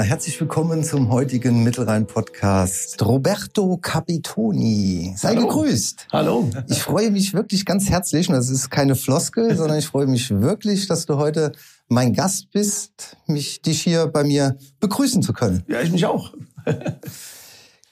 Ja, 0.00 0.06
herzlich 0.06 0.40
willkommen 0.40 0.82
zum 0.82 1.10
heutigen 1.10 1.62
Mittelrhein-Podcast. 1.62 3.02
Roberto 3.04 3.76
Capitoni, 3.76 5.12
sei 5.14 5.34
Hallo. 5.34 5.42
gegrüßt. 5.42 6.06
Hallo. 6.10 6.48
Ich 6.68 6.80
freue 6.82 7.10
mich 7.10 7.34
wirklich 7.34 7.66
ganz 7.66 7.90
herzlich, 7.90 8.30
und 8.30 8.34
das 8.34 8.48
ist 8.48 8.70
keine 8.70 8.96
Floskel, 8.96 9.54
sondern 9.58 9.76
ich 9.76 9.86
freue 9.86 10.06
mich 10.06 10.30
wirklich, 10.30 10.88
dass 10.88 11.04
du 11.04 11.18
heute 11.18 11.52
mein 11.88 12.14
Gast 12.14 12.50
bist, 12.50 13.18
mich 13.26 13.60
dich 13.60 13.82
hier 13.82 14.06
bei 14.06 14.24
mir 14.24 14.56
begrüßen 14.80 15.20
zu 15.20 15.34
können. 15.34 15.64
Ja, 15.68 15.82
ich 15.82 15.92
mich 15.92 16.06
auch. 16.06 16.32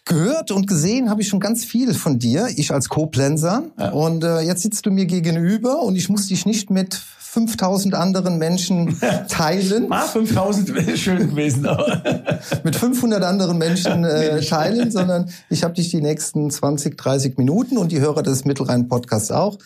Gehört 0.09 0.51
und 0.51 0.67
gesehen 0.67 1.11
habe 1.11 1.21
ich 1.21 1.29
schon 1.29 1.39
ganz 1.39 1.65
viel 1.65 1.93
von 1.93 2.19
dir, 2.19 2.49
ich 2.57 2.73
als 2.73 2.89
Koblenzer. 2.89 3.65
Ja. 3.79 3.91
Und 3.91 4.25
äh, 4.25 4.41
jetzt 4.41 4.63
sitzt 4.63 4.87
du 4.87 4.91
mir 4.91 5.05
gegenüber 5.05 5.83
und 5.83 5.97
ich 5.97 6.09
muss 6.09 6.27
dich 6.29 6.47
nicht 6.47 6.71
mit 6.71 6.95
5000 6.95 7.95
anderen 7.95 8.39
Menschen 8.39 8.99
teilen, 9.29 9.87
Ah, 9.91 10.07
5000 10.07 10.75
wäre 10.75 10.97
schön 10.97 11.31
gewesen. 11.31 11.67
Aber 11.67 12.03
mit 12.65 12.75
500 12.75 13.23
anderen 13.23 13.59
Menschen 13.59 14.05
äh, 14.05 14.41
teilen, 14.41 14.91
sondern 14.91 15.31
ich 15.51 15.63
habe 15.63 15.75
dich 15.75 15.91
die 15.91 16.01
nächsten 16.01 16.51
20, 16.51 16.97
30 16.97 17.37
Minuten 17.37 17.77
und 17.77 17.93
die 17.93 18.01
Hörer 18.01 18.23
des 18.23 18.47
Mittelrhein-Podcasts 18.47 19.31
auch 19.31 19.59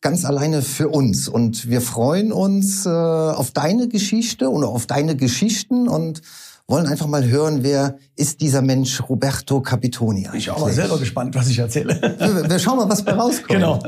ganz 0.00 0.24
alleine 0.24 0.62
für 0.62 0.88
uns. 0.88 1.28
Und 1.28 1.68
wir 1.68 1.80
freuen 1.80 2.32
uns 2.32 2.86
äh, 2.86 2.88
auf 2.88 3.50
deine 3.50 3.88
Geschichte 3.88 4.48
und 4.50 4.64
auf 4.64 4.86
deine 4.86 5.16
Geschichten 5.16 5.88
und 5.88 6.22
wollen 6.66 6.86
einfach 6.86 7.06
mal 7.06 7.26
hören, 7.26 7.62
wer 7.62 7.96
ist 8.14 8.40
dieser 8.40 8.60
Mensch 8.60 9.08
Roberto 9.08 9.62
Capitoni 9.62 10.28
ich 10.34 10.44
bin 10.44 10.54
auch 10.54 10.58
mal 10.58 10.64
eigentlich? 10.66 10.76
selber 10.76 10.98
gespannt, 10.98 11.34
was 11.34 11.48
ich 11.48 11.58
erzähle. 11.58 11.98
Wir, 12.18 12.50
wir 12.50 12.58
schauen 12.58 12.76
mal, 12.76 12.88
was 12.88 13.04
bei 13.04 13.12
rauskommt. 13.12 13.48
genau. 13.48 13.82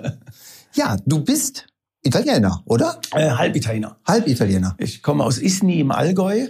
Ja, 0.75 0.97
du 1.05 1.23
bist 1.23 1.67
Italiener, 2.03 2.63
oder? 2.65 2.99
Äh, 3.13 3.31
Halbitaliener. 3.31 3.99
Halbitaliener. 4.07 4.75
Ich 4.79 5.03
komme 5.03 5.25
aus 5.25 5.37
Isny 5.37 5.81
im 5.81 5.91
Allgäu, 5.91 6.49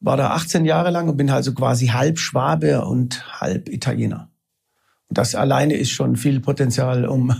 war 0.00 0.18
da 0.18 0.30
18 0.30 0.66
Jahre 0.66 0.90
lang 0.90 1.08
und 1.08 1.16
bin 1.16 1.30
also 1.30 1.54
quasi 1.54 1.86
halb 1.86 2.18
Schwabe 2.18 2.84
und 2.84 3.40
halb 3.40 3.70
Italiener. 3.70 4.30
Und 5.08 5.16
das 5.16 5.34
alleine 5.34 5.74
ist 5.74 5.90
schon 5.90 6.16
viel 6.16 6.40
Potenzial, 6.40 7.06
um 7.06 7.34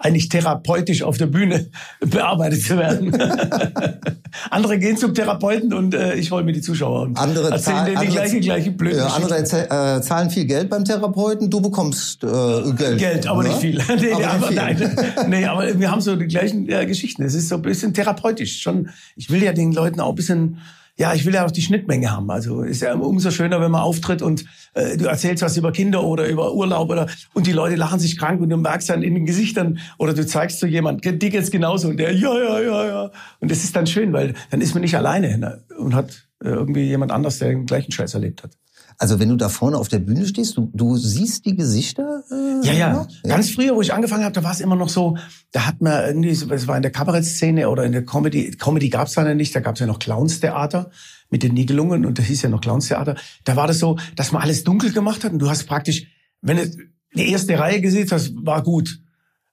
eigentlich 0.00 0.28
therapeutisch 0.28 1.02
auf 1.02 1.18
der 1.18 1.26
Bühne 1.26 1.70
bearbeitet 2.00 2.62
zu 2.62 2.76
werden. 2.76 3.12
andere 4.50 4.78
gehen 4.78 4.96
zum 4.96 5.14
Therapeuten 5.14 5.72
und 5.74 5.94
äh, 5.94 6.14
ich 6.14 6.30
hole 6.30 6.42
mir 6.42 6.52
die 6.52 6.62
Zuschauer 6.62 7.02
und 7.02 7.18
Andere 7.18 7.50
erzählen 7.50 7.76
zahl- 7.76 7.86
denen 7.86 8.00
die 8.00 8.06
gleiche, 8.08 8.40
gleiche 8.40 8.70
blöde 8.70 8.96
Ja, 8.96 9.06
andere 9.08 9.38
äh, 9.38 10.00
zahlen 10.00 10.30
viel 10.30 10.46
Geld 10.46 10.70
beim 10.70 10.84
Therapeuten, 10.84 11.50
du 11.50 11.60
bekommst 11.60 12.24
äh, 12.24 12.26
Geld. 12.72 12.98
Geld, 12.98 13.26
aber 13.26 13.42
ne? 13.42 13.50
nicht 13.50 13.60
viel. 13.60 13.82
nee, 14.00 14.12
Aber 14.12 14.28
aber, 14.30 14.50
nein. 14.50 14.96
nee, 15.28 15.44
aber 15.44 15.78
wir 15.78 15.90
haben 15.90 16.00
so 16.00 16.16
die 16.16 16.26
gleichen 16.26 16.66
ja, 16.66 16.84
Geschichten. 16.84 17.22
Es 17.22 17.34
ist 17.34 17.48
so 17.48 17.56
ein 17.56 17.62
bisschen 17.62 17.92
therapeutisch. 17.92 18.60
Schon, 18.62 18.88
ich 19.16 19.30
will 19.30 19.42
ja 19.42 19.52
den 19.52 19.72
Leuten 19.72 20.00
auch 20.00 20.10
ein 20.10 20.14
bisschen, 20.14 20.58
ja, 20.96 21.14
ich 21.14 21.24
will 21.24 21.34
ja 21.34 21.46
auch 21.46 21.50
die 21.50 21.62
Schnittmenge 21.62 22.10
haben. 22.10 22.30
Also 22.30 22.62
ist 22.62 22.82
ja 22.82 22.94
umso 22.94 23.30
schöner, 23.30 23.60
wenn 23.60 23.70
man 23.70 23.80
auftritt 23.80 24.22
und 24.22 24.44
äh, 24.74 24.96
du 24.96 25.06
erzählst 25.06 25.42
was 25.42 25.56
über 25.56 25.72
Kinder 25.72 26.04
oder 26.04 26.28
über 26.28 26.54
Urlaub 26.54 26.90
oder 26.90 27.08
und 27.34 27.46
die 27.46 27.52
Leute 27.52 27.76
lachen 27.76 27.98
sich 27.98 28.18
krank 28.18 28.40
und 28.40 28.50
du 28.50 28.56
merkst 28.56 28.90
dann 28.90 29.02
in 29.02 29.14
den 29.14 29.26
Gesichtern 29.26 29.78
oder 29.98 30.14
du 30.14 30.26
zeigst 30.26 30.60
zu 30.60 30.66
jemand, 30.66 31.04
dir 31.04 31.14
geht's 31.14 31.50
genauso 31.50 31.88
und 31.88 31.96
der 31.96 32.12
ja 32.12 32.38
ja 32.38 32.60
ja 32.60 32.86
ja 32.86 33.10
und 33.40 33.50
das 33.50 33.64
ist 33.64 33.74
dann 33.76 33.86
schön, 33.86 34.12
weil 34.12 34.34
dann 34.50 34.60
ist 34.60 34.74
man 34.74 34.82
nicht 34.82 34.96
alleine 34.96 35.38
ne? 35.38 35.64
und 35.78 35.94
hat 35.94 36.28
äh, 36.44 36.48
irgendwie 36.48 36.84
jemand 36.84 37.12
anders, 37.12 37.38
der 37.38 37.48
den 37.48 37.66
gleichen 37.66 37.92
Scheiß 37.92 38.14
erlebt 38.14 38.42
hat. 38.42 38.52
Also 39.00 39.18
wenn 39.18 39.30
du 39.30 39.36
da 39.36 39.48
vorne 39.48 39.78
auf 39.78 39.88
der 39.88 39.98
Bühne 39.98 40.26
stehst, 40.26 40.58
du, 40.58 40.70
du 40.74 40.98
siehst 40.98 41.46
die 41.46 41.56
Gesichter? 41.56 42.22
Äh, 42.30 42.66
Ja, 42.66 42.72
ja. 42.74 42.92
noch? 42.92 43.08
Ganz 43.22 43.48
früher, 43.48 43.74
wo 43.74 43.80
ich 43.80 43.94
angefangen 43.94 44.24
habe, 44.24 44.34
da 44.34 44.44
war 44.44 44.52
es 44.52 44.60
immer 44.60 44.76
noch 44.76 44.90
so, 44.90 45.16
da 45.52 45.66
hat 45.66 45.80
man 45.80 46.04
irgendwie, 46.04 46.28
es 46.28 46.68
war 46.68 46.76
in 46.76 46.82
der 46.82 46.90
Kabarettszene 46.92 47.70
oder 47.70 47.84
in 47.84 47.92
der 47.92 48.04
Comedy, 48.04 48.50
Comedy 48.50 48.90
gab 48.90 49.08
es 49.08 49.14
dann 49.14 49.26
ja 49.26 49.34
nicht, 49.34 49.56
da 49.56 49.60
gab 49.60 49.76
es 49.76 49.80
ja 49.80 49.86
noch 49.86 50.00
Clownstheater 50.00 50.90
mit 51.30 51.42
den 51.42 51.54
Nibelungen 51.54 52.04
und 52.04 52.18
das 52.18 52.26
hieß 52.26 52.42
ja 52.42 52.50
noch 52.50 52.60
Clownstheater. 52.60 53.16
Da 53.44 53.56
war 53.56 53.66
das 53.66 53.78
so, 53.78 53.96
dass 54.16 54.32
man 54.32 54.42
alles 54.42 54.64
dunkel 54.64 54.92
gemacht 54.92 55.24
hat 55.24 55.32
und 55.32 55.38
du 55.38 55.48
hast 55.48 55.64
praktisch, 55.64 56.06
wenn 56.42 56.58
du 56.58 56.70
die 57.14 57.30
erste 57.30 57.58
Reihe 57.58 57.80
gesehen 57.80 58.06
hast, 58.10 58.34
war 58.36 58.62
gut. 58.62 59.00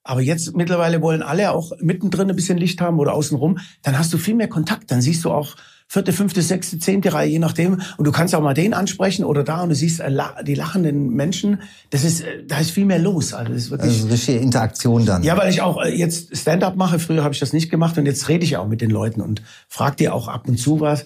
Aber 0.04 0.20
jetzt 0.20 0.58
mittlerweile 0.58 1.02
wollen 1.02 1.22
alle 1.22 1.52
auch 1.52 1.72
mittendrin 1.80 2.30
ein 2.30 2.36
bisschen 2.36 2.58
Licht 2.58 2.82
haben 2.82 3.00
oder 3.00 3.14
außenrum. 3.14 3.60
Dann 3.82 3.98
hast 3.98 4.12
du 4.14 4.18
viel 4.18 4.36
mehr 4.36 4.50
Kontakt. 4.50 4.92
Dann 4.92 5.02
siehst 5.02 5.24
du 5.24 5.32
auch 5.32 5.56
vierte, 5.88 6.12
fünfte, 6.12 6.42
sechste, 6.42 6.80
zehnte 6.80 7.14
Reihe, 7.14 7.30
je 7.30 7.40
nachdem. 7.40 7.82
Und 7.98 8.06
du 8.06 8.12
kannst 8.12 8.36
auch 8.36 8.42
mal 8.42 8.54
den 8.54 8.74
ansprechen 8.74 9.24
oder 9.24 9.44
da 9.44 9.62
und 9.64 9.70
du 9.70 9.76
siehst 9.76 10.02
äh, 10.02 10.12
die 10.46 10.54
lachenden 10.54 11.10
Menschen. 11.10 11.62
Das 11.90 12.04
ist, 12.04 12.22
äh, 12.22 12.44
da 12.46 12.60
ist 12.60 12.72
viel 12.72 12.86
mehr 12.86 13.00
los. 13.00 13.34
Also 13.34 13.54
das 13.54 13.64
ist 13.64 13.72
wirklich. 13.72 13.94
Also 13.94 14.08
richtige 14.08 14.40
Interaktion 14.40 15.06
dann. 15.06 15.24
Ja, 15.24 15.38
weil 15.38 15.50
ich 15.50 15.62
auch 15.62 15.82
äh, 15.82 15.96
jetzt 15.96 16.36
Stand-up 16.36 16.76
mache. 16.76 17.00
Früher 17.00 17.24
habe 17.24 17.34
ich 17.34 17.40
das 17.40 17.54
nicht 17.54 17.72
gemacht 17.72 17.98
und 17.98 18.06
jetzt 18.06 18.28
rede 18.28 18.44
ich 18.44 18.58
auch 18.58 18.68
mit 18.68 18.82
den 18.82 18.90
Leuten 18.90 19.22
und 19.22 19.42
frag 19.70 19.96
dir 19.98 20.14
auch 20.14 20.28
ab 20.28 20.48
und 20.48 20.58
zu 20.58 20.80
was, 20.82 21.06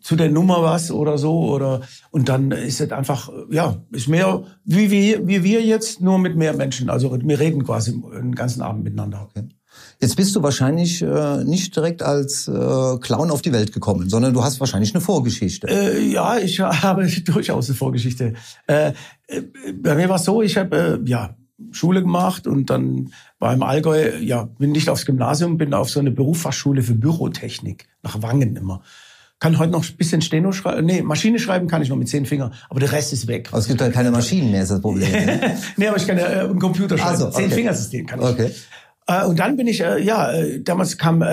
zu 0.00 0.14
der 0.14 0.30
Nummer 0.30 0.62
was 0.62 0.90
oder 0.90 1.16
so 1.16 1.48
oder 1.48 1.80
und 2.10 2.28
dann 2.28 2.50
ist 2.52 2.80
es 2.80 2.92
einfach, 2.92 3.30
ja, 3.50 3.76
ist 3.90 4.08
mehr 4.08 4.44
wie 4.64 4.90
wir, 4.90 5.26
wie 5.26 5.42
wir 5.42 5.62
jetzt, 5.62 6.02
nur 6.02 6.18
mit 6.18 6.36
mehr 6.36 6.54
Menschen. 6.54 6.90
Also 6.90 7.16
wir 7.18 7.40
reden 7.40 7.64
quasi 7.64 7.92
den 7.92 8.34
ganzen 8.34 8.60
Abend 8.60 8.84
miteinander. 8.84 9.28
Jetzt 10.00 10.16
bist 10.16 10.36
du 10.36 10.42
wahrscheinlich 10.42 11.00
äh, 11.00 11.44
nicht 11.44 11.74
direkt 11.74 12.02
als 12.02 12.48
äh, 12.48 12.98
Clown 12.98 13.30
auf 13.30 13.40
die 13.40 13.52
Welt 13.52 13.72
gekommen, 13.72 14.10
sondern 14.10 14.34
du 14.34 14.44
hast 14.44 14.60
wahrscheinlich 14.60 14.94
eine 14.94 15.00
Vorgeschichte. 15.00 15.68
Äh, 15.68 16.06
ja, 16.06 16.38
ich 16.38 16.60
habe 16.60 17.06
durchaus 17.06 17.68
eine 17.68 17.76
Vorgeschichte. 17.76 18.34
Äh, 18.66 18.92
äh, 19.26 19.42
bei 19.72 19.94
mir 19.94 20.08
war 20.08 20.16
es 20.16 20.24
so, 20.24 20.42
ich 20.42 20.56
habe 20.58 21.00
äh, 21.04 21.08
ja 21.08 21.36
Schule 21.70 22.02
gemacht 22.02 22.46
und 22.46 22.68
dann 22.68 23.12
war 23.38 23.54
im 23.54 23.62
Allgäu, 23.62 24.18
ja, 24.20 24.44
bin 24.44 24.72
nicht 24.72 24.90
aufs 24.90 25.06
Gymnasium, 25.06 25.56
bin 25.56 25.72
auf 25.72 25.88
so 25.88 26.00
eine 26.00 26.10
Berufsfachschule 26.10 26.82
für 26.82 26.94
Bürotechnik 26.94 27.88
nach 28.02 28.20
Wangen 28.22 28.56
immer. 28.56 28.82
Kann 29.38 29.58
heute 29.58 29.72
noch 29.72 29.84
ein 29.84 29.96
bisschen 29.96 30.22
Steno 30.22 30.52
schreiben. 30.52 30.86
Nee, 30.86 31.02
Maschine 31.02 31.38
schreiben 31.38 31.68
kann 31.68 31.82
ich 31.82 31.90
noch 31.90 31.96
mit 31.96 32.08
zehn 32.08 32.24
Fingern, 32.24 32.54
aber 32.70 32.80
der 32.80 32.92
Rest 32.92 33.12
ist 33.12 33.26
weg. 33.26 33.48
Aber 33.50 33.58
es 33.58 33.68
gibt 33.68 33.80
halt 33.80 33.92
keine 33.92 34.10
Maschinen 34.10 34.50
mehr, 34.50 34.62
ist 34.62 34.70
das 34.70 34.80
Problem. 34.80 35.10
Ne? 35.10 35.58
nee, 35.76 35.86
aber 35.86 35.98
ich 35.98 36.06
kann 36.06 36.16
ja 36.16 36.26
äh, 36.26 36.40
einen 36.40 36.58
Computer 36.58 36.96
schreiben. 36.96 37.10
Also, 37.10 37.26
okay. 37.26 37.42
Zehn 37.42 37.50
Fingersystem 37.50 38.06
kann 38.06 38.20
ich. 38.20 38.26
Okay. 38.26 38.50
Äh, 39.06 39.24
und 39.24 39.38
dann 39.38 39.56
bin 39.56 39.66
ich, 39.66 39.80
äh, 39.80 40.02
ja, 40.02 40.32
äh, 40.32 40.60
damals 40.60 40.98
kam 40.98 41.24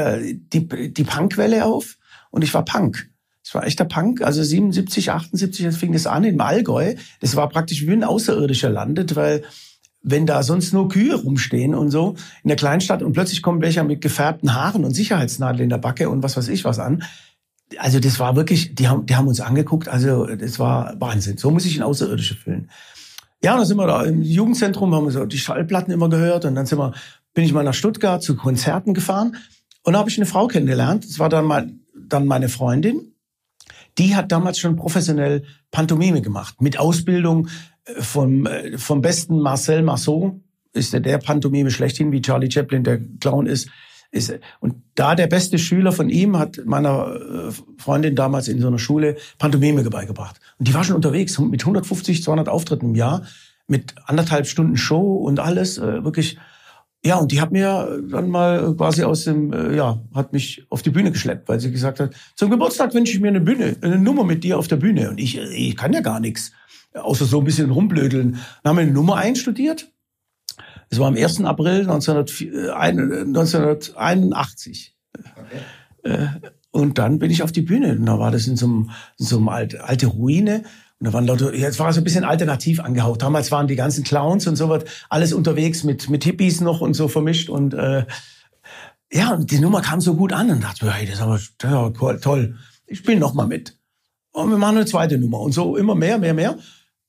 die, 0.54 0.94
die 0.94 1.04
Punkwelle 1.04 1.66
auf 1.66 1.98
und 2.32 2.44
ich 2.44 2.54
war 2.54 2.66
Punk. 2.66 3.10
Es 3.44 3.54
war 3.54 3.66
echter 3.66 3.86
Punk, 3.86 4.22
also 4.22 4.42
77, 4.42 5.12
78 5.12 5.66
das 5.66 5.76
fing 5.76 5.92
das 5.92 6.08
an 6.08 6.24
im 6.24 6.40
Allgäu. 6.40 6.96
Das 7.20 7.36
war 7.36 7.50
praktisch 7.50 7.86
wie 7.86 7.92
ein 7.92 8.04
Außerirdischer 8.04 8.70
landet, 8.70 9.16
weil 9.18 9.44
wenn 10.02 10.26
da 10.26 10.44
sonst 10.44 10.74
nur 10.74 10.90
Kühe 10.90 11.16
rumstehen 11.16 11.76
und 11.76 11.90
so 11.90 12.16
in 12.44 12.50
der 12.50 12.58
Kleinstadt 12.58 13.04
und 13.04 13.14
plötzlich 13.14 13.42
kommen 13.42 13.62
welche 13.62 13.84
mit 13.84 14.02
gefärbten 14.02 14.54
Haaren 14.54 14.86
und 14.86 14.94
Sicherheitsnadeln 14.94 15.64
in 15.64 15.70
der 15.70 15.78
Backe 15.78 16.10
und 16.10 16.24
was 16.24 16.38
weiß 16.38 16.48
ich 16.50 16.64
was 16.64 16.80
an. 16.80 17.04
Also 17.78 18.00
das 18.00 18.20
war 18.20 18.36
wirklich, 18.36 18.76
die 18.76 18.88
haben, 18.88 19.06
die 19.06 19.16
haben 19.16 19.28
uns 19.28 19.42
angeguckt, 19.42 19.88
also 19.88 20.26
das 20.26 20.60
war 20.60 20.94
Wahnsinn. 21.00 21.38
So 21.38 21.52
muss 21.52 21.66
ich 21.66 21.78
ein 21.78 21.84
Außerirdische 21.84 22.36
fühlen. 22.36 22.70
Ja, 23.42 23.54
und 23.54 23.60
dann 23.60 23.68
sind 23.68 23.78
wir 23.78 23.88
da 23.88 24.04
im 24.04 24.22
Jugendzentrum, 24.22 24.94
haben 24.94 25.06
wir 25.06 25.12
so 25.12 25.26
die 25.26 25.38
Schallplatten 25.38 25.92
immer 25.92 26.10
gehört 26.10 26.46
und 26.46 26.56
dann 26.56 26.66
sind 26.66 26.78
wir, 26.78 26.94
bin 27.34 27.44
ich 27.44 27.54
mal 27.54 27.64
nach 27.64 27.74
Stuttgart 27.74 28.22
zu 28.22 28.36
Konzerten 28.36 28.94
gefahren 28.94 29.36
und 29.84 29.94
da 29.94 30.00
habe 30.00 30.10
ich 30.10 30.18
eine 30.18 30.26
Frau 30.26 30.48
kennengelernt. 30.48 31.06
Das 31.06 31.20
war 31.20 31.30
dann 31.30 31.46
mal 31.46 31.72
dann 31.96 32.26
meine 32.26 32.50
Freundin. 32.50 33.14
Die 33.98 34.16
hat 34.16 34.32
damals 34.32 34.60
schon 34.60 34.76
professionell 34.76 35.44
Pantomime 35.72 36.22
gemacht 36.22 36.62
mit 36.62 36.80
Ausbildung 36.80 37.48
äh, 37.86 38.02
vom 38.02 38.46
äh, 38.46 38.78
vom 38.78 39.02
besten 39.02 39.40
Marcel 39.40 39.84
Marceau 39.84 40.40
ist 40.74 40.94
der, 40.94 41.02
der 41.02 41.20
Pantomime 41.20 41.70
schlechthin, 41.70 42.12
wie 42.12 42.22
Charlie 42.22 42.50
Chaplin 42.50 42.84
der 42.84 43.00
Clown 43.20 43.46
ist. 43.46 43.70
Ist, 44.10 44.34
und 44.60 44.76
da 44.94 45.16
der 45.16 45.26
beste 45.26 45.58
Schüler 45.58 45.92
von 45.92 46.10
ihm 46.10 46.38
hat 46.38 46.60
meiner 46.66 47.16
äh, 47.16 47.52
Freundin 47.78 48.16
damals 48.16 48.48
in 48.48 48.62
so 48.62 48.68
einer 48.68 48.80
Schule 48.80 49.18
Pantomime 49.40 49.84
beigebracht. 49.84 50.40
Und 50.60 50.68
die 50.68 50.74
war 50.74 50.84
schon 50.84 50.96
unterwegs 50.96 51.38
mit 51.40 51.62
150, 51.62 52.24
200 52.24 52.48
Auftritten 52.48 52.90
im 52.90 52.96
Jahr, 52.96 53.24
mit 53.68 53.96
anderthalb 54.06 54.46
Stunden 54.46 54.78
Show 54.78 55.16
und 55.16 55.40
alles, 55.40 55.80
wirklich. 55.80 56.38
Ja, 57.06 57.18
und 57.18 57.34
die 57.34 57.42
hat 57.42 57.52
mir 57.52 58.02
dann 58.10 58.30
mal 58.30 58.74
quasi 58.78 59.04
aus 59.04 59.26
dem, 59.26 59.52
äh, 59.52 59.76
ja, 59.76 60.02
hat 60.16 60.32
mich 60.32 60.66
auf 60.70 60.82
die 60.82 60.90
Bühne 60.90 61.12
geschleppt, 61.12 61.50
weil 61.50 61.60
sie 61.60 61.70
gesagt 61.70 62.00
hat, 62.00 62.14
zum 62.36 62.50
Geburtstag 62.50 62.94
wünsche 62.94 63.12
ich 63.14 63.20
mir 63.20 63.28
eine 63.28 63.42
Bühne, 63.42 63.76
eine 63.82 63.98
Nummer 63.98 64.24
mit 64.24 64.46
dir 64.46 64.58
auf 64.58 64.70
der 64.70 64.78
Bühne. 64.78 65.10
Und 65.10 65.20
ich, 65.20 65.38
äh, 65.38 65.54
ich 65.54 65.76
kann 65.76 65.92
ja 65.92 66.00
gar 66.00 66.22
nichts, 66.22 66.54
außer 66.94 67.26
so 67.26 67.40
ein 67.40 67.46
bisschen 67.46 67.72
rumblödeln. 67.72 68.40
Dann 68.64 68.70
haben 68.70 68.78
wir 68.78 68.84
eine 68.84 68.94
Nummer 68.94 69.18
einstudiert. 69.18 69.92
Es 70.90 70.98
war 71.00 71.08
am 71.08 71.16
1. 71.16 71.44
April 71.44 71.82
1904 71.82 72.54
äh, 72.54 72.72
1981. 72.72 74.96
Äh, 76.04 76.28
Und 76.72 76.98
dann 76.98 77.20
bin 77.20 77.32
ich 77.32 77.44
auf 77.44 77.52
die 77.52 77.62
Bühne. 77.62 77.98
Und 77.98 78.06
da 78.06 78.18
war 78.18 78.32
das 78.32 78.48
in 78.48 78.56
so 78.58 78.66
einem, 78.66 78.92
in 79.20 79.26
so 79.26 79.38
einem 79.38 79.50
alte, 79.50 79.84
alte 79.84 80.08
Ruine. 80.08 80.64
Und 81.04 81.08
da 81.08 81.14
waren 81.16 81.28
Leute, 81.28 81.54
jetzt 81.54 81.80
war 81.80 81.90
es 81.90 81.98
ein 81.98 82.06
bisschen 82.06 82.24
alternativ 82.24 82.80
angehaucht. 82.80 83.24
Damals 83.24 83.52
waren 83.52 83.68
die 83.68 83.76
ganzen 83.76 84.06
Clowns 84.06 84.48
und 84.48 84.56
so 84.56 84.70
was 84.70 84.86
alles 85.10 85.34
unterwegs 85.34 85.84
mit, 85.84 86.10
mit 86.10 86.24
Hippies 86.24 86.62
noch 86.62 86.80
und 86.80 86.94
so 86.94 87.10
vermischt. 87.10 87.50
Und 87.50 87.74
äh, 87.74 88.06
ja, 89.12 89.34
und 89.34 89.52
die 89.52 89.60
Nummer 89.60 89.82
kam 89.82 90.00
so 90.00 90.16
gut 90.16 90.32
an 90.32 90.50
und 90.50 90.64
dachte 90.64 90.86
mir, 90.86 90.94
hey, 90.94 91.06
das 91.06 91.16
ist 91.16 91.22
aber 91.22 91.34
das 91.34 91.44
ist 91.44 91.66
aber 91.66 92.22
toll. 92.22 92.56
Ich 92.88 93.00
spiele 93.00 93.20
noch 93.20 93.34
mal 93.34 93.48
mit. 93.48 93.78
Und 94.32 94.50
wir 94.50 94.58
machen 94.58 94.78
eine 94.78 94.86
zweite 94.86 95.18
Nummer. 95.18 95.42
Und 95.42 95.52
so 95.52 95.76
immer 95.76 95.94
mehr, 95.94 96.20
mehr, 96.20 96.34
mehr. 96.34 96.58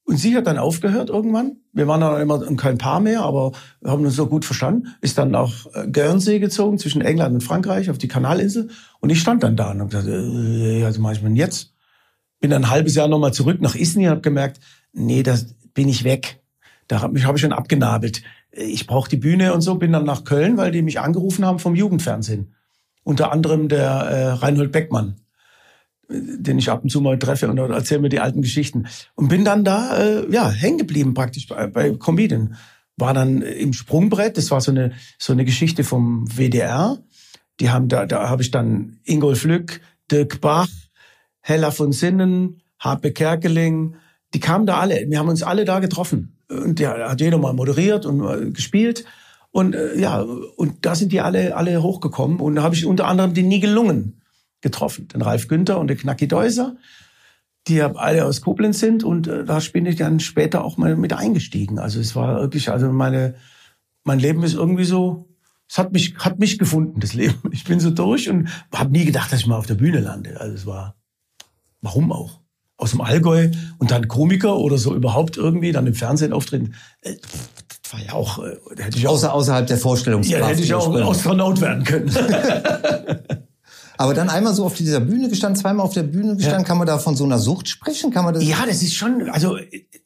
Und 0.03 0.17
sie 0.17 0.37
hat 0.37 0.49
dann 0.49 0.59
aufgehört 0.59 1.09
irgendwann. 1.09 1.59
Wir 1.73 1.87
waren 1.87 2.01
dann 2.01 2.21
immer 2.21 2.41
kein 2.57 2.79
Paar 2.79 2.99
mehr, 2.99 3.23
aber 3.23 3.53
haben 3.85 4.05
uns 4.05 4.17
so 4.17 4.27
gut 4.27 4.45
verstanden. 4.45 4.89
Ist 5.03 5.19
dann 5.19 5.31
nach 5.31 5.67
äh, 5.73 5.87
Guernsey 5.87 6.41
gezogen, 6.41 6.79
zwischen 6.79 7.01
England 7.01 7.33
und 7.33 7.43
Frankreich, 7.43 7.91
auf 7.91 7.99
die 7.99 8.09
Kanalinsel. 8.09 8.71
Und 8.99 9.11
ich 9.11 9.21
stand 9.21 9.45
dann 9.45 9.55
da 9.55 9.71
und 9.71 9.79
habe 9.79 9.91
gesagt, 9.91 10.09
äh, 10.09 10.85
also 10.85 11.01
mache 11.01 11.13
ich 11.13 11.21
denn 11.21 11.37
jetzt? 11.37 11.74
Bin 12.45 12.51
dann 12.51 12.65
ein 12.65 12.71
halbes 12.71 12.95
Jahr 12.95 13.09
nochmal 13.09 13.33
zurück 13.33 13.63
nach 13.63 13.75
Isny 13.75 14.05
und 14.05 14.11
habe 14.11 14.21
gemerkt, 14.21 14.61
nee, 14.93 15.23
da 15.23 15.35
bin 15.73 15.89
ich 15.89 16.05
weg. 16.05 16.43
Da 16.89 17.01
habe 17.01 17.19
ich, 17.19 17.25
hab 17.25 17.37
ich 17.37 17.41
schon 17.41 17.55
abgenabelt. 17.55 18.23
Ich 18.51 18.87
brauche 18.87 19.09
die 19.09 19.17
Bühne 19.17 19.55
und 19.55 19.63
so, 19.63 19.77
bin 19.77 19.93
dann 19.93 20.05
nach 20.05 20.25
Köln, 20.25 20.59
weil 20.59 20.71
die 20.71 20.83
mich 20.83 21.01
angerufen 21.01 21.47
haben 21.47 21.59
vom 21.59 21.75
Jugendfernsehen. 21.75 22.53
Unter 23.03 23.33
anderem 23.33 23.71
der 23.71 23.87
äh, 23.89 24.29
Reinhold 24.33 24.73
Beckmann, 24.73 25.17
den 26.11 26.59
ich 26.59 26.69
ab 26.69 26.83
und 26.83 26.91
zu 26.91 27.01
mal 27.01 27.19
treffe 27.19 27.49
und 27.49 27.57
erzähle 27.57 28.03
mir 28.03 28.11
die 28.11 28.21
alten 28.21 28.43
Geschichten. 28.43 28.89
Und 29.15 29.29
bin 29.29 29.47
dann 29.47 29.65
da 29.65 29.97
äh, 29.97 30.31
ja 30.31 30.51
hängen 30.51 30.77
geblieben 30.77 31.15
praktisch 31.15 31.47
bei, 31.49 31.67
bei 31.67 31.95
Comedian. 31.95 32.57
War 32.99 33.15
dann 33.15 33.41
im 33.41 33.73
Sprungbrett, 33.73 34.37
das 34.37 34.51
war 34.51 34.61
so 34.61 34.71
eine, 34.71 34.93
so 35.19 35.33
eine 35.33 35.47
Geschichte 35.47 35.83
vom 35.83 36.27
WDR. 36.27 36.99
Die 37.59 37.71
haben 37.71 37.89
da, 37.89 38.05
da 38.05 38.29
habe 38.29 38.43
ich 38.43 38.51
dann 38.51 38.99
Ingolf 39.03 39.45
Lück, 39.45 39.81
Dirk 40.11 40.43
Bach, 40.43 40.69
Hella 41.47 41.71
von 41.71 41.93
Sinnen, 41.93 42.63
Harpe 42.79 43.13
Kerkeling, 43.13 43.97
die 44.33 44.41
kamen 44.41 44.65
da 44.65 44.79
alle. 44.79 45.05
Wir 45.11 45.19
haben 45.19 45.29
uns 45.29 45.43
alle 45.43 45.67
da 45.67 45.79
getroffen. 45.79 46.39
Und 46.49 46.79
der 46.79 47.11
hat 47.11 47.21
jeder 47.21 47.37
mal 47.37 47.53
moderiert 47.53 48.07
und 48.07 48.55
gespielt. 48.55 49.05
Und 49.51 49.75
äh, 49.75 49.99
ja, 50.01 50.23
und 50.23 50.87
da 50.87 50.95
sind 50.95 51.13
die 51.13 51.21
alle, 51.21 51.55
alle 51.55 51.83
hochgekommen. 51.83 52.41
Und 52.41 52.55
da 52.55 52.63
habe 52.63 52.75
ich 52.75 52.87
unter 52.87 53.07
anderem 53.07 53.35
die 53.35 53.43
Nigelungen 53.43 54.23
getroffen. 54.63 55.07
Den 55.09 55.21
Ralf 55.21 55.47
Günther 55.47 55.79
und 55.79 55.89
den 55.89 55.99
Knacki 55.99 56.29
Deuser, 56.29 56.77
die 57.69 57.75
ja 57.75 57.93
alle 57.93 58.25
aus 58.25 58.41
Koblenz 58.41 58.81
sind. 58.81 59.05
Und 59.05 59.29
äh, 59.29 59.45
da 59.45 59.61
bin 59.71 59.85
ich 59.85 59.97
dann 59.97 60.21
später 60.21 60.65
auch 60.65 60.79
mal 60.79 60.97
mit 60.97 61.13
eingestiegen. 61.13 61.79
Also 61.79 62.01
es 62.01 62.17
war 62.17 62.41
wirklich, 62.41 62.71
also 62.71 62.91
meine, 62.91 63.35
mein 64.03 64.19
Leben 64.19 64.43
ist 64.45 64.55
irgendwie 64.55 64.85
so, 64.85 65.29
es 65.69 65.77
hat 65.77 65.93
mich, 65.93 66.17
hat 66.17 66.39
mich 66.39 66.59
gefunden, 66.59 67.01
das 67.01 67.13
Leben. 67.13 67.39
Ich 67.53 67.65
bin 67.65 67.81
so 67.81 67.91
durch 67.91 68.31
und 68.31 68.49
habe 68.75 68.91
nie 68.91 69.05
gedacht, 69.05 69.31
dass 69.31 69.41
ich 69.41 69.47
mal 69.47 69.59
auf 69.59 69.67
der 69.67 69.75
Bühne 69.75 70.01
lande. 70.01 70.41
Also 70.41 70.55
es 70.55 70.67
war, 70.67 70.97
warum 71.85 72.13
auch? 72.13 72.41
Aus 72.77 72.91
dem 72.91 73.01
Allgäu 73.01 73.51
und 73.79 73.93
dann 73.93 74.09
Komiker 74.09 74.57
oder 74.57 74.79
so 74.79 74.95
überhaupt 74.95 75.37
irgendwie, 75.37 75.71
dann 75.71 75.87
im 75.87 75.95
Fernsehen 75.95 76.33
auftreten. 76.33 76.75
Äh, 77.03 77.15
das 77.83 77.93
war 77.93 78.01
ja 78.01 78.13
auch, 78.15 78.43
äh, 78.43 78.57
hätte 78.83 78.99
ich 78.99 79.07
auch 79.07 79.13
Außer, 79.13 79.33
außerhalb 79.33 79.67
der 79.67 79.79
Vorstellungskraft. 79.79 80.41
Ja, 80.41 80.49
hätte 80.49 80.63
ich 80.63 80.75
auch 80.75 80.93
Astronaut 80.93 81.61
werden 81.61 81.85
können. 81.85 82.11
Aber 83.97 84.15
dann 84.15 84.29
einmal 84.29 84.55
so 84.55 84.65
auf 84.65 84.75
dieser 84.75 85.01
Bühne 85.01 85.29
gestanden, 85.29 85.61
zweimal 85.61 85.85
auf 85.85 85.95
der 85.95 86.03
Bühne 86.03 86.37
gestanden, 86.37 86.63
ja. 86.63 86.67
kann 86.67 86.79
man 86.79 86.87
da 86.87 86.99
von 86.99 87.17
so 87.17 87.25
einer 87.25 87.39
Sucht 87.39 87.69
sprechen? 87.69 88.11
Kann 88.11 88.25
man 88.25 88.35
das? 88.35 88.45
Ja, 88.45 88.65
das 88.67 88.83
ist 88.83 88.95
schon, 88.95 89.29
also 89.31 89.59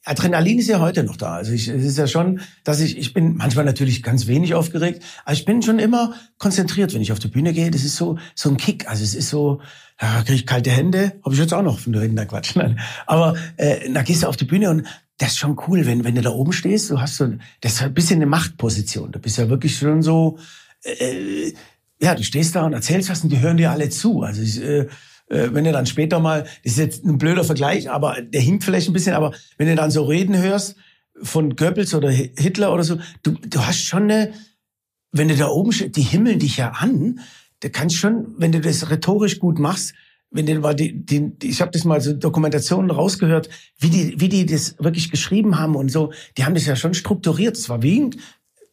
Adrenalin 0.04 0.58
ist 0.58 0.68
ja 0.68 0.80
heute 0.80 1.04
noch 1.04 1.16
da. 1.16 1.34
Also 1.34 1.52
ich, 1.52 1.68
es 1.68 1.84
ist 1.84 1.98
ja 1.98 2.06
schon, 2.06 2.40
dass 2.64 2.80
ich, 2.80 2.98
ich 2.98 3.14
bin 3.14 3.36
manchmal 3.36 3.64
natürlich 3.64 4.02
ganz 4.02 4.26
wenig 4.26 4.54
aufgeregt, 4.54 5.02
aber 5.24 5.32
ich 5.32 5.44
bin 5.44 5.62
schon 5.62 5.78
immer 5.78 6.14
konzentriert, 6.38 6.94
wenn 6.94 7.02
ich 7.02 7.12
auf 7.12 7.18
die 7.18 7.28
Bühne 7.28 7.52
gehe. 7.52 7.70
Das 7.70 7.84
ist 7.84 7.96
so, 7.96 8.18
so 8.34 8.50
ein 8.50 8.56
Kick. 8.56 8.88
Also 8.88 9.04
es 9.04 9.14
ist 9.14 9.30
so, 9.30 9.60
ja, 10.00 10.22
kriege 10.22 10.34
ich 10.34 10.46
kalte 10.46 10.70
Hände, 10.70 11.12
habe 11.24 11.34
ich 11.34 11.40
jetzt 11.40 11.54
auch 11.54 11.62
noch 11.62 11.78
von 11.78 11.92
der 11.92 12.02
Hände 12.02 12.26
Quatsch. 12.26 12.56
Nein. 12.56 12.78
Aber 13.06 13.34
äh, 13.56 13.90
da 13.90 14.02
gehst 14.02 14.22
du 14.22 14.26
auf 14.28 14.36
die 14.36 14.44
Bühne 14.44 14.70
und 14.70 14.86
das 15.18 15.30
ist 15.30 15.38
schon 15.38 15.58
cool, 15.66 15.84
wenn, 15.84 16.04
wenn 16.04 16.14
du 16.14 16.22
da 16.22 16.30
oben 16.30 16.52
stehst, 16.52 16.90
du 16.90 17.00
hast 17.00 17.16
so, 17.16 17.28
das 17.60 17.74
ist 17.74 17.82
ein 17.82 17.94
bisschen 17.94 18.16
eine 18.16 18.26
Machtposition. 18.26 19.10
Du 19.10 19.18
bist 19.18 19.36
ja 19.36 19.48
wirklich 19.48 19.76
schon 19.76 20.02
so, 20.02 20.38
äh, 20.82 21.52
ja, 22.00 22.14
du 22.14 22.22
stehst 22.22 22.54
da 22.54 22.64
und 22.64 22.72
erzählst 22.72 23.10
was 23.10 23.22
und 23.22 23.30
die 23.30 23.40
hören 23.40 23.56
dir 23.56 23.70
alle 23.70 23.88
zu. 23.90 24.22
Also 24.22 24.42
ich, 24.42 24.62
äh, 24.62 24.86
äh, 25.28 25.52
wenn 25.52 25.64
du 25.64 25.72
dann 25.72 25.86
später 25.86 26.20
mal, 26.20 26.42
das 26.64 26.72
ist 26.72 26.78
jetzt 26.78 27.04
ein 27.04 27.18
blöder 27.18 27.44
Vergleich, 27.44 27.90
aber 27.90 28.20
der 28.22 28.40
hinkt 28.40 28.64
vielleicht 28.64 28.88
ein 28.88 28.92
bisschen, 28.92 29.14
aber 29.14 29.32
wenn 29.56 29.66
du 29.66 29.74
dann 29.74 29.90
so 29.90 30.04
Reden 30.04 30.36
hörst 30.36 30.76
von 31.22 31.56
Goebbels 31.56 31.94
oder 31.94 32.10
Hitler 32.10 32.72
oder 32.72 32.84
so, 32.84 32.98
du, 33.22 33.32
du 33.32 33.66
hast 33.66 33.80
schon 33.80 34.04
eine, 34.04 34.32
wenn 35.12 35.28
du 35.28 35.36
da 35.36 35.48
oben 35.48 35.72
stehst, 35.72 35.96
die 35.96 36.02
himmeln 36.02 36.38
dich 36.38 36.56
ja 36.56 36.70
an, 36.70 37.20
du 37.60 37.70
kannst 37.70 37.96
schon, 37.96 38.34
wenn 38.38 38.52
du 38.52 38.60
das 38.60 38.90
rhetorisch 38.90 39.38
gut 39.38 39.58
machst, 39.58 39.94
wenn 40.30 40.46
du 40.46 40.58
mal 40.60 40.74
die, 40.74 41.04
die 41.04 41.32
ich 41.42 41.60
habe 41.60 41.70
das 41.70 41.84
mal 41.84 42.00
so 42.00 42.12
Dokumentationen 42.12 42.90
rausgehört, 42.90 43.48
wie 43.78 43.88
die, 43.88 44.20
wie 44.20 44.28
die 44.28 44.44
das 44.44 44.76
wirklich 44.78 45.10
geschrieben 45.10 45.58
haben 45.58 45.74
und 45.74 45.90
so, 45.90 46.12
die 46.36 46.44
haben 46.44 46.54
das 46.54 46.66
ja 46.66 46.76
schon 46.76 46.92
strukturiert. 46.92 47.56
Es 47.56 47.68
war 47.70 47.82
wie 47.82 48.00
ein, 48.00 48.10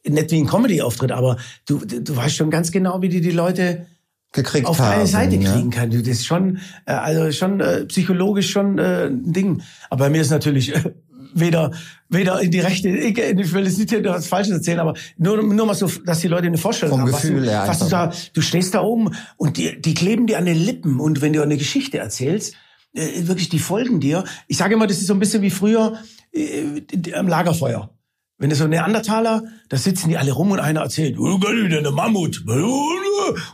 nicht 0.08 0.30
wie 0.30 0.40
ein 0.40 0.46
Comedy-Auftritt, 0.46 1.12
aber 1.12 1.36
du, 1.66 1.78
du 1.84 2.16
weißt 2.16 2.36
schon 2.36 2.50
ganz 2.50 2.70
genau, 2.70 3.02
wie 3.02 3.08
die 3.08 3.20
die 3.20 3.30
Leute 3.30 3.86
gekriegt 4.32 4.66
auf 4.66 4.76
deine 4.76 5.06
Seite 5.06 5.38
kriegen 5.38 5.70
kann. 5.70 5.90
Das 5.90 6.00
ist 6.06 6.26
schon, 6.26 6.58
äh, 6.84 6.92
also 6.92 7.30
schon 7.32 7.60
äh, 7.60 7.84
psychologisch 7.86 8.50
schon 8.50 8.78
äh, 8.78 9.06
ein 9.06 9.32
Ding. 9.32 9.62
Aber 9.90 10.06
bei 10.06 10.10
mir 10.10 10.20
ist 10.20 10.30
natürlich 10.30 10.74
äh, 10.74 10.92
weder 11.34 11.72
weder 12.08 12.40
in 12.40 12.50
die 12.50 12.60
rechte 12.60 12.88
Ecke, 12.88 13.22
ich 13.22 13.52
will 13.52 13.64
jetzt 13.64 13.78
nicht 13.78 13.90
hier 13.90 14.04
was 14.04 14.28
Falsches 14.28 14.52
erzählen, 14.52 14.78
aber 14.78 14.94
nur, 15.18 15.42
nur 15.42 15.66
mal 15.66 15.74
so, 15.74 15.90
dass 16.04 16.20
die 16.20 16.28
Leute 16.28 16.46
eine 16.46 16.58
Vorstellung 16.58 17.00
Vom 17.00 17.12
haben. 17.12 17.12
Gefühl, 17.12 17.46
was 17.46 17.64
du, 17.64 17.68
was 17.68 17.78
du 17.80 17.88
da, 17.88 18.12
du 18.32 18.40
stehst 18.42 18.74
da 18.74 18.82
oben 18.82 19.10
und 19.36 19.56
die, 19.56 19.80
die 19.80 19.94
kleben 19.94 20.26
dir 20.26 20.38
an 20.38 20.46
den 20.46 20.56
Lippen 20.58 21.00
und 21.00 21.22
wenn 21.22 21.32
du 21.32 21.42
eine 21.42 21.56
Geschichte 21.56 21.98
erzählst, 21.98 22.54
äh, 22.94 23.26
wirklich, 23.26 23.48
die 23.48 23.58
folgen 23.58 24.00
dir. 24.00 24.24
Ich 24.46 24.56
sage 24.56 24.74
immer, 24.74 24.86
das 24.86 24.98
ist 24.98 25.08
so 25.08 25.14
ein 25.14 25.20
bisschen 25.20 25.42
wie 25.42 25.50
früher 25.50 25.98
äh, 26.32 26.82
am 27.14 27.28
Lagerfeuer. 27.28 27.90
Wenn 28.38 28.50
du 28.50 28.56
so 28.56 28.66
Neandertaler, 28.66 29.44
da 29.70 29.76
sitzen 29.78 30.10
die 30.10 30.18
alle 30.18 30.32
rum 30.32 30.50
und 30.50 30.60
einer 30.60 30.80
erzählt, 30.80 31.18
oh 31.18 31.38
der 31.38 31.90
Mammut. 31.90 32.44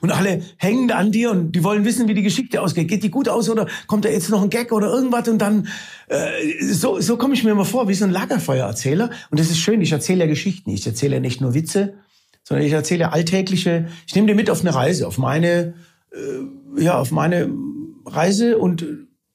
Und 0.00 0.11
alle 0.11 0.43
hängen 0.56 0.88
da 0.88 0.96
an 0.96 1.12
dir 1.12 1.31
und 1.31 1.52
die 1.52 1.62
wollen 1.62 1.84
wissen, 1.84 2.08
wie 2.08 2.14
die 2.14 2.23
Geschichte 2.23 2.61
ausgeht. 2.61 2.88
Geht 2.88 3.05
die 3.05 3.11
gut 3.11 3.29
aus 3.29 3.49
oder 3.49 3.69
kommt 3.87 4.05
da 4.05 4.08
jetzt 4.08 4.29
noch 4.29 4.43
ein 4.43 4.50
Gag 4.50 4.73
oder 4.73 4.88
irgendwas? 4.88 5.29
Und 5.29 5.38
dann, 5.38 5.69
äh, 6.08 6.29
so, 6.64 7.00
so 7.00 7.17
komme 7.17 7.34
ich 7.34 7.44
mir 7.44 7.52
immer 7.52 7.64
vor, 7.64 7.87
wie 7.87 7.94
so 7.94 8.05
ein 8.05 8.11
Lagerfeuererzähler. 8.11 9.11
Und 9.31 9.38
das 9.38 9.50
ist 9.50 9.58
schön, 9.58 9.81
ich 9.81 9.93
erzähle 9.93 10.25
ja 10.25 10.26
Geschichten. 10.26 10.70
Ich 10.70 10.84
erzähle 10.84 11.14
ja 11.14 11.20
nicht 11.20 11.40
nur 11.40 11.55
Witze, 11.55 11.94
sondern 12.43 12.67
ich 12.67 12.73
erzähle 12.73 13.12
alltägliche, 13.12 13.87
ich 14.08 14.17
nehme 14.17 14.26
dir 14.26 14.34
mit 14.34 14.50
auf 14.50 14.62
eine 14.62 14.75
Reise, 14.75 15.06
auf 15.06 15.17
meine, 15.17 15.75
äh, 16.11 16.82
ja, 16.82 16.99
auf 16.99 17.12
meine 17.12 17.49
Reise 18.05 18.58
und 18.58 18.84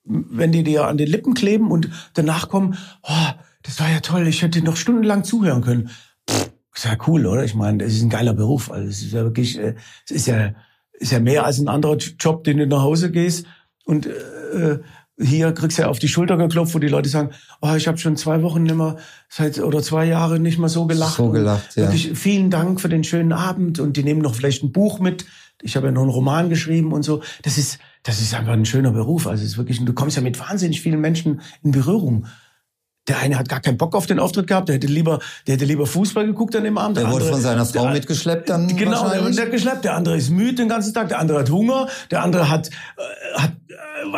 wenn 0.04 0.52
die 0.52 0.64
dir 0.64 0.88
an 0.88 0.98
den 0.98 1.08
Lippen 1.08 1.34
kleben 1.34 1.72
und 1.72 1.90
danach 2.14 2.50
kommen, 2.50 2.78
oh, 3.04 3.32
das 3.64 3.80
war 3.80 3.90
ja 3.90 4.00
toll, 4.00 4.28
ich 4.28 4.42
hätte 4.42 4.62
noch 4.62 4.78
stundenlang 4.78 5.24
zuhören 5.24 5.62
können. 5.62 5.90
Pff, 6.30 6.52
ist 6.76 6.86
ja 6.86 6.98
cool, 7.08 7.26
oder? 7.26 7.44
Ich 7.44 7.56
meine, 7.56 7.80
das 7.80 7.94
ist 7.94 8.04
ein 8.04 8.10
geiler 8.10 8.34
Beruf. 8.34 8.72
Also 8.72 8.88
es 8.88 9.02
ist 9.02 9.14
ja 9.14 9.24
wirklich, 9.24 9.58
äh, 9.58 9.76
es 10.06 10.12
ist 10.12 10.28
ja, 10.28 10.54
ist 10.94 11.12
ja 11.12 11.20
mehr 11.20 11.46
als 11.46 11.60
ein 11.60 11.68
anderer 11.68 11.98
Job, 11.98 12.44
den 12.44 12.58
du 12.58 12.68
nach 12.68 12.82
Hause 12.82 13.12
gehst 13.12 13.46
und 13.86 14.06
äh, 14.06 14.80
hier 15.20 15.52
kriegst 15.54 15.78
du 15.78 15.82
ja 15.82 15.88
auf 15.88 16.00
die 16.00 16.08
Schulter 16.08 16.38
geklopft, 16.38 16.76
wo 16.76 16.80
die 16.80 16.88
Leute 16.88 17.10
sagen, 17.10 17.32
oh, 17.62 17.74
ich 17.76 17.88
habe 17.88 17.98
schon 17.98 18.18
zwei 18.18 18.44
Wochen 18.44 18.64
nicht 18.64 18.76
mehr 18.76 18.98
seit 19.30 19.60
oder 19.60 19.82
zwei 19.82 20.06
Jahre 20.06 20.40
nicht 20.40 20.60
mehr 20.60 20.70
so 20.70 20.86
gelacht. 20.86 21.16
So 21.16 21.32
gelacht, 21.32 21.76
ja. 21.76 21.84
Wirklich 21.84 22.18
vielen 22.18 22.52
Dank 22.52 22.80
für 22.80 22.90
den 22.90 23.04
schönen 23.04 23.34
Abend 23.34 23.80
und 23.80 23.98
die 23.98 24.04
nehmen 24.04 24.22
noch 24.22 24.36
vielleicht 24.36 24.64
ein 24.64 24.72
Buch 24.72 25.00
mit. 25.00 25.26
Ich 25.62 25.76
habe 25.76 25.88
ja 25.88 25.92
noch 25.92 26.04
einen 26.04 26.12
Roman 26.12 26.50
geschrieben 26.50 26.92
und 26.92 27.02
so. 27.02 27.24
Das 27.42 27.58
ist, 27.58 27.80
das 28.04 28.22
ist 28.22 28.36
einfach 28.36 28.54
ein 28.54 28.66
schöner 28.66 28.92
Beruf. 28.92 29.26
Also 29.26 29.44
es 29.44 29.52
ist 29.52 29.58
wirklich, 29.58 29.84
du 29.84 29.94
kommst 29.94 30.18
ja 30.18 30.22
mit 30.22 30.40
wahnsinnig 30.40 30.82
vielen 30.82 31.02
Menschen 31.02 31.42
in 31.64 31.72
Berührung. 31.72 32.28
Der 33.08 33.20
eine 33.20 33.40
hat 33.40 33.48
gar 33.48 33.62
keinen 33.62 33.78
Bock 33.78 33.96
auf 33.96 34.06
den 34.06 34.20
Auftritt 34.20 34.48
gehabt, 34.48 34.68
der 34.68 34.76
hätte 34.76 34.88
lieber, 34.88 35.20
der 35.46 35.56
hätte 35.56 35.66
lieber 35.66 35.88
Fußball 35.88 36.26
geguckt 36.26 36.56
an 36.56 36.66
dem 36.66 36.78
Abend. 36.78 36.98
Der, 36.98 37.06
der 37.06 37.14
wurde 37.14 37.26
von 37.26 37.40
seiner 37.40 37.66
Frau 37.66 37.84
der, 37.84 37.94
mitgeschleppt 37.94 38.50
dann 38.50 38.68
Genau, 38.76 39.10
der 39.10 39.24
wird 39.24 39.52
geschleppt. 39.52 39.86
Der 39.86 39.96
andere 39.96 40.18
ist 40.18 40.30
müde 40.30 40.56
den 40.56 40.70
ganzen 40.70 40.94
Tag, 40.94 41.08
der 41.08 41.20
andere 41.20 41.40
hat 41.40 41.50
Hunger, 41.50 41.88
der 42.12 42.22
andere 42.24 42.50
hat, 42.50 42.68
äh, 42.68 43.40
hat 43.40 43.54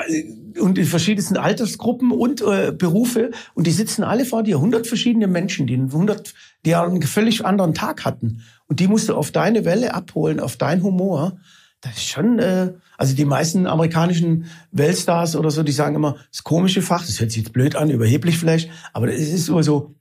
äh, 0.08 0.60
und 0.60 0.77
in 0.77 0.86
verschiedensten 0.86 1.38
Altersgruppen 1.38 2.12
und 2.12 2.41
äh, 2.41 2.72
Berufe. 2.75 3.31
Und 3.53 3.67
die 3.67 3.72
sitzen 3.72 4.03
alle 4.03 4.25
vor 4.25 4.41
dir, 4.41 4.55
100 4.55 4.88
verschiedene 4.88 5.27
Menschen, 5.27 5.67
die 5.67 5.75
100, 5.75 6.34
die 6.65 6.75
einen 6.75 7.01
völlig 7.03 7.46
anderen 7.46 7.75
Tag 7.75 8.05
hatten. 8.05 8.41
Und 8.67 8.79
die 8.79 8.88
musst 8.88 9.08
du 9.10 9.15
auf 9.15 9.31
deine 9.31 9.65
Welle 9.65 9.93
abholen, 9.93 10.39
auf 10.39 10.58
dein 10.58 10.81
Humor. 10.81 11.38
Das 11.81 11.93
ist 11.93 12.08
schon, 12.08 12.39
äh, 12.39 12.74
also 12.99 13.15
die 13.15 13.23
meisten 13.23 13.65
amerikanischen 13.65 14.47
Weltstars 14.73 15.37
oder 15.37 15.51
so, 15.51 15.63
die 15.63 15.71
sagen 15.71 15.95
immer, 15.95 16.17
das 16.31 16.43
komische 16.43 16.81
Fach, 16.81 17.05
das 17.05 17.21
hört 17.21 17.31
sich 17.31 17.43
jetzt 17.43 17.53
blöd 17.53 17.77
an, 17.77 17.89
überheblich 17.89 18.37
vielleicht, 18.37 18.69
aber 18.91 19.07
es 19.07 19.29
ist 19.29 19.47
immer 19.47 19.63
so, 19.63 19.95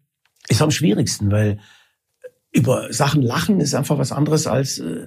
ist 0.48 0.60
am 0.60 0.72
schwierigsten, 0.72 1.30
weil 1.30 1.60
über 2.50 2.92
Sachen 2.92 3.22
lachen 3.22 3.60
ist 3.60 3.76
einfach 3.76 3.98
was 3.98 4.10
anderes 4.10 4.48
als, 4.48 4.80
äh, 4.80 5.06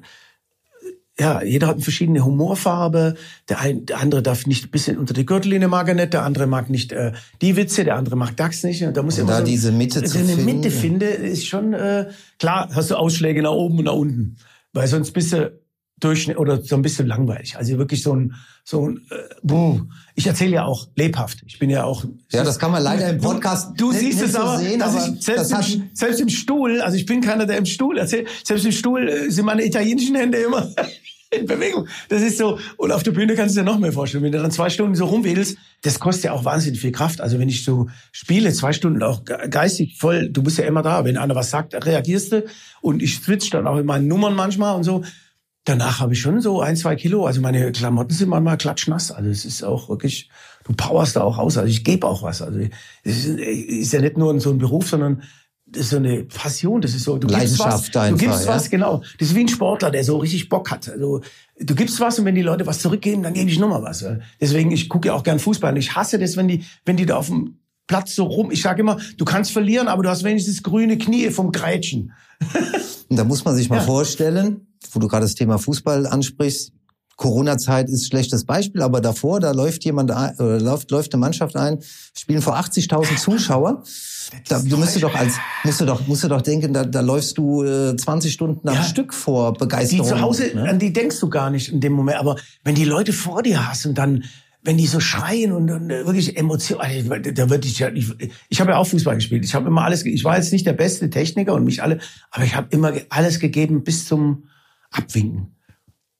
ja, 1.19 1.43
jeder 1.43 1.67
hat 1.67 1.75
eine 1.75 1.83
verschiedene 1.83 2.23
Humorfarbe. 2.23 3.15
Der, 3.49 3.59
ein, 3.59 3.85
der 3.85 3.99
andere 3.99 4.23
darf 4.23 4.47
nicht 4.47 4.67
ein 4.67 4.71
bisschen 4.71 4.97
unter 4.97 5.13
die 5.13 5.25
Gürtellinie 5.25 5.67
mag 5.67 5.89
er 5.89 5.93
nicht, 5.93 6.13
der 6.13 6.23
andere 6.23 6.47
mag 6.47 6.69
nicht 6.69 6.93
äh, 6.93 7.11
die 7.41 7.57
Witze, 7.57 7.83
der 7.83 7.97
andere 7.97 8.15
mag 8.15 8.37
DAX 8.37 8.63
nicht. 8.63 8.81
Und 8.83 8.95
da 8.95 9.03
muss 9.03 9.19
und 9.19 9.27
da 9.27 9.39
so, 9.39 9.43
diese 9.43 9.73
Mitte 9.73 10.01
zu 10.01 10.17
finden. 10.17 10.31
Eine 10.31 10.43
Mitte 10.43 10.71
finde, 10.71 11.07
ist 11.07 11.45
schon 11.45 11.73
äh, 11.73 12.09
klar. 12.39 12.69
Hast 12.73 12.89
du 12.89 12.95
Ausschläge 12.95 13.41
nach 13.41 13.51
oben 13.51 13.79
und 13.79 13.85
nach 13.85 13.93
unten, 13.93 14.37
weil 14.71 14.87
sonst 14.87 15.11
bist 15.11 15.33
du 15.33 15.60
Durchschnitt 16.01 16.37
oder 16.37 16.61
so 16.61 16.75
ein 16.75 16.81
bisschen 16.81 17.07
langweilig. 17.07 17.57
Also 17.57 17.77
wirklich 17.77 18.03
so 18.03 18.15
ein 18.15 18.35
so 18.63 18.87
ein 18.87 18.97
äh, 19.09 19.15
buh. 19.41 19.81
ich 20.15 20.27
erzähle 20.27 20.51
ja 20.51 20.65
auch 20.65 20.87
lebhaft. 20.95 21.39
Ich 21.47 21.59
bin 21.59 21.69
ja 21.69 21.83
auch 21.83 22.05
Ja, 22.31 22.43
das 22.43 22.59
kann 22.59 22.71
man 22.71 22.83
leider 22.83 23.09
im 23.09 23.19
Podcast 23.19 23.79
Du, 23.79 23.91
du 23.91 23.97
siehst 23.97 24.21
nicht 24.21 24.29
es 24.29 24.35
aber, 24.35 24.57
sehen, 24.57 24.79
dass 24.79 24.95
aber 24.95 25.15
ich 25.15 25.23
selbst, 25.23 25.51
das 25.51 25.73
im, 25.73 25.89
selbst 25.93 26.19
im 26.19 26.29
Stuhl, 26.29 26.81
also 26.81 26.97
ich 26.97 27.05
bin 27.05 27.21
keiner, 27.21 27.45
der 27.45 27.57
im 27.57 27.65
Stuhl 27.65 27.97
erzählt. 27.97 28.27
Selbst 28.43 28.65
im 28.65 28.71
Stuhl 28.71 29.07
äh, 29.07 29.31
sind 29.31 29.45
meine 29.45 29.65
italienischen 29.65 30.15
Hände 30.15 30.37
immer 30.37 30.69
in 31.31 31.45
Bewegung. 31.45 31.87
Das 32.09 32.21
ist 32.21 32.37
so 32.37 32.59
und 32.77 32.91
auf 32.91 33.03
der 33.03 33.11
Bühne 33.11 33.35
kannst 33.35 33.55
du 33.55 33.61
dir 33.61 33.65
noch 33.65 33.79
mehr 33.79 33.93
vorstellen, 33.93 34.23
wenn 34.23 34.31
du 34.31 34.41
dann 34.41 34.51
zwei 34.51 34.69
Stunden 34.69 34.95
so 34.95 35.05
rumwedelst, 35.05 35.57
das 35.81 35.99
kostet 35.99 36.25
ja 36.25 36.31
auch 36.33 36.45
wahnsinnig 36.45 36.79
viel 36.79 36.91
Kraft. 36.91 37.21
Also 37.21 37.39
wenn 37.39 37.49
ich 37.49 37.63
so 37.63 37.89
spiele, 38.11 38.53
zwei 38.53 38.73
Stunden 38.73 39.01
auch 39.01 39.23
geistig 39.23 39.97
voll, 39.97 40.29
du 40.29 40.43
bist 40.43 40.57
ja 40.57 40.65
immer 40.65 40.83
da. 40.83 41.03
Wenn 41.03 41.17
einer 41.17 41.35
was 41.35 41.49
sagt, 41.49 41.73
reagierst 41.85 42.31
du 42.31 42.45
und 42.81 43.01
ich 43.01 43.15
switch 43.15 43.49
dann 43.49 43.65
auch 43.65 43.77
in 43.77 43.85
meinen 43.85 44.07
Nummern 44.07 44.35
manchmal 44.35 44.75
und 44.75 44.83
so 44.83 45.03
danach 45.65 45.99
habe 45.99 46.13
ich 46.13 46.21
schon 46.21 46.41
so 46.41 46.61
ein, 46.61 46.75
zwei 46.75 46.95
Kilo. 46.95 47.25
Also 47.25 47.41
meine 47.41 47.71
Klamotten 47.71 48.13
sind 48.13 48.29
manchmal 48.29 48.57
klatschnass. 48.57 49.11
Also 49.11 49.29
es 49.29 49.45
ist 49.45 49.63
auch 49.63 49.89
wirklich, 49.89 50.29
du 50.65 50.73
powerst 50.73 51.15
da 51.15 51.21
auch 51.21 51.37
aus. 51.37 51.57
Also 51.57 51.69
ich 51.69 51.83
gebe 51.83 52.07
auch 52.07 52.23
was. 52.23 52.41
Also 52.41 52.59
es 53.03 53.25
ist, 53.25 53.39
ist 53.39 53.93
ja 53.93 54.01
nicht 54.01 54.17
nur 54.17 54.39
so 54.39 54.51
ein 54.51 54.57
Beruf, 54.57 54.89
sondern 54.89 55.23
das 55.65 55.83
ist 55.83 55.89
so 55.91 55.97
eine 55.97 56.23
Passion. 56.23 56.81
Das 56.81 56.93
ist 56.93 57.03
so, 57.03 57.17
du 57.17 57.27
gibst 57.27 57.59
was, 57.59 57.87
einfach, 57.95 58.09
du 58.09 58.17
gibst 58.17 58.45
ja? 58.45 58.55
was, 58.55 58.69
genau. 58.69 59.03
Das 59.19 59.29
ist 59.29 59.35
wie 59.35 59.41
ein 59.41 59.47
Sportler, 59.47 59.91
der 59.91 60.03
so 60.03 60.17
richtig 60.17 60.49
Bock 60.49 60.71
hat. 60.71 60.89
Also 60.89 61.21
du 61.59 61.75
gibst 61.75 61.99
was 61.99 62.19
und 62.19 62.25
wenn 62.25 62.35
die 62.35 62.41
Leute 62.41 62.65
was 62.65 62.79
zurückgeben, 62.79 63.23
dann 63.23 63.33
gebe 63.33 63.49
ich 63.49 63.59
nochmal 63.59 63.83
was. 63.83 64.05
Deswegen, 64.39 64.71
ich 64.71 64.89
gucke 64.89 65.09
ja 65.09 65.13
auch 65.13 65.23
gern 65.23 65.39
Fußball. 65.39 65.71
Und 65.71 65.77
ich 65.77 65.95
hasse 65.95 66.19
das, 66.19 66.35
wenn 66.35 66.47
die, 66.47 66.65
wenn 66.85 66.97
die 66.97 67.05
da 67.05 67.17
auf 67.17 67.27
dem 67.27 67.60
Platz 67.87 68.15
so 68.15 68.23
rum. 68.25 68.51
Ich 68.51 68.61
sage 68.61 68.81
immer, 68.81 68.97
du 69.17 69.25
kannst 69.25 69.51
verlieren, 69.51 69.87
aber 69.87 70.03
du 70.03 70.09
hast 70.09 70.23
wenigstens 70.23 70.63
grüne 70.63 70.97
Knie 70.97 71.29
vom 71.29 71.51
Grätschen. 71.51 72.13
und 73.09 73.17
da 73.17 73.23
muss 73.23 73.43
man 73.45 73.55
sich 73.55 73.69
mal 73.69 73.77
Ja. 73.77 73.81
vorstellen, 73.83 74.67
wo 74.91 74.99
du 74.99 75.07
gerade 75.07 75.25
das 75.25 75.35
Thema 75.35 75.57
Fußball 75.57 76.07
ansprichst. 76.07 76.71
Corona-Zeit 77.17 77.87
ist 77.87 78.07
schlechtes 78.07 78.45
Beispiel, 78.45 78.81
aber 78.81 78.99
davor, 78.99 79.39
da 79.39 79.51
läuft 79.51 79.85
jemand 79.85 80.09
ein, 80.09 80.33
oder 80.39 80.59
läuft, 80.59 80.89
läuft 80.89 81.13
eine 81.13 81.19
Mannschaft 81.19 81.55
ein, 81.55 81.77
spielen 82.17 82.41
vor 82.41 82.57
80.000 82.57 83.15
Zuschauer. 83.19 83.83
Da, 84.47 84.59
du 84.59 84.75
müsstest 84.77 85.03
doch 85.03 85.13
als, 85.13 85.33
musst 85.63 85.81
du 85.81 85.85
doch, 85.85 86.07
musst 86.07 86.23
du 86.23 86.29
doch 86.29 86.41
denken, 86.41 86.73
da, 86.73 86.83
da 86.83 87.01
läufst 87.01 87.37
du 87.37 87.63
äh, 87.63 87.95
20 87.95 88.33
Stunden 88.33 88.67
am 88.67 88.73
Ja. 88.73 88.81
Stück 88.83 89.13
vor 89.13 89.53
Die 89.53 89.59
Begeisterung. 89.59 90.07
zu 90.07 90.19
Hause, 90.19 90.51
ne? 90.55 90.67
an 90.67 90.79
die 90.79 90.93
denkst 90.93 91.19
du 91.19 91.29
gar 91.29 91.51
nicht 91.51 91.69
in 91.71 91.79
dem 91.79 91.93
Moment. 91.93 92.17
Aber 92.17 92.37
wenn 92.63 92.73
die 92.73 92.85
Leute 92.85 93.13
vor 93.13 93.43
dir 93.43 93.67
hast 93.69 93.85
und 93.85 93.99
dann, 93.99 94.23
wenn 94.63 94.77
die 94.77 94.85
so 94.87 94.99
schreien 94.99 95.51
und, 95.53 95.69
und 95.71 95.89
äh, 95.89 96.05
wirklich 96.05 96.37
Emotionen, 96.37 96.81
also, 96.81 97.09
da 97.31 97.49
würde 97.49 97.67
ich 97.67 97.79
ja, 97.79 97.89
ich, 97.89 98.07
ich 98.49 98.61
habe 98.61 98.71
ja 98.71 98.77
auch 98.77 98.85
Fußball 98.87 99.15
gespielt. 99.15 99.43
Ich 99.43 99.55
habe 99.55 99.67
immer 99.67 99.83
alles, 99.83 100.05
ich 100.05 100.23
war 100.23 100.37
jetzt 100.37 100.51
nicht 100.53 100.65
der 100.67 100.73
beste 100.73 101.09
Techniker 101.09 101.53
und 101.55 101.63
mich 101.63 101.81
alle, 101.81 101.99
aber 102.29 102.43
ich 102.45 102.55
habe 102.55 102.67
immer 102.69 102.93
alles 103.09 103.39
gegeben 103.39 103.83
bis 103.83 104.05
zum 104.05 104.43
Abwinken. 104.91 105.55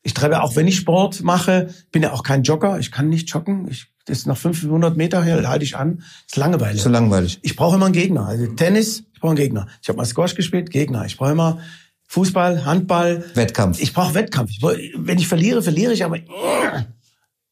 Ich 0.04 0.16
treibe 0.16 0.42
auch, 0.42 0.56
wenn 0.56 0.68
ich 0.68 0.78
Sport 0.78 1.22
mache, 1.22 1.70
bin 1.92 2.02
ja 2.02 2.12
auch 2.14 2.24
kein 2.24 2.42
Jogger. 2.42 2.80
Ich 2.80 2.92
kann 2.92 3.10
nicht 3.10 3.30
joggen. 3.30 3.68
Ich, 3.70 3.88
das 4.06 4.20
ist 4.20 4.26
nach 4.28 4.38
500 4.38 4.98
Meter 4.98 5.24
hier, 5.24 5.48
halte 5.48 5.64
ich 5.64 5.78
an. 5.78 5.98
Das 5.98 6.06
ist 6.32 6.36
Langeweile. 6.38 6.80
so 6.80 6.90
langweilig. 6.90 7.38
Ich 7.44 7.56
brauche 7.56 7.76
immer 7.76 7.86
einen 7.86 7.94
Gegner. 7.94 8.26
Also 8.26 8.48
Tennis, 8.48 9.04
ich 9.14 9.20
brauche 9.20 9.32
einen 9.32 9.38
Gegner. 9.38 9.68
Ich 9.84 9.90
habe 9.90 9.98
mal 9.98 10.06
Squash 10.06 10.34
gespielt, 10.34 10.72
Gegner. 10.72 11.06
Ich 11.06 11.18
brauche 11.18 11.34
immer 11.34 11.60
Fußball, 12.08 12.66
Handball. 12.66 13.24
Wettkampf. 13.36 13.80
Ich 13.80 13.94
brauche 13.94 14.16
Wettkampf. 14.16 14.50
Ich, 14.50 14.60
brauch- 14.60 14.76
wenn 14.96 15.20
ich 15.20 15.28
verliere, 15.28 15.62
verliere 15.62 15.94
ich, 15.94 16.04
aber 16.04 16.18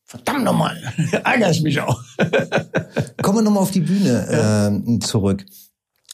verdammt 0.10 0.44
nochmal, 0.44 0.76
ärgere 1.24 1.52
ich 1.52 1.62
mich 1.62 1.80
auch. 1.80 2.04
Kommen 3.22 3.38
wir 3.38 3.42
nochmal 3.44 3.62
auf 3.62 3.72
die 3.72 3.82
Bühne 3.82 4.72
äh, 4.98 5.00
zurück. 5.00 5.46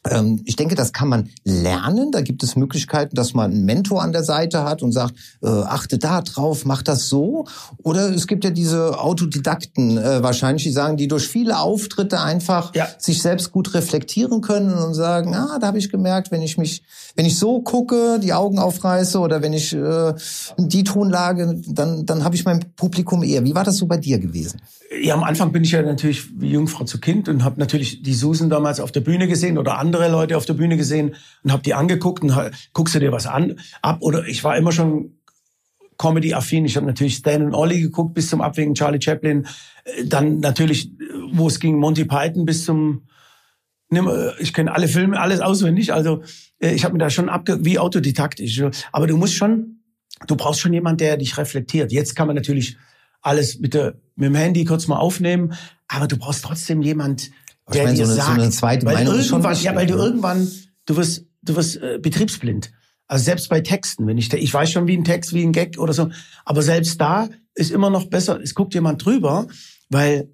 Ähm, 0.09 0.41
ich 0.45 0.55
denke, 0.55 0.75
das 0.75 0.93
kann 0.93 1.07
man 1.07 1.29
lernen. 1.43 2.12
Da 2.12 2.21
gibt 2.21 2.43
es 2.43 2.55
Möglichkeiten, 2.55 3.15
dass 3.15 3.33
man 3.33 3.51
einen 3.51 3.65
Mentor 3.65 4.01
an 4.01 4.12
der 4.12 4.24
Seite 4.24 4.63
hat 4.63 4.83
und 4.83 4.91
sagt, 4.91 5.15
äh, 5.41 5.47
achte 5.47 5.97
da 5.97 6.21
drauf, 6.21 6.65
mach 6.65 6.81
das 6.83 7.07
so. 7.07 7.45
Oder 7.83 8.13
es 8.13 8.27
gibt 8.27 8.43
ja 8.43 8.51
diese 8.51 9.00
Autodidakten 9.00 9.97
äh, 9.97 10.21
wahrscheinlich, 10.21 10.63
die 10.63 10.71
sagen, 10.71 10.97
die 10.97 11.07
durch 11.07 11.27
viele 11.27 11.59
Auftritte 11.59 12.19
einfach 12.21 12.74
Ja. 12.75 12.88
sich 12.97 13.21
selbst 13.21 13.51
gut 13.51 13.74
reflektieren 13.74 14.41
können 14.41 14.74
und 14.74 14.93
sagen, 14.93 15.33
ah, 15.35 15.57
da 15.59 15.67
habe 15.67 15.79
ich 15.79 15.89
gemerkt, 15.89 16.31
wenn 16.31 16.41
ich 16.41 16.57
mich, 16.57 16.83
wenn 17.15 17.25
ich 17.25 17.38
so 17.39 17.62
gucke, 17.62 18.19
die 18.19 18.33
Augen 18.33 18.59
aufreiße 18.59 19.19
oder 19.19 19.41
wenn 19.41 19.53
ich 19.53 19.74
äh, 19.74 20.13
die 20.57 20.83
Tonlage, 20.83 21.62
dann, 21.67 22.05
dann 22.05 22.24
habe 22.24 22.35
ich 22.35 22.45
mein 22.45 22.59
Publikum 22.75 23.24
eher. 23.24 23.43
Wie 23.43 23.55
war 23.55 23.63
das 23.63 23.77
so 23.77 23.85
bei 23.88 23.97
dir 23.97 24.19
gewesen? 24.19 24.62
Ja, 25.02 25.16
am 25.16 25.24
Anfang 25.24 25.52
bin 25.52 25.64
ich 25.64 25.72
ja 25.72 25.82
natürlich 25.82 26.40
wie 26.40 26.52
Jungfrau 26.52 26.86
zu 26.86 27.00
Kind 27.00 27.28
und 27.28 27.44
habe 27.44 27.60
natürlich 27.60 28.02
die 28.04 28.14
Susan 28.14 28.50
damals 28.50 28.80
auf 28.80 28.92
der 28.92 29.02
Bühne 29.02 29.28
gesehen 29.28 29.58
oder 29.58 29.78
andere 29.78 30.10
Leute 30.10 30.38
auf 30.38 30.46
der 30.46 30.54
Bühne 30.54 30.78
gesehen 30.78 31.16
und 31.44 31.52
habe 31.52 31.64
die 31.64 31.74
angeguckt 31.74 32.24
und 32.24 32.34
guckst 32.74 32.96
du 32.96 33.00
dir 33.00 33.12
was 33.12 33.25
an 33.25 33.60
ab 33.82 33.98
oder 34.02 34.25
ich 34.28 34.44
war 34.44 34.56
immer 34.58 34.72
schon 34.72 35.18
Comedy-affin. 35.98 36.66
Ich 36.66 36.75
habe 36.75 36.86
natürlich 36.86 37.16
Stan 37.16 37.42
und 37.42 37.56
Ollie 37.56 37.82
geguckt 37.82 38.14
bis 38.14 38.30
zum 38.30 38.42
Abwägen 38.42 38.75
Charlie 38.75 39.02
Chaplin, 39.02 39.48
Äh, 39.86 40.06
dann 40.06 40.40
natürlich, 40.40 40.88
äh, 40.88 41.04
wo 41.32 41.48
es 41.48 41.60
ging, 41.60 41.78
Monty 41.78 42.06
Python 42.06 42.46
bis 42.46 42.66
zum 42.66 43.08
äh, 43.92 44.32
ich 44.40 44.54
kenne 44.54 44.74
alle 44.74 44.88
Filme, 44.88 45.20
alles 45.20 45.42
auswendig. 45.42 45.94
Also 45.94 46.24
ich 46.60 46.84
habe 46.84 46.94
mir 46.94 47.00
da 47.00 47.10
schon 47.10 47.30
abge 47.30 47.64
wie 47.64 47.80
autodidaktisch. 47.80 48.64
Aber 48.92 49.08
du 49.08 49.18
musst 49.18 49.36
schon, 49.36 49.82
du 50.28 50.36
brauchst 50.36 50.60
schon 50.60 50.74
jemand, 50.74 51.02
der 51.02 51.18
dich 51.18 51.38
reflektiert. 51.38 51.92
Jetzt 51.92 52.16
kann 52.16 52.28
man 52.28 52.36
natürlich 52.36 52.78
alles 53.25 53.60
mit, 53.60 53.74
der, 53.74 53.96
mit 54.15 54.27
dem 54.27 54.36
Handy 54.36 54.65
kurz 54.65 54.88
mal 54.88 54.98
aufnehmen, 54.98 55.53
aber 55.88 56.08
du 56.08 56.17
brauchst 56.17 56.44
trotzdem 56.44 56.82
jemand, 56.82 57.32
Aber 57.65 57.75
ich 57.75 57.82
der 57.82 57.84
meine, 57.86 57.98
dir 57.98 58.05
so 58.05 58.12
eine- 58.13 58.22
so 58.22 58.27
sagt, 58.27 58.39
eine 58.41 58.50
zweite 58.51 58.86
weil 58.86 58.94
Meinung 58.96 59.15
ist 59.15 59.27
schon 59.27 59.39
irgendwann, 59.39 59.51
wichtig, 59.51 59.65
ja, 59.65 59.75
weil 59.75 59.88
du 59.88 59.96
ne? 59.96 60.03
irgendwann, 60.03 60.51
du 60.86 60.96
wirst, 60.98 61.25
du 61.41 61.55
wirst 61.55 61.77
äh, 61.77 62.00
betriebsblind. 62.01 62.72
Also 63.08 63.24
selbst 63.25 63.50
bei 63.50 63.62
Texten, 63.62 64.08
wenn 64.08 64.17
ich, 64.17 64.32
ich 64.34 64.53
weiß 64.53 64.72
schon 64.72 64.88
wie 64.88 64.98
ein 64.98 65.03
Text, 65.03 65.34
wie 65.34 65.44
ein 65.44 65.51
Gag 65.51 65.77
oder 65.77 65.94
so, 65.94 66.10
aber 66.44 66.62
selbst 66.62 67.00
da 67.01 67.29
ist 67.53 67.72
immer 67.72 67.89
noch 67.89 68.05
besser, 68.05 68.39
es 68.41 68.55
guckt 68.55 68.74
jemand 68.74 69.03
drüber, 69.05 69.48
weil 69.89 70.29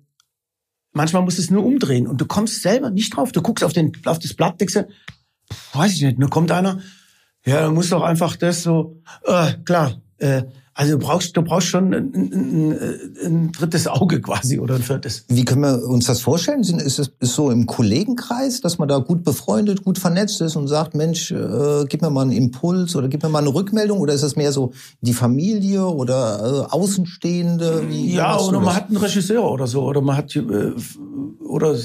manchmal 0.94 1.22
musst 1.22 1.38
du 1.38 1.42
es 1.42 1.50
nur 1.52 1.66
umdrehen 1.66 2.08
und 2.08 2.20
du 2.22 2.26
kommst 2.26 2.62
selber 2.62 2.90
nicht 2.90 3.16
drauf. 3.16 3.32
Du 3.32 3.42
guckst 3.42 3.64
auf, 3.64 3.74
den, 3.74 3.92
auf 4.06 4.20
das 4.20 4.34
Blatt, 4.34 4.60
denkst 4.60 4.74
du, 4.74 4.88
weiß 5.74 5.94
ich 5.94 6.02
nicht, 6.02 6.20
nur 6.20 6.30
kommt 6.30 6.52
einer, 6.52 6.80
ja, 7.46 7.66
du 7.66 7.72
musst 7.74 7.92
doch 7.92 8.04
einfach 8.04 8.36
das 8.36 8.64
so, 8.64 9.02
äh, 9.26 9.54
klar, 9.66 10.02
äh, 10.18 10.44
also 10.82 10.98
du 10.98 11.06
brauchst, 11.06 11.38
du 11.38 11.44
brauchst 11.44 11.68
schon 11.68 11.94
ein, 11.94 12.12
ein, 12.16 12.78
ein, 13.24 13.52
drittes 13.52 13.86
Auge 13.86 14.20
quasi 14.20 14.58
oder 14.58 14.74
ein 14.74 14.82
viertes. 14.82 15.26
Wie 15.28 15.46
können 15.46 15.62
wir 15.62 15.88
uns 15.88 16.08
das 16.08 16.22
vorstellen? 16.22 16.62
Ist 16.62 16.98
es 16.98 17.12
ist 17.20 17.36
so 17.36 17.52
im 17.52 17.68
Kollegenkreis, 17.68 18.62
dass 18.62 18.80
man 18.80 18.88
da 18.88 18.98
gut 18.98 19.24
befreundet, 19.24 19.84
gut 19.84 20.00
vernetzt 20.00 20.42
ist 20.42 20.56
und 20.56 20.68
sagt, 20.68 20.96
Mensch, 20.96 21.30
äh, 21.30 21.86
gib 21.88 22.02
mir 22.02 22.10
mal 22.10 22.24
einen 22.24 22.32
Impuls 22.32 22.96
oder 22.96 23.10
gib 23.10 23.22
mir 23.22 23.30
mal 23.30 23.44
eine 23.44 23.54
Rückmeldung? 23.54 24.00
Oder 24.00 24.16
ist 24.16 24.24
es 24.24 24.36
mehr 24.36 24.52
so 24.52 24.72
die 25.02 25.14
Familie 25.14 25.86
oder 25.86 26.68
äh, 26.72 26.74
Außenstehende? 26.74 27.84
Wie, 27.88 28.16
Ja, 28.16 28.40
oder 28.40 28.58
man 28.58 28.66
das? 28.66 28.76
hat 28.78 28.88
einen 28.88 28.98
Regisseur 28.98 29.52
oder 29.52 29.68
so, 29.68 29.84
oder 29.84 30.02
man 30.02 30.18
hat 30.18 30.36
äh, 30.36 30.72
oder 31.44 31.76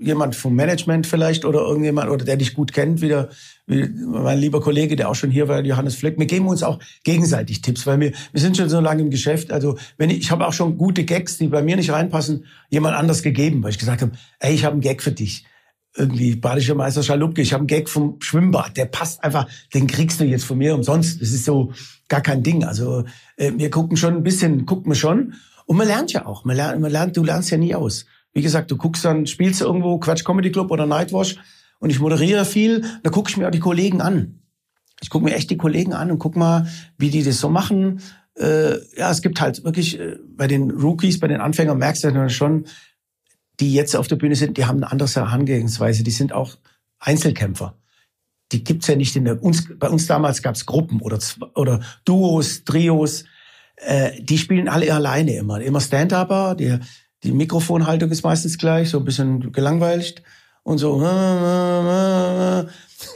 jemand 0.00 0.34
vom 0.34 0.54
Management 0.54 1.06
vielleicht 1.06 1.44
oder 1.44 1.60
irgendjemand 1.60 2.08
oder 2.08 2.24
der 2.24 2.38
dich 2.38 2.54
gut 2.54 2.72
kennt, 2.72 3.02
wieder 3.02 3.28
wie 3.28 3.34
mein 3.66 4.38
lieber 4.38 4.60
Kollege, 4.60 4.94
der 4.94 5.08
auch 5.08 5.14
schon 5.14 5.30
hier 5.30 5.48
war, 5.48 5.64
Johannes 5.64 5.96
Fleck. 5.96 6.18
Wir 6.18 6.26
geben 6.26 6.46
uns 6.46 6.62
auch 6.62 6.78
gegenseitig 7.02 7.62
Tipps, 7.62 7.86
weil 7.86 7.98
wir 7.98 8.12
wir 8.32 8.40
sind 8.40 8.56
schon 8.56 8.68
so 8.68 8.80
lange 8.80 9.02
im 9.02 9.10
Geschäft. 9.10 9.50
Also 9.50 9.76
wenn 9.98 10.10
ich, 10.10 10.18
ich 10.18 10.30
habe 10.30 10.46
auch 10.46 10.52
schon 10.52 10.78
gute 10.78 11.04
Gags, 11.04 11.38
die 11.38 11.48
bei 11.48 11.62
mir 11.62 11.76
nicht 11.76 11.90
reinpassen, 11.90 12.44
jemand 12.70 12.96
anders 12.96 13.22
gegeben, 13.22 13.62
weil 13.62 13.70
ich 13.70 13.78
gesagt 13.78 14.02
habe, 14.02 14.12
ey, 14.38 14.54
ich 14.54 14.64
habe 14.64 14.74
einen 14.74 14.82
Gag 14.82 15.02
für 15.02 15.12
dich. 15.12 15.44
Irgendwie 15.96 16.36
Badischer 16.36 16.74
Meister 16.74 17.02
Schalupke, 17.02 17.42
ich 17.42 17.52
habe 17.52 17.62
einen 17.62 17.66
Gag 17.66 17.88
vom 17.88 18.18
Schwimmbad, 18.20 18.76
der 18.76 18.84
passt 18.84 19.24
einfach, 19.24 19.48
den 19.74 19.86
kriegst 19.86 20.20
du 20.20 20.24
jetzt 20.24 20.44
von 20.44 20.58
mir 20.58 20.74
umsonst. 20.74 21.20
Das 21.20 21.30
ist 21.30 21.44
so 21.44 21.72
gar 22.08 22.20
kein 22.20 22.42
Ding. 22.42 22.64
Also 22.64 23.04
äh, 23.36 23.52
wir 23.56 23.70
gucken 23.70 23.96
schon 23.96 24.14
ein 24.14 24.22
bisschen, 24.22 24.66
gucken 24.66 24.92
wir 24.92 24.96
schon. 24.96 25.34
Und 25.64 25.76
man 25.76 25.88
lernt 25.88 26.12
ja 26.12 26.26
auch. 26.26 26.44
Man 26.44 26.54
lernt, 26.54 26.80
man 26.80 26.92
lernt, 26.92 27.16
du 27.16 27.24
lernst 27.24 27.50
ja 27.50 27.58
nie 27.58 27.74
aus. 27.74 28.06
Wie 28.32 28.42
gesagt, 28.42 28.70
du 28.70 28.76
guckst 28.76 29.04
dann, 29.04 29.26
spielst 29.26 29.62
irgendwo 29.62 29.98
Quatsch 29.98 30.24
Comedy 30.24 30.52
Club 30.52 30.70
oder 30.70 30.86
Nightwash 30.86 31.36
und 31.78 31.90
ich 31.90 32.00
moderiere 32.00 32.44
viel, 32.44 32.84
da 33.02 33.10
gucke 33.10 33.30
ich 33.30 33.36
mir 33.36 33.46
auch 33.46 33.52
die 33.52 33.60
Kollegen 33.60 34.00
an. 34.00 34.40
Ich 35.00 35.10
gucke 35.10 35.24
mir 35.24 35.34
echt 35.34 35.50
die 35.50 35.56
Kollegen 35.56 35.92
an 35.92 36.10
und 36.10 36.18
guck 36.18 36.36
mal, 36.36 36.66
wie 36.96 37.10
die 37.10 37.22
das 37.22 37.38
so 37.38 37.48
machen. 37.48 38.00
Äh, 38.34 38.78
ja, 38.96 39.10
es 39.10 39.22
gibt 39.22 39.40
halt 39.40 39.64
wirklich 39.64 39.98
äh, 39.98 40.16
bei 40.28 40.46
den 40.46 40.70
Rookies, 40.70 41.20
bei 41.20 41.28
den 41.28 41.40
Anfängern 41.40 41.78
merkst 41.78 42.04
du 42.04 42.12
dann 42.12 42.30
schon, 42.30 42.66
die 43.60 43.72
jetzt 43.72 43.96
auf 43.96 44.08
der 44.08 44.16
Bühne 44.16 44.36
sind, 44.36 44.56
die 44.56 44.66
haben 44.66 44.82
eine 44.82 44.90
andere 44.90 45.08
Herangehensweise. 45.08 46.02
Die 46.02 46.10
sind 46.10 46.32
auch 46.32 46.56
Einzelkämpfer. 46.98 47.78
Die 48.52 48.62
gibt's 48.62 48.86
ja 48.86 48.96
nicht 48.96 49.16
in 49.16 49.24
der 49.24 49.42
uns. 49.42 49.66
Bei 49.78 49.88
uns 49.88 50.06
damals 50.06 50.42
gab's 50.42 50.66
Gruppen 50.66 51.00
oder 51.00 51.18
oder 51.54 51.80
Duos, 52.04 52.64
Trios. 52.64 53.24
Äh, 53.76 54.22
die 54.22 54.38
spielen 54.38 54.68
alle 54.68 54.92
alleine 54.92 55.36
immer. 55.36 55.60
Immer 55.60 55.80
Stand-Upper. 55.80 56.54
Die, 56.54 56.78
die 57.22 57.32
Mikrofonhaltung 57.32 58.10
ist 58.10 58.22
meistens 58.22 58.56
gleich, 58.56 58.90
so 58.90 58.98
ein 58.98 59.04
bisschen 59.04 59.52
gelangweilt 59.52 60.22
und 60.66 60.78
so. 60.78 60.98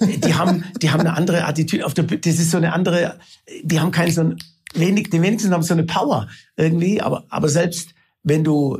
Die 0.00 0.35
haben, 0.35 0.64
die 0.80 0.90
haben 0.90 1.00
eine 1.00 1.14
andere 1.14 1.45
Attitüde 1.45 1.85
auf 1.85 1.95
der. 1.95 2.04
Das 2.04 2.38
ist 2.38 2.50
so 2.52 2.57
eine 2.57 2.73
andere. 2.73 3.19
Die 3.62 3.80
haben 3.80 3.90
keinen 3.90 4.12
so 4.12 4.21
ein 4.21 4.37
wenig. 4.73 5.11
Die 5.11 5.21
wenigsten 5.21 5.52
haben 5.52 5.62
so 5.62 5.75
eine 5.75 5.85
Power 5.85 6.28
irgendwie. 6.57 7.02
Aber 7.02 7.25
aber 7.28 7.49
selbst 7.49 7.90
wenn 8.23 8.45
du 8.45 8.78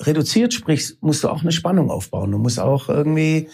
reduziert 0.00 0.52
sprichst, 0.52 1.00
musst 1.02 1.22
du 1.22 1.28
auch 1.28 1.42
eine 1.42 1.52
Spannung 1.52 1.90
aufbauen. 1.90 2.32
Du 2.32 2.38
musst 2.38 2.58
auch 2.58 2.88
irgendwie, 2.88 3.48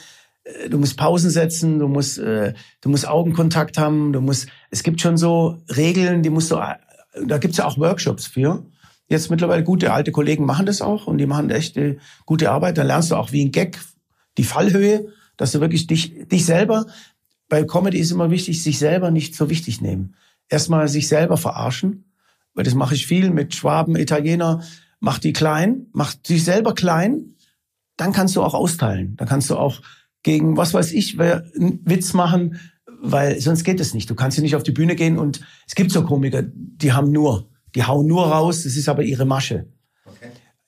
äh, 0.45 0.69
du 0.71 0.79
musst 0.79 0.97
Pausen 0.97 1.31
setzen, 1.31 1.79
du 1.79 1.89
musst, 1.89 2.19
äh, 2.19 2.55
du 2.81 2.89
musst 2.89 3.07
Augenkontakt 3.07 3.77
haben, 3.77 4.13
du 4.13 4.21
musst, 4.21 4.49
es 4.71 4.83
gibt 4.83 5.01
schon 5.01 5.17
so 5.17 5.59
Regeln, 5.75 6.23
die 6.23 6.31
musst 6.31 6.51
du, 6.51 6.57
äh, 6.57 6.77
da 7.27 7.39
gibt's 7.39 7.59
ja 7.59 7.67
auch 7.67 7.79
Workshops 7.79 8.27
für. 8.27 8.65
Jetzt 9.09 9.31
mittlerweile 9.31 9.63
gute 9.63 9.93
alte 9.93 10.13
Kollegen 10.13 10.47
machen 10.47 10.67
das 10.67 10.81
auch 10.81 11.07
und 11.07 11.19
die 11.19 11.27
machen 11.27 11.51
echt 11.51 11.79
gute 12.25 12.51
Arbeit. 12.51 12.79
Dann 12.79 12.87
lernst 12.87 13.11
du 13.11 13.17
auch 13.17 13.33
wie 13.33 13.45
ein 13.45 13.53
Gag 13.53 13.79
die 14.39 14.45
Fallhöhe, 14.45 15.09
dass 15.37 15.53
du 15.53 15.61
wirklich 15.61 15.87
dich, 15.87 16.29
dich 16.29 16.45
selber, 16.45 16.87
bei 17.49 17.65
Comedy 17.65 17.99
ist 17.99 18.11
immer 18.11 18.31
wichtig, 18.31 18.63
sich 18.63 18.79
selber 18.79 19.11
nicht 19.11 19.35
so 19.35 19.51
wichtig 19.51 19.81
nehmen. 19.81 20.15
Erstmal 20.49 20.89
sich 20.89 21.09
selber 21.09 21.37
verarschen, 21.37 22.13
weil 22.55 22.65
das 22.65 22.75
mache 22.75 22.95
ich 22.95 23.07
viel 23.07 23.31
mit 23.31 23.55
Schwaben, 23.55 23.97
Italiener, 23.97 24.63
mach 25.01 25.19
die 25.19 25.33
klein, 25.33 25.87
mach 25.93 26.15
dich 26.15 26.45
selber 26.45 26.75
klein, 26.75 27.37
dann 27.97 28.13
kannst 28.13 28.37
du 28.37 28.43
auch 28.43 28.55
austeilen. 28.55 29.17
Dann 29.17 29.29
kannst 29.29 29.51
du 29.51 29.57
auch 29.57 29.81
gegen, 30.23 30.57
was 30.57 30.75
weiß 30.75 30.93
ich, 30.93 31.21
einen 31.21 31.81
Witz 31.85 32.15
machen, 32.15 32.59
weil 33.01 33.41
sonst 33.41 33.65
geht 33.65 33.81
es 33.81 33.95
nicht. 33.95 34.09
Du 34.09 34.15
kannst 34.15 34.39
ja 34.39 34.43
nicht 34.43 34.57
auf 34.57 34.63
die 34.63 34.73
Bühne 34.73 34.97
gehen 34.97 35.19
und 35.19 35.41
es 35.67 35.75
gibt 35.75 35.93
so 35.93 36.05
Komiker, 36.05 36.43
die 36.43 36.93
haben 36.93 37.13
nur, 37.13 37.51
die 37.75 37.85
hauen 37.85 38.07
nur 38.07 38.27
raus, 38.27 38.63
das 38.63 38.77
ist 38.77 38.89
aber 38.89 39.03
ihre 39.03 39.27
Masche. 39.27 39.67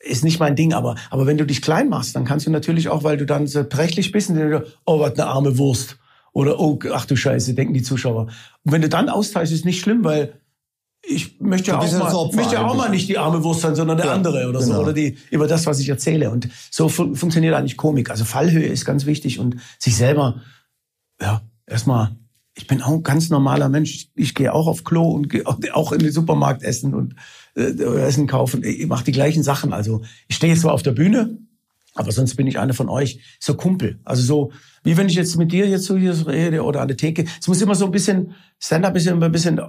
Ist 0.09 0.25
nicht 0.25 0.39
mein 0.39 0.57
Ding, 0.57 0.73
aber, 0.73 0.95
aber 1.11 1.27
wenn 1.27 1.39
du 1.39 1.45
dich 1.45 1.63
klein 1.63 1.89
machst, 1.89 2.15
dann 2.15 2.25
kannst 2.25 2.47
du 2.47 2.51
natürlich 2.51 2.89
auch, 2.89 3.03
weil 3.03 3.17
du 3.17 3.27
dann 3.27 3.47
so 3.47 3.65
prächtig 3.65 4.13
bist, 4.13 4.31
und 4.31 4.37
dann, 4.37 4.63
oh, 4.85 5.01
was 5.01 5.15
eine 5.15 5.27
arme 5.27 5.59
Wurst. 5.59 5.99
Oder, 6.33 6.61
oh, 6.61 6.79
ach 6.93 7.07
du 7.07 7.17
Scheiße, 7.17 7.55
denken 7.55 7.75
die 7.75 7.83
Zuschauer. 7.83 8.27
Und 8.63 8.73
wenn 8.73 8.83
du 8.83 8.89
dann 8.89 9.09
austeichst, 9.09 9.53
ist 9.53 9.65
nicht 9.65 9.81
schlimm, 9.81 10.05
weil 10.05 10.41
ich 11.09 11.41
möchte 11.41 11.71
ja 11.71 11.79
auch, 11.79 11.93
mal, 11.93 12.37
möchte 12.37 12.55
ja 12.55 12.67
auch 12.67 12.75
mal 12.75 12.91
nicht 12.91 13.09
die 13.09 13.17
arme 13.17 13.43
Wurst 13.45 13.61
sein, 13.61 13.75
sondern 13.75 13.97
der 13.97 14.07
ja, 14.07 14.13
andere 14.13 14.49
oder 14.49 14.61
so. 14.61 14.73
Genau. 14.73 14.83
Oder 14.83 14.93
die, 14.93 15.17
über 15.31 15.47
das, 15.47 15.67
was 15.67 15.79
ich 15.79 15.89
erzähle. 15.89 16.31
Und 16.31 16.49
so 16.71 16.89
fun 16.89 17.15
funktioniert 17.15 17.55
eigentlich 17.55 17.77
Komik. 17.77 18.11
Also 18.11 18.25
Fallhöhe 18.25 18.67
ist 18.67 18.85
ganz 18.85 19.07
wichtig 19.07 19.39
und 19.39 19.57
sich 19.79 19.97
selber, 19.97 20.43
ja, 21.21 21.43
erstmal, 21.67 22.17
ich 22.55 22.67
bin 22.67 22.83
auch 22.83 22.93
ein 22.93 23.03
ganz 23.03 23.31
normaler 23.31 23.69
Mensch. 23.69 23.95
Ich, 23.95 24.11
ich 24.15 24.35
gehe 24.35 24.53
auch 24.53 24.67
auf 24.67 24.85
Klo 24.85 25.11
und 25.11 25.29
gehe 25.29 25.45
auch 25.47 25.93
in 25.93 26.01
den 26.01 26.13
Supermarkt 26.13 26.63
essen 26.63 26.95
und 26.95 27.15
äh, 27.57 28.01
Essen 28.01 28.27
kaufen. 28.27 28.63
Ich 28.63 28.87
mache 28.87 29.05
die 29.05 29.13
gleichen 29.13 29.43
Sachen. 29.43 29.73
Also 29.73 30.03
ich 30.29 30.37
stehe 30.37 30.57
zwar 30.57 30.73
auf 30.73 30.83
der 30.83 30.93
Bühne, 30.93 31.39
aber 31.95 32.13
sonst 32.13 32.37
bin 32.37 32.47
ich 32.47 32.59
einer 32.59 32.75
von 32.75 32.89
euch, 32.89 33.21
so 33.41 33.55
Kumpel. 33.55 33.99
Also 34.05 34.23
so, 34.23 34.53
wie 34.85 34.97
wenn 34.97 35.09
ich 35.09 35.15
jetzt 35.15 35.37
mit 35.37 35.53
dir 35.53 35.67
jetzt 35.67 35.85
so 35.85 35.97
hier 35.97 36.27
rede 36.27 36.63
oder 36.63 36.83
an 36.83 36.89
der 36.89 36.97
Theke. 36.97 37.25
Es 37.41 37.49
muss 37.49 37.63
immer 37.63 37.75
so 37.75 37.87
ein 37.87 37.91
bisschen, 37.91 38.35
Stand-up 38.61 38.95
ist 38.97 39.07
immer 39.07 39.27
ein 39.27 39.33
bisschen 39.33 39.61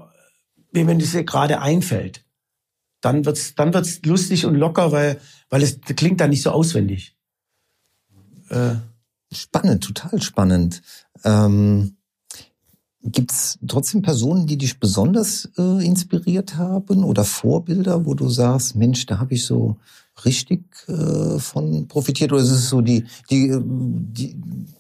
wie 0.72 0.86
wenn 0.86 1.00
es 1.00 1.12
dir 1.12 1.24
gerade 1.24 1.62
einfällt. 1.62 2.24
Dann 3.02 3.26
wird's, 3.26 3.56
dann 3.56 3.74
wird's 3.74 4.02
lustig 4.06 4.46
und 4.46 4.56
locker, 4.56 4.92
weil, 4.92 5.20
weil 5.50 5.64
es 5.64 5.80
klingt 5.82 6.20
dann 6.20 6.30
nicht 6.30 6.42
so 6.42 6.52
auswendig. 6.52 7.16
Äh. 8.50 8.76
Spannend, 9.34 9.84
total 9.84 10.22
spannend. 10.22 10.82
Ähm, 11.26 11.97
Gibt 13.10 13.32
es 13.32 13.58
trotzdem 13.66 14.02
Personen, 14.02 14.48
die 14.48 14.58
dich 14.58 14.80
besonders 14.80 15.50
äh, 15.58 15.86
inspiriert 15.86 16.58
haben 16.58 17.04
oder 17.04 17.24
Vorbilder, 17.24 18.06
wo 18.06 18.14
du 18.14 18.28
sagst, 18.28 18.76
Mensch, 18.76 19.06
da 19.06 19.20
habe 19.20 19.34
ich 19.34 19.46
so 19.46 19.78
richtig 20.26 20.64
äh, 20.88 21.40
von 21.40 21.88
profitiert? 21.88 22.34
Oder 22.34 22.42
ist 22.42 22.52
es 22.52 22.70
so 22.70 22.82
die, 22.82 23.06
die, 23.30 23.58
die 23.62 24.36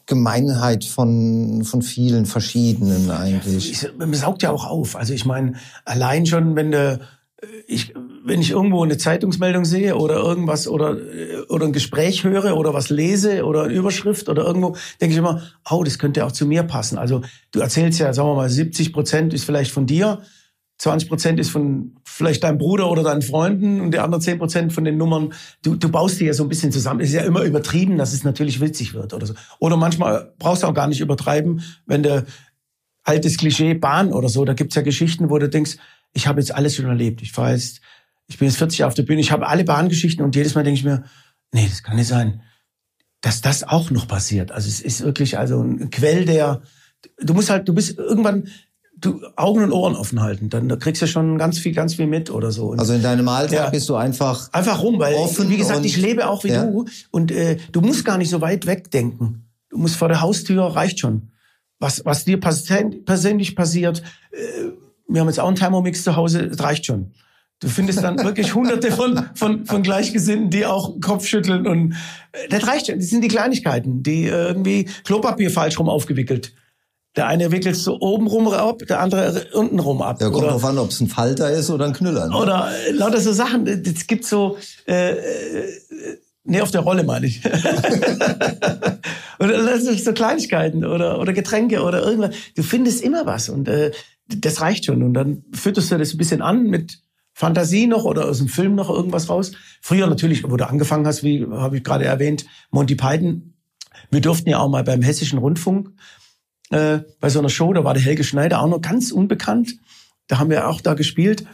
Gemeinheit 0.06 0.84
von, 0.84 1.64
von 1.64 1.82
vielen 1.82 2.26
verschiedenen 2.26 3.10
eigentlich? 3.12 3.82
Ja, 3.82 3.90
man 3.98 4.14
saugt 4.14 4.44
ja 4.44 4.52
auch 4.52 4.66
auf. 4.66 4.96
Also 4.96 5.14
ich 5.14 5.26
meine, 5.26 5.54
allein 5.86 6.26
schon, 6.26 6.56
wenn 6.56 6.72
du 6.72 7.00
ich, 7.68 7.94
wenn 8.24 8.42
ich 8.42 8.52
irgendwo 8.52 8.84
eine 8.84 8.98
Zeitungsmeldung 8.98 9.64
sehe 9.64 9.96
oder 9.96 10.16
irgendwas 10.16 10.68
oder, 10.68 10.98
oder 11.50 11.66
ein 11.66 11.74
Gespräch 11.74 12.24
höre 12.24 12.58
oder 12.58 12.74
was 12.74 12.90
lese 12.90 13.46
oder 13.46 13.64
eine 13.64 13.74
Überschrift 13.74 14.28
oder 14.28 14.44
irgendwo, 14.44 14.76
denke 15.00 15.14
ich 15.14 15.20
immer, 15.20 15.42
oh, 15.70 15.84
das 15.84 16.00
könnte 16.00 16.26
auch 16.26 16.32
zu 16.32 16.48
mir 16.48 16.64
passen. 16.64 16.98
Also 16.98 17.22
du 17.52 17.60
erzählst 17.60 18.00
ja, 18.00 18.12
sagen 18.14 18.30
wir 18.30 18.36
mal, 18.36 18.50
70 18.50 18.92
Prozent 18.92 19.34
ist 19.34 19.44
vielleicht 19.44 19.72
von 19.72 19.86
dir, 19.86 20.22
20 20.80 21.10
Prozent 21.10 21.40
ist 21.40 21.50
von 21.50 21.96
vielleicht 22.04 22.44
deinem 22.44 22.58
Bruder 22.58 22.90
oder 22.90 23.04
deinen 23.04 23.24
Freunden 23.24 23.82
und 23.82 23.92
die 23.92 24.00
anderen 24.00 24.22
10 24.22 24.40
Prozent 24.40 24.74
von 24.74 24.84
den 24.84 24.98
Nummern, 24.98 25.34
du, 25.64 25.76
du 25.76 25.90
baust 25.90 26.20
die 26.20 26.26
ja 26.26 26.34
so 26.34 26.44
ein 26.44 26.50
bisschen 26.50 26.72
zusammen. 26.72 27.02
Es 27.02 27.10
ist 27.10 27.16
ja 27.16 27.24
immer 27.24 27.44
übertrieben, 27.44 27.98
dass 27.98 28.14
es 28.14 28.24
natürlich 28.24 28.62
witzig 28.62 28.94
wird 28.94 29.14
oder 29.14 29.26
so. 29.26 29.34
Oder 29.60 29.78
manchmal 29.78 30.34
brauchst 30.38 30.64
du 30.64 30.68
auch 30.68 30.74
gar 30.74 30.88
nicht 30.88 31.02
übertreiben, 31.02 31.62
wenn 31.86 32.04
du 32.04 32.26
altes 33.04 33.38
Klischee 33.38 33.74
Bahn 33.74 34.12
oder 34.12 34.28
so, 34.28 34.44
da 34.44 34.54
gibt's 34.54 34.76
ja 34.76 34.82
Geschichten, 34.82 35.30
wo 35.30 35.38
du 35.38 35.50
denkst, 35.50 35.78
ich 36.14 36.28
habe 36.28 36.40
jetzt 36.40 36.54
alles 36.54 36.76
schon 36.76 36.86
erlebt. 36.86 37.22
Ich 37.22 37.36
jetzt, 37.36 37.82
ich 38.28 38.38
bin 38.38 38.48
jetzt 38.48 38.58
40 38.58 38.80
Jahre 38.80 38.88
auf 38.88 38.96
der 38.96 39.04
Bühne, 39.04 39.22
ich 39.22 39.32
habe 39.32 39.48
alle 39.48 39.64
Bahngeschichten 39.64 40.24
und 40.24 40.36
jedes 40.36 40.56
Mal 40.56 40.64
denke 40.64 40.80
ich 40.80 40.86
mir, 40.86 41.04
nee, 41.54 41.68
das 41.68 41.84
kann 41.84 41.96
nicht 41.96 42.08
sein, 42.08 42.42
dass 43.22 43.42
das 43.42 43.64
auch 43.64 43.90
noch 43.90 44.08
passiert. 44.08 44.52
Also 44.52 44.68
es 44.68 44.82
ist 44.82 45.04
wirklich 45.04 45.38
also 45.38 45.62
ein 45.62 45.90
Quell 45.90 46.26
der, 46.26 46.62
du 47.20 47.34
musst 47.34 47.50
halt, 47.50 47.68
du 47.68 47.74
bist 47.74 47.98
irgendwann, 47.98 48.48
du 49.00 49.22
Augen 49.36 49.64
und 49.64 49.72
Ohren 49.72 49.96
offen 49.96 50.22
halten, 50.22 50.50
dann 50.50 50.70
da 50.70 50.76
kriegst 50.76 51.02
du 51.02 51.08
schon 51.08 51.38
ganz 51.38 51.60
viel, 51.60 51.74
ganz 51.74 51.96
viel 51.96 52.08
mit 52.08 52.32
oder 52.32 52.52
so. 52.52 52.70
Und 52.70 52.80
also 52.80 52.94
in 52.94 53.04
deinem 53.04 53.28
Alltag 53.28 53.54
ja, 53.54 53.70
bist 53.70 53.88
du 53.90 53.96
einfach 53.96 54.52
einfach 54.54 54.82
rum, 54.82 55.00
weil 55.00 55.16
offen 55.16 55.50
wie 55.50 55.58
gesagt, 55.58 55.86
ich 55.86 55.98
lebe 55.98 56.28
auch 56.28 56.44
wie 56.44 56.50
ja. 56.50 56.66
du 56.66 56.86
und 57.12 57.32
äh, 57.32 57.58
du 57.72 57.82
musst 57.82 58.06
gar 58.06 58.18
nicht 58.18 58.30
so 58.30 58.42
weit 58.42 58.66
wegdenken. 58.66 59.44
Du 59.70 59.78
musst 59.78 59.96
vor 59.96 60.08
der 60.08 60.22
Haustür 60.22 60.64
reicht 60.64 61.00
schon. 61.00 61.30
Was 61.80 62.06
was 62.06 62.26
dir 62.26 62.40
persönlich 62.40 63.56
passiert, 63.56 64.02
äh, 64.32 64.72
wir 65.08 65.22
haben 65.22 65.28
jetzt 65.28 65.40
auch 65.40 65.48
einen 65.48 65.56
Thermomix 65.56 66.04
zu 66.04 66.16
Hause, 66.16 66.48
das 66.50 66.60
reicht 66.62 66.86
schon. 66.86 67.14
Du 67.60 67.70
findest 67.70 68.04
dann 68.04 68.24
wirklich 68.24 68.54
hunderte 68.54 68.92
von, 68.92 69.30
von, 69.34 69.66
von 69.66 69.82
Gleichgesinnten, 69.82 70.52
die 70.52 70.68
auch 70.68 71.00
Kopf 71.02 71.26
schütteln 71.26 71.66
und 71.66 71.94
äh, 72.34 72.48
das 72.50 72.68
reicht 72.68 72.88
schon. 72.88 73.00
Das 73.00 73.10
sind 73.10 73.24
die 73.24 73.30
Kleinigkeiten, 73.30 74.04
die 74.04 74.26
irgendwie 74.26 74.88
Klopapier 75.04 75.50
falsch 75.50 75.80
rum 75.80 75.90
aufgewickelt. 75.90 76.54
Der 77.16 77.26
eine 77.26 77.52
wickelt 77.52 77.76
so 77.76 78.00
oben 78.00 78.28
rum 78.28 78.48
ab, 78.50 78.84
der 78.88 79.00
andere 79.00 79.48
unten 79.54 79.80
rum 79.80 80.04
ab. 80.04 80.22
Ja, 80.22 80.28
kommt 80.30 80.44
oder, 80.44 80.52
drauf 80.52 80.66
an, 80.66 80.78
ob 80.78 80.92
es 80.92 81.02
ein 81.02 81.08
Falter 81.08 81.50
ist 81.50 81.72
oder 81.72 81.86
ein 81.86 81.94
Knüller. 81.94 82.28
Ne? 82.28 82.38
Oder 82.38 82.70
äh, 82.88 82.92
lauter 82.92 83.20
so 83.20 83.34
Sachen. 83.34 83.66
Es 83.66 84.06
gibt 84.06 84.24
so, 84.24 84.60
äh, 84.88 85.14
äh, 85.14 85.18
nee, 86.44 86.62
auf 86.62 86.70
der 86.70 86.82
Rolle 86.82 87.04
meine 87.04 87.26
ich. 87.26 87.44
oder 89.40 89.64
das 89.66 89.84
sind 89.84 90.00
so 90.00 90.14
Kleinigkeiten 90.14 90.86
oder, 90.86 91.20
oder 91.20 91.34
Getränke 91.34 91.82
oder 91.82 92.04
irgendwas. 92.04 92.36
Du 92.56 92.62
findest 92.62 93.02
immer 93.02 93.26
was 93.26 93.50
und 93.50 93.68
äh, 93.68 93.90
das 94.28 94.62
reicht 94.62 94.86
schon. 94.86 95.04
Und 95.04 95.14
dann 95.14 95.44
fütterst 95.54 95.92
du 95.92 95.98
das 95.98 96.14
ein 96.14 96.18
bisschen 96.18 96.42
an 96.42 96.64
mit 96.64 97.02
Fantasie 97.34 97.88
noch 97.88 98.04
oder 98.04 98.26
aus 98.26 98.40
dem 98.40 98.48
Film 98.48 98.76
noch 98.76 98.90
irgendwas 98.90 99.30
raus. 99.30 99.52
Früher 99.82 100.08
natürlich, 100.08 100.44
wo 100.50 100.58
du 100.58 100.68
angefangen 100.68 101.06
hast, 101.06 101.24
wie 101.24 101.46
habe 101.46 101.78
ich 101.78 101.84
gerade 101.84 102.06
erwähnt, 102.06 102.46
Monty 102.72 102.96
Python. 102.96 103.54
Wir 104.10 104.22
durften 104.22 104.50
ja 104.50 104.60
auch 104.60 104.70
mal 104.70 104.84
beim 104.84 105.02
Hessischen 105.02 105.40
Rundfunk 105.40 105.92
äh, 106.70 107.00
bei 107.20 107.30
so 107.30 107.40
einer 107.40 107.50
Show, 107.50 107.72
da 107.74 107.84
war 107.84 107.94
der 107.94 108.04
Helge 108.04 108.24
Schneider 108.24 108.62
auch 108.62 108.68
noch 108.68 108.82
ganz 108.82 109.12
unbekannt. 109.12 109.76
Da 110.28 110.40
haben 110.40 110.50
wir 110.50 110.68
auch 110.68 110.82
da 110.82 110.94
gespielt. 110.94 111.46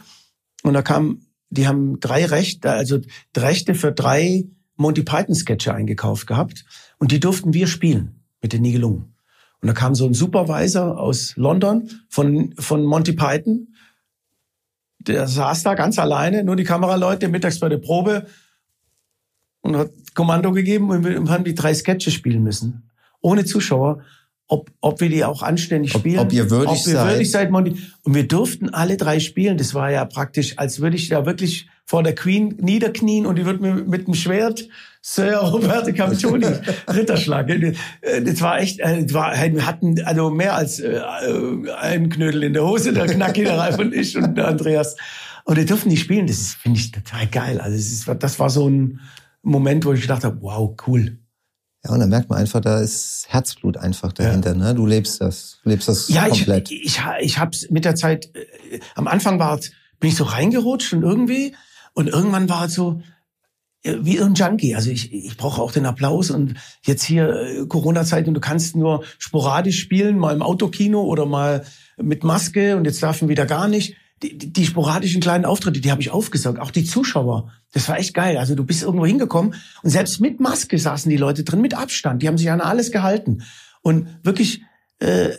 Und 0.62 0.74
da 0.74 0.82
kam, 0.82 1.20
die 1.50 1.68
haben 1.68 2.00
drei 2.00 2.24
Rechte, 2.24 2.70
also 2.70 3.00
Rechte 3.36 3.74
für 3.74 3.92
drei 3.92 4.46
Monty 4.76 5.02
Python 5.02 5.34
Sketche 5.34 5.74
eingekauft 5.74 6.26
gehabt. 6.26 6.64
Und 6.98 7.12
die 7.12 7.20
durften 7.20 7.54
wir 7.54 7.66
spielen 7.66 8.24
mit 8.42 8.52
den 8.52 8.62
Nibelungen. 8.62 9.13
Und 9.64 9.68
da 9.68 9.72
kam 9.72 9.94
so 9.94 10.04
ein 10.04 10.12
Supervisor 10.12 11.00
aus 11.00 11.38
London 11.38 11.88
von, 12.10 12.52
von 12.58 12.84
Monty 12.84 13.14
Python. 13.14 13.68
Der 14.98 15.26
saß 15.26 15.62
da 15.62 15.72
ganz 15.72 15.98
alleine, 15.98 16.44
nur 16.44 16.54
die 16.54 16.64
Kameraleute 16.64 17.28
mittags 17.28 17.60
bei 17.60 17.70
der 17.70 17.78
Probe 17.78 18.26
und 19.62 19.74
hat 19.74 19.90
Kommando 20.12 20.52
gegeben 20.52 20.90
und 20.90 21.02
wir 21.02 21.18
haben 21.30 21.44
die 21.44 21.54
drei 21.54 21.72
Sketche 21.72 22.10
spielen 22.10 22.42
müssen. 22.42 22.90
Ohne 23.22 23.46
Zuschauer. 23.46 24.02
Ob, 24.46 24.70
ob 24.80 25.00
wir 25.00 25.08
die 25.08 25.24
auch 25.24 25.42
anständig 25.42 25.92
spielen. 25.92 26.18
Ob, 26.18 26.26
ob 26.26 26.32
ihr 26.32 26.50
würdig 26.50 26.80
ob 26.80 26.86
wir 26.86 26.94
seid. 26.94 27.10
würdig 27.12 27.30
seid, 27.30 27.50
Monty. 27.50 27.76
Und 28.02 28.14
wir 28.14 28.28
durften 28.28 28.68
alle 28.68 28.96
drei 28.96 29.18
spielen. 29.18 29.56
Das 29.56 29.74
war 29.74 29.90
ja 29.90 30.04
praktisch, 30.04 30.58
als 30.58 30.80
würde 30.80 30.96
ich 30.96 31.08
da 31.08 31.24
wirklich 31.24 31.66
vor 31.86 32.02
der 32.02 32.14
Queen 32.14 32.56
niederknien 32.60 33.26
und 33.26 33.36
die 33.36 33.46
wird 33.46 33.60
mir 33.60 33.74
mit 33.74 34.06
dem 34.06 34.14
Schwert 34.14 34.68
Sir 35.02 35.36
Roberto 35.36 35.92
Capitoni 35.92 36.46
Ritterschlag. 36.88 37.50
Das 38.24 38.40
war 38.40 38.58
echt, 38.58 38.80
äh, 38.80 39.02
das 39.04 39.12
war, 39.12 39.34
wir 39.34 39.66
hatten 39.66 40.02
also 40.02 40.30
mehr 40.30 40.54
als 40.54 40.80
äh, 40.80 41.00
einen 41.78 42.08
Knödel 42.08 42.42
in 42.42 42.54
der 42.54 42.64
Hose, 42.64 42.92
der 42.92 43.06
Knacki, 43.06 43.44
der 43.44 43.58
Ralf 43.58 43.78
und 43.78 43.94
ich 43.94 44.16
und 44.16 44.34
der 44.34 44.48
Andreas. 44.48 44.96
Und 45.44 45.56
wir 45.56 45.66
durften 45.66 45.90
nicht 45.90 46.00
spielen. 46.00 46.26
Das 46.26 46.54
finde 46.54 46.80
ich 46.80 46.90
total 46.90 47.26
geil. 47.26 47.60
Also 47.60 47.76
das, 47.76 47.86
ist, 47.86 48.22
das 48.22 48.38
war 48.38 48.48
so 48.48 48.68
ein 48.68 49.00
Moment, 49.42 49.84
wo 49.84 49.92
ich 49.92 50.00
gedacht 50.00 50.24
habe, 50.24 50.38
wow, 50.40 50.74
cool. 50.86 51.18
Ja, 51.84 51.92
und 51.92 52.00
dann 52.00 52.08
merkt 52.08 52.30
man 52.30 52.38
einfach, 52.38 52.60
da 52.60 52.80
ist 52.80 53.26
Herzblut 53.28 53.76
einfach 53.76 54.12
dahinter. 54.12 54.52
Ja. 54.52 54.56
Ne? 54.56 54.74
Du 54.74 54.86
lebst 54.86 55.20
das, 55.20 55.58
du 55.62 55.70
lebst 55.70 55.88
das 55.88 56.08
ja, 56.08 56.28
komplett. 56.28 56.70
Ja, 56.70 56.76
ich, 56.76 56.84
ich, 56.84 57.00
ich 57.20 57.38
habe 57.38 57.50
es 57.52 57.70
mit 57.70 57.84
der 57.84 57.94
Zeit. 57.94 58.30
Äh, 58.34 58.80
am 58.94 59.06
Anfang 59.06 59.38
war 59.38 59.58
bin 60.00 60.10
ich 60.10 60.16
so 60.16 60.24
reingerutscht 60.24 60.92
und 60.92 61.02
irgendwie 61.02 61.54
und 61.94 62.08
irgendwann 62.08 62.48
war 62.48 62.66
es 62.66 62.74
so 62.74 63.00
äh, 63.82 63.96
wie 64.00 64.20
ein 64.20 64.34
Junkie. 64.34 64.74
Also 64.74 64.90
ich, 64.90 65.12
ich 65.12 65.36
brauche 65.36 65.62
auch 65.62 65.72
den 65.72 65.86
Applaus 65.86 66.30
und 66.30 66.54
jetzt 66.82 67.04
hier 67.04 67.28
äh, 67.28 67.66
Corona-Zeit 67.66 68.26
und 68.28 68.34
du 68.34 68.40
kannst 68.40 68.76
nur 68.76 69.04
sporadisch 69.18 69.78
spielen, 69.78 70.18
mal 70.18 70.34
im 70.34 70.42
Autokino 70.42 71.02
oder 71.02 71.26
mal 71.26 71.64
mit 71.96 72.24
Maske 72.24 72.76
und 72.76 72.84
jetzt 72.84 73.02
darf 73.02 73.20
man 73.22 73.28
wieder 73.28 73.46
gar 73.46 73.68
nicht. 73.68 73.96
Die, 74.22 74.38
die, 74.38 74.52
die 74.52 74.64
sporadischen 74.64 75.20
kleinen 75.20 75.44
Auftritte, 75.44 75.80
die 75.80 75.90
habe 75.90 76.00
ich 76.00 76.10
aufgesaugt. 76.10 76.58
Auch 76.58 76.70
die 76.70 76.84
Zuschauer, 76.84 77.52
das 77.72 77.88
war 77.88 77.98
echt 77.98 78.14
geil. 78.14 78.38
Also 78.38 78.54
du 78.54 78.64
bist 78.64 78.82
irgendwo 78.82 79.06
hingekommen 79.06 79.54
und 79.82 79.90
selbst 79.90 80.20
mit 80.20 80.40
Maske 80.40 80.78
saßen 80.78 81.10
die 81.10 81.16
Leute 81.16 81.44
drin, 81.44 81.60
mit 81.60 81.74
Abstand. 81.74 82.22
Die 82.22 82.28
haben 82.28 82.38
sich 82.38 82.50
an 82.50 82.60
alles 82.60 82.90
gehalten. 82.92 83.42
Und 83.82 84.08
wirklich, 84.22 84.62
äh, 85.00 85.30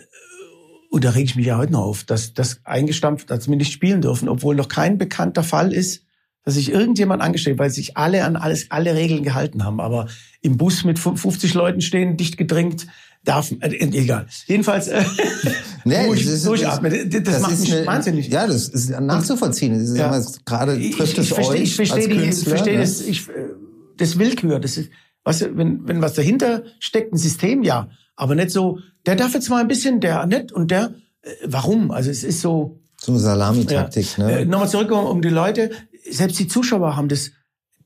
und 0.92 1.04
da 1.04 1.12
reg 1.12 1.26
ich 1.26 1.36
mich 1.36 1.48
ja 1.48 1.58
heute 1.58 1.74
noch 1.74 1.82
auf, 1.82 2.04
dass 2.04 2.34
das 2.34 2.60
eingestampft, 2.64 3.30
dass 3.30 3.50
wir 3.50 3.56
nicht 3.56 3.74
spielen 3.74 4.02
dürfen, 4.02 4.30
obwohl 4.30 4.56
noch 4.56 4.68
kein 4.68 4.98
bekannter 4.98 5.44
Fall 5.44 5.74
ist, 5.74 6.04
dass 6.44 6.54
sich 6.54 6.72
irgendjemand 6.72 7.24
angestellt, 7.24 7.58
weil 7.58 7.72
sich 7.72 7.98
alle 7.98 8.24
an 8.24 8.36
alles, 8.36 8.70
alle 8.70 8.94
Regeln 8.94 9.24
gehalten 9.24 9.64
haben. 9.64 9.82
Aber 9.82 10.08
im 10.42 10.58
Bus 10.58 10.84
mit 10.84 11.00
50 11.00 11.54
Leuten 11.56 11.82
stehen, 11.82 12.18
dicht 12.18 12.38
gedrängt, 12.38 12.86
darf, 13.26 13.52
äh, 13.60 13.68
egal. 13.68 14.28
Jedenfalls, 14.46 14.88
äh, 14.88 15.04
nee, 15.84 16.06
durch, 16.08 16.26
das, 16.26 16.44
durchatmen. 16.44 17.10
Das, 17.10 17.24
das, 17.24 17.34
das 17.34 17.42
macht 17.42 17.60
mich 17.60 17.74
eine, 17.74 17.86
wahnsinnig. 17.86 18.28
Ja, 18.30 18.48
das 18.48 18.70
ist 18.70 18.90
nachzuvollziehen. 18.90 19.74
Das 19.74 19.90
ist 19.90 19.98
ja. 19.98 20.22
gerade 20.46 20.80
trifft 20.92 21.14
ich, 21.14 21.18
es 21.18 21.28
verstehe, 21.30 21.56
euch 21.56 21.62
ich 21.62 21.76
verstehe, 21.76 22.08
die, 22.08 22.22
ich 22.22 22.44
verstehe 22.44 22.74
ne? 22.76 22.80
das, 22.82 23.02
ich, 23.02 23.28
äh, 23.30 23.50
das 23.98 24.18
Willkür. 24.18 24.60
Das 24.60 24.78
ist, 24.78 24.90
was, 25.24 25.42
wenn, 25.42 25.88
wenn 25.88 26.02
was 26.02 26.14
dahinter 26.14 26.64
steckt, 26.80 27.14
ein 27.14 27.18
System, 27.18 27.64
ja. 27.64 27.90
aber 28.16 28.36
nicht 28.36 28.52
so, 28.52 28.80
der 29.06 29.16
darf 29.16 29.34
jetzt 29.34 29.50
mal 29.50 29.62
ein 29.62 29.68
bisschen, 29.68 30.00
der 30.00 30.26
nicht 30.26 30.52
und 30.52 30.72
der, 30.72 30.94
äh, 31.22 31.30
warum? 31.46 31.92
Also 31.92 32.10
es 32.10 32.24
ist 32.24 32.42
so. 32.42 32.80
So 32.98 33.12
eine 33.12 33.20
Salamitaktik, 33.20 34.18
ja. 34.18 34.26
ne? 34.26 34.40
Äh, 34.40 34.46
Nochmal 34.46 34.70
zurück 34.70 34.92
um, 34.92 35.06
um 35.06 35.22
die 35.22 35.30
Leute, 35.30 35.72
selbst 36.10 36.40
die 36.40 36.48
Zuschauer 36.48 36.96
haben 36.96 37.10
das, 37.10 37.32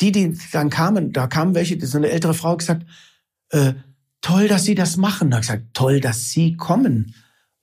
die, 0.02 0.12
die 0.12 0.38
dann 0.52 0.70
kamen, 0.70 1.12
da 1.14 1.28
kamen 1.28 1.56
welche, 1.56 1.84
so 1.86 1.98
eine 1.98 2.10
ältere 2.10 2.34
Frau 2.34 2.58
gesagt, 2.58 2.86
äh, 3.52 3.74
toll, 4.22 4.48
dass 4.48 4.66
Sie 4.66 4.76
das 4.76 4.98
machen. 4.98 5.30
Da 5.30 5.38
habe 5.38 5.44
ich 5.44 5.48
gesagt, 5.50 5.74
toll, 5.74 6.00
dass 6.00 6.30
Sie 6.30 6.56
kommen 6.56 7.14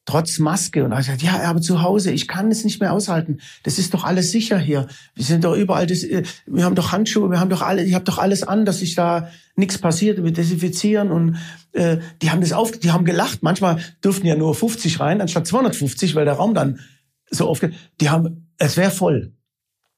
trotz 0.06 0.38
Maske. 0.38 0.84
Und 0.84 0.92
er 0.92 0.98
hat 0.98 1.04
gesagt, 1.04 1.22
ja, 1.22 1.42
aber 1.42 1.60
zu 1.60 1.82
Hause, 1.82 2.12
ich 2.12 2.28
kann 2.28 2.50
es 2.50 2.64
nicht 2.64 2.80
mehr 2.80 2.92
aushalten. 2.92 3.38
Das 3.64 3.78
ist 3.78 3.92
doch 3.92 4.04
alles 4.04 4.30
sicher 4.30 4.58
hier. 4.58 4.86
Wir 5.14 5.24
sind 5.24 5.44
doch 5.44 5.54
überall, 5.54 5.86
das, 5.86 6.04
äh, 6.04 6.22
wir 6.46 6.64
haben 6.64 6.76
doch 6.76 6.92
Handschuhe, 6.92 7.28
wir 7.30 7.40
haben 7.40 7.50
doch 7.50 7.60
alle, 7.60 7.84
ich 7.84 7.94
habe 7.94 8.04
doch 8.04 8.18
alles 8.18 8.44
an, 8.44 8.64
dass 8.64 8.78
sich 8.78 8.94
da 8.94 9.28
nichts 9.56 9.78
passiert. 9.78 10.22
Wir 10.22 10.32
desinfizieren 10.32 11.10
und 11.10 11.36
äh, 11.72 11.98
die 12.22 12.30
haben 12.30 12.40
das 12.40 12.52
auf, 12.52 12.70
die 12.72 12.92
haben 12.92 13.04
gelacht. 13.04 13.42
Manchmal 13.42 13.78
durften 14.00 14.26
ja 14.26 14.36
nur 14.36 14.54
50 14.54 15.00
rein, 15.00 15.20
anstatt 15.20 15.46
250, 15.46 16.14
weil 16.14 16.24
der 16.24 16.34
Raum 16.34 16.54
dann 16.54 16.80
so 17.28 17.48
oft, 17.48 17.68
die 18.00 18.08
haben, 18.08 18.52
es 18.58 18.76
wäre 18.76 18.92
voll. 18.92 19.35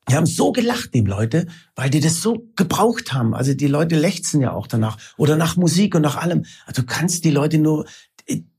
Die 0.08 0.16
haben 0.16 0.26
so 0.26 0.52
gelacht, 0.52 0.94
die 0.94 1.00
Leute, 1.00 1.46
weil 1.74 1.90
die 1.90 2.00
das 2.00 2.20
so 2.22 2.46
gebraucht 2.56 3.12
haben. 3.12 3.34
Also 3.34 3.54
die 3.54 3.66
Leute 3.66 3.96
lechzen 3.96 4.40
ja 4.40 4.52
auch 4.52 4.66
danach. 4.66 4.96
Oder 5.16 5.36
nach 5.36 5.56
Musik 5.56 5.94
und 5.94 6.02
nach 6.02 6.16
allem. 6.16 6.44
Also 6.66 6.82
du 6.82 6.86
kannst 6.86 7.24
die 7.24 7.30
Leute 7.30 7.58
nur, 7.58 7.86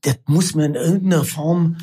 das 0.02 0.16
muss 0.26 0.54
man 0.54 0.66
in 0.66 0.74
irgendeiner 0.74 1.24
Form, 1.24 1.76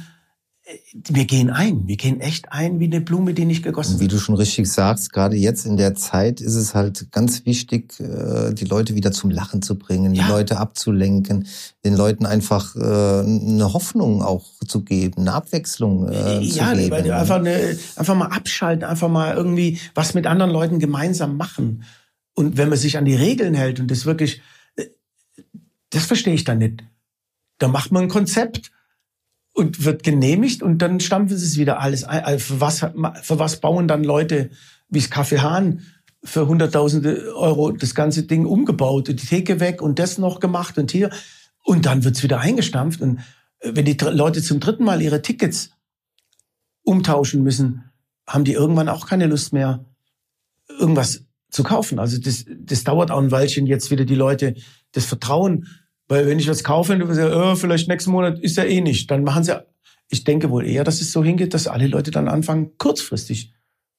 wir 0.93 1.25
gehen 1.25 1.49
ein. 1.49 1.87
Wir 1.87 1.95
gehen 1.95 2.19
echt 2.19 2.51
ein 2.51 2.79
wie 2.79 2.85
eine 2.85 2.99
Blume, 2.99 3.33
die 3.33 3.45
nicht 3.45 3.63
gegossen 3.63 3.95
ist. 3.95 3.99
Wie 4.01 4.07
du 4.07 4.17
schon 4.17 4.35
richtig 4.35 4.69
sagst, 4.69 5.13
gerade 5.13 5.37
jetzt 5.37 5.65
in 5.65 5.77
der 5.77 5.95
Zeit 5.95 6.41
ist 6.41 6.55
es 6.55 6.75
halt 6.75 7.11
ganz 7.11 7.45
wichtig, 7.45 7.99
äh, 7.99 8.53
die 8.53 8.65
Leute 8.65 8.93
wieder 8.93 9.11
zum 9.13 9.29
Lachen 9.29 9.61
zu 9.61 9.77
bringen, 9.77 10.13
die 10.13 10.19
ja. 10.19 10.27
Leute 10.27 10.57
abzulenken, 10.57 11.47
den 11.85 11.95
Leuten 11.95 12.25
einfach 12.25 12.75
äh, 12.75 12.79
eine 12.79 13.71
Hoffnung 13.73 14.21
auch 14.21 14.45
zu 14.67 14.83
geben, 14.83 15.21
eine 15.21 15.33
Abwechslung 15.33 16.09
äh, 16.09 16.41
zu 16.41 16.57
ja, 16.57 16.73
geben. 16.73 17.05
Ja, 17.05 17.19
einfach, 17.19 17.37
eine, 17.37 17.77
einfach 17.95 18.15
mal 18.15 18.27
abschalten, 18.27 18.83
einfach 18.83 19.09
mal 19.09 19.35
irgendwie 19.35 19.79
was 19.95 20.13
mit 20.13 20.27
anderen 20.27 20.51
Leuten 20.51 20.79
gemeinsam 20.79 21.37
machen. 21.37 21.83
Und 22.33 22.57
wenn 22.57 22.69
man 22.69 22.77
sich 22.77 22.97
an 22.97 23.05
die 23.05 23.15
Regeln 23.15 23.53
hält 23.53 23.79
und 23.79 23.89
das 23.89 24.05
wirklich, 24.05 24.41
das 25.91 26.05
verstehe 26.05 26.33
ich 26.33 26.43
dann 26.43 26.57
nicht. 26.57 26.83
Da 27.57 27.69
macht 27.69 27.91
man 27.91 28.03
ein 28.03 28.09
Konzept 28.09 28.71
und 29.57 29.83
wird 29.85 30.03
genehmigt 30.03 30.61
und 30.61 30.83
dann 30.83 30.99
stampfen 30.99 31.35
sie 31.35 31.45
es 31.45 31.57
wieder 31.57 31.79
alles 31.79 32.03
ein. 32.03 32.23
Also 32.23 32.53
für 32.53 32.61
was, 32.61 32.79
für 33.23 33.39
was 33.39 33.59
bauen 33.59 33.87
dann 33.87 34.03
Leute 34.03 34.51
wie 34.87 34.99
das 34.99 35.09
Kaffee 35.09 35.39
Hahn 35.39 35.81
für 36.23 36.47
hunderttausende 36.47 37.35
Euro 37.35 37.71
das 37.71 37.95
ganze 37.95 38.21
Ding 38.21 38.45
umgebaut 38.45 39.09
und 39.09 39.19
die 39.19 39.25
Theke 39.25 39.59
weg 39.59 39.81
und 39.81 39.97
das 39.97 40.19
noch 40.19 40.39
gemacht 40.39 40.77
und 40.77 40.91
hier. 40.91 41.09
Und 41.63 41.87
dann 41.87 42.03
wird's 42.03 42.21
wieder 42.21 42.39
eingestampft. 42.39 43.01
Und 43.01 43.17
äh, 43.59 43.71
wenn 43.73 43.85
die 43.85 43.97
Leute 43.99 44.43
zum 44.43 44.59
dritten 44.59 44.83
Mal 44.83 45.01
ihre 45.01 45.23
Tickets 45.23 45.71
umtauschen 46.83 47.41
müssen, 47.41 47.85
haben 48.27 48.43
die 48.43 48.53
irgendwann 48.53 48.89
auch 48.89 49.07
keine 49.07 49.25
Lust 49.25 49.53
mehr, 49.53 49.83
irgendwas 50.79 51.23
zu 51.49 51.63
kaufen. 51.63 51.97
Also 51.97 52.19
das, 52.19 52.45
das 52.59 52.83
dauert 52.83 53.09
auch 53.09 53.19
ein 53.19 53.31
Weilchen, 53.31 53.65
jetzt 53.65 53.89
wieder 53.89 54.05
die 54.05 54.13
Leute 54.13 54.53
das 54.91 55.05
Vertrauen 55.05 55.65
weil 56.07 56.27
wenn 56.27 56.39
ich 56.39 56.47
was 56.47 56.63
kaufe 56.63 56.93
und 56.93 56.99
du 56.99 57.13
sagst, 57.13 57.35
oh, 57.35 57.55
vielleicht 57.55 57.87
nächsten 57.87 58.11
Monat 58.11 58.39
ist 58.39 58.57
ja 58.57 58.63
eh 58.63 58.81
nicht, 58.81 59.11
dann 59.11 59.23
machen 59.23 59.43
sie, 59.43 59.59
ich 60.09 60.23
denke 60.23 60.49
wohl 60.49 60.65
eher, 60.65 60.83
dass 60.83 61.01
es 61.01 61.11
so 61.11 61.23
hingeht, 61.23 61.53
dass 61.53 61.67
alle 61.67 61.87
Leute 61.87 62.11
dann 62.11 62.27
anfangen, 62.27 62.71
kurzfristig, 62.77 63.53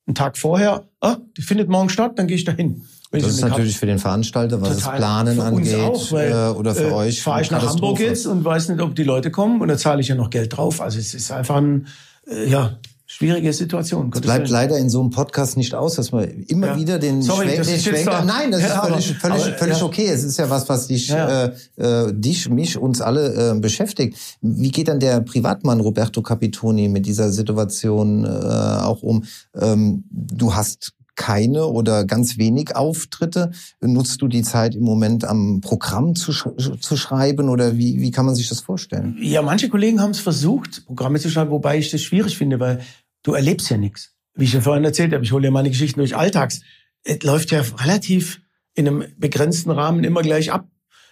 einen 0.07 0.15
Tag 0.15 0.39
vorher, 0.39 0.89
ah, 1.01 1.19
die 1.37 1.43
findet 1.43 1.69
morgen 1.69 1.91
statt, 1.91 2.13
dann 2.19 2.27
gehe 2.27 2.37
ich 2.37 2.45
dahin. 2.45 2.83
das 3.11 3.27
ist 3.27 3.43
natürlich 3.43 3.77
für 3.77 3.85
den 3.85 3.99
Veranstalter, 3.99 4.61
was 4.63 4.79
das 4.79 4.97
Planen 4.97 5.39
angeht, 5.39 5.81
auch, 5.81 6.13
weil, 6.13 6.33
äh, 6.33 6.57
oder 6.57 6.75
für 6.75 6.89
äh, 6.89 6.93
euch. 6.93 7.23
Fahre 7.23 7.43
ich 7.43 7.51
nach 7.51 7.67
Hamburg 7.67 8.01
jetzt 8.01 8.27
und 8.27 8.43
weiß 8.43 8.71
nicht, 8.71 8.81
ob 8.81 8.97
die 8.97 9.05
Leute 9.05 9.31
kommen 9.31 9.61
und 9.61 9.69
da 9.69 9.77
zahle 9.77 10.01
ich 10.01 10.09
ja 10.09 10.15
noch 10.15 10.31
Geld 10.31 10.57
drauf. 10.57 10.81
Also 10.81 10.99
es 10.99 11.13
ist 11.13 11.31
einfach 11.31 11.57
ein, 11.57 11.89
äh, 12.27 12.49
ja, 12.49 12.79
schwierige 13.11 13.55
Situation. 13.55 14.11
Es 14.15 14.21
bleibt 14.21 14.51
leider 14.51 14.77
in 14.79 14.91
so 14.91 15.01
einem 15.01 15.09
Podcast 15.09 15.57
nicht 15.57 15.75
aus, 15.75 15.95
dass 15.95 16.13
man 16.13 16.29
immer 16.29 16.69
ja. 16.69 16.77
wieder 16.77 16.99
den, 16.99 17.23
Sorry, 17.23 17.49
Schwenk, 17.49 17.67
den 17.67 17.81
Schwenker. 17.81 18.23
Nein, 18.23 18.53
das 18.53 18.61
ja, 18.61 18.69
ist 18.69 18.87
völlig, 18.87 19.19
völlig, 19.19 19.45
aber, 19.47 19.59
völlig 19.59 19.79
ja. 19.79 19.85
okay. 19.85 20.07
Es 20.09 20.23
ist 20.23 20.39
ja 20.39 20.51
was, 20.51 20.69
was 20.69 20.89
dich, 20.89 21.11
äh, 21.11 21.51
äh, 21.77 22.13
dich, 22.13 22.51
mich, 22.51 22.77
uns 22.77 23.01
alle 23.01 23.53
äh, 23.53 23.59
beschäftigt. 23.59 24.19
Wie 24.43 24.71
geht 24.71 24.89
dann 24.89 25.01
der 25.01 25.23
Privatmann 25.23 25.81
Roberto 25.81 26.21
Capitoni 26.21 26.89
mit 26.89 27.07
dieser 27.07 27.33
Situation 27.33 28.27
äh, 28.27 28.29
auch 28.29 29.03
um? 29.03 29.25
Ähm, 29.59 30.05
du 30.11 30.55
hast 30.55 30.93
keine 31.19 31.67
oder 31.67 32.07
ganz 32.07 32.39
wenig 32.39 32.75
Auftritte. 32.75 33.51
Nutzt 33.81 34.23
du 34.23 34.29
die 34.29 34.43
Zeit 34.43 34.75
im 34.75 34.83
Moment 34.83 35.25
am 35.25 35.61
Programm 35.61 36.15
zu, 36.15 36.33
sch 36.33 36.47
zu 36.81 36.97
schreiben 36.97 37.51
oder 37.51 37.77
wie, 37.77 38.01
wie 38.01 38.11
kann 38.11 38.25
man 38.25 38.35
sich 38.35 38.49
das 38.49 38.61
vorstellen? 38.61 39.19
Ja, 39.21 39.43
manche 39.43 39.69
Kollegen 39.69 40.01
haben 40.01 40.13
es 40.13 40.21
versucht, 40.21 40.87
Programme 40.87 41.19
zu 41.19 41.29
schreiben, 41.29 41.51
wobei 41.51 41.77
ich 41.77 41.91
das 41.91 42.01
schwierig 42.01 42.39
finde, 42.39 42.61
weil 42.61 42.81
du 43.25 43.35
erlebst 43.35 43.69
ja 43.69 43.77
nichts. 43.77 44.15
Wie 44.35 44.45
ich 44.45 44.53
ja 44.53 44.61
vorhin 44.61 44.85
erzählt 44.85 45.13
habe, 45.13 45.25
ich 45.25 45.33
hole 45.33 45.45
ja 45.45 45.51
meine 45.51 45.69
Geschichten 45.69 45.99
durch 45.99 46.17
Alltags. 46.17 46.63
Es 47.03 47.23
läuft 47.23 47.51
ja 47.51 47.61
relativ 47.61 48.41
in 48.75 48.87
einem 48.87 49.05
begrenzten 49.19 49.73
Rahmen 49.73 50.05
immer 50.05 50.23
gleich 50.23 50.53
ab. 50.53 50.69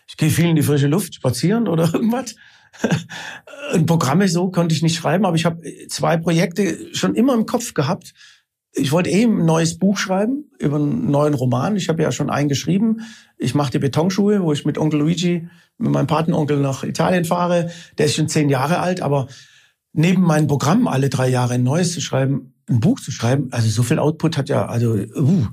Ich 0.09 0.17
gehe 0.17 0.31
viel 0.31 0.47
in 0.47 0.57
die 0.57 0.63
frische 0.63 0.87
Luft, 0.87 1.17
spazieren 1.17 1.67
oder 1.67 1.85
irgendwas. 1.93 2.37
Und 3.75 3.87
Programme 3.87 4.29
so 4.29 4.51
konnte 4.51 4.75
ich 4.75 4.83
nicht 4.83 4.95
schreiben, 4.95 5.27
aber 5.27 5.35
ich 5.35 5.45
habe 5.45 5.61
zwei 5.89 6.17
Projekte 6.17 6.95
schon 6.95 7.17
immer 7.17 7.35
im 7.35 7.47
Kopf 7.47 7.75
gehabt 7.75 8.15
ich 8.77 8.93
wollte 8.93 9.11
eben 9.11 9.41
ein 9.41 9.47
neues 9.47 9.79
Buch 9.79 9.97
schreiben 9.97 10.45
über 10.59 10.77
einen 10.77 11.11
neuen 11.11 11.35
Roman. 11.35 11.77
Ich 11.77 11.89
habe 11.89 12.03
ja 12.03 12.13
schon 12.13 12.29
einen 12.29 12.49
geschrieben. 12.49 13.01
Ich 13.39 13.55
mache 13.55 13.73
die 13.73 13.79
Betonschuhe, 13.79 14.43
wo 14.43 14.53
ich 14.53 14.67
mit 14.67 14.77
Onkel 14.77 15.01
Luigi, 15.01 15.49
mit 15.79 15.93
meinem 15.93 16.07
Patenonkel 16.07 16.59
nach 16.59 16.85
Italien 16.85 17.25
fahre. 17.25 17.71
Der 17.97 18.07
ist 18.07 18.17
schon 18.17 18.29
zehn 18.29 18.51
Jahre 18.51 18.79
alt, 18.81 19.01
aber 19.01 19.29
neben 19.93 20.23
meinem 20.23 20.47
Programm 20.47 20.89
alle 20.89 21.09
drei 21.09 21.29
Jahre 21.29 21.55
ein 21.55 21.63
neues 21.63 21.95
zu 21.95 22.03
schreiben, 22.03 22.55
ein 22.69 22.81
Buch 22.81 23.01
zu 23.01 23.11
schreiben, 23.11 23.49
also 23.51 23.69
so 23.71 23.83
viel 23.83 23.99
Output 23.99 24.37
hat 24.37 24.49
ja, 24.51 24.67
also, 24.67 24.93
uh. 24.93 25.47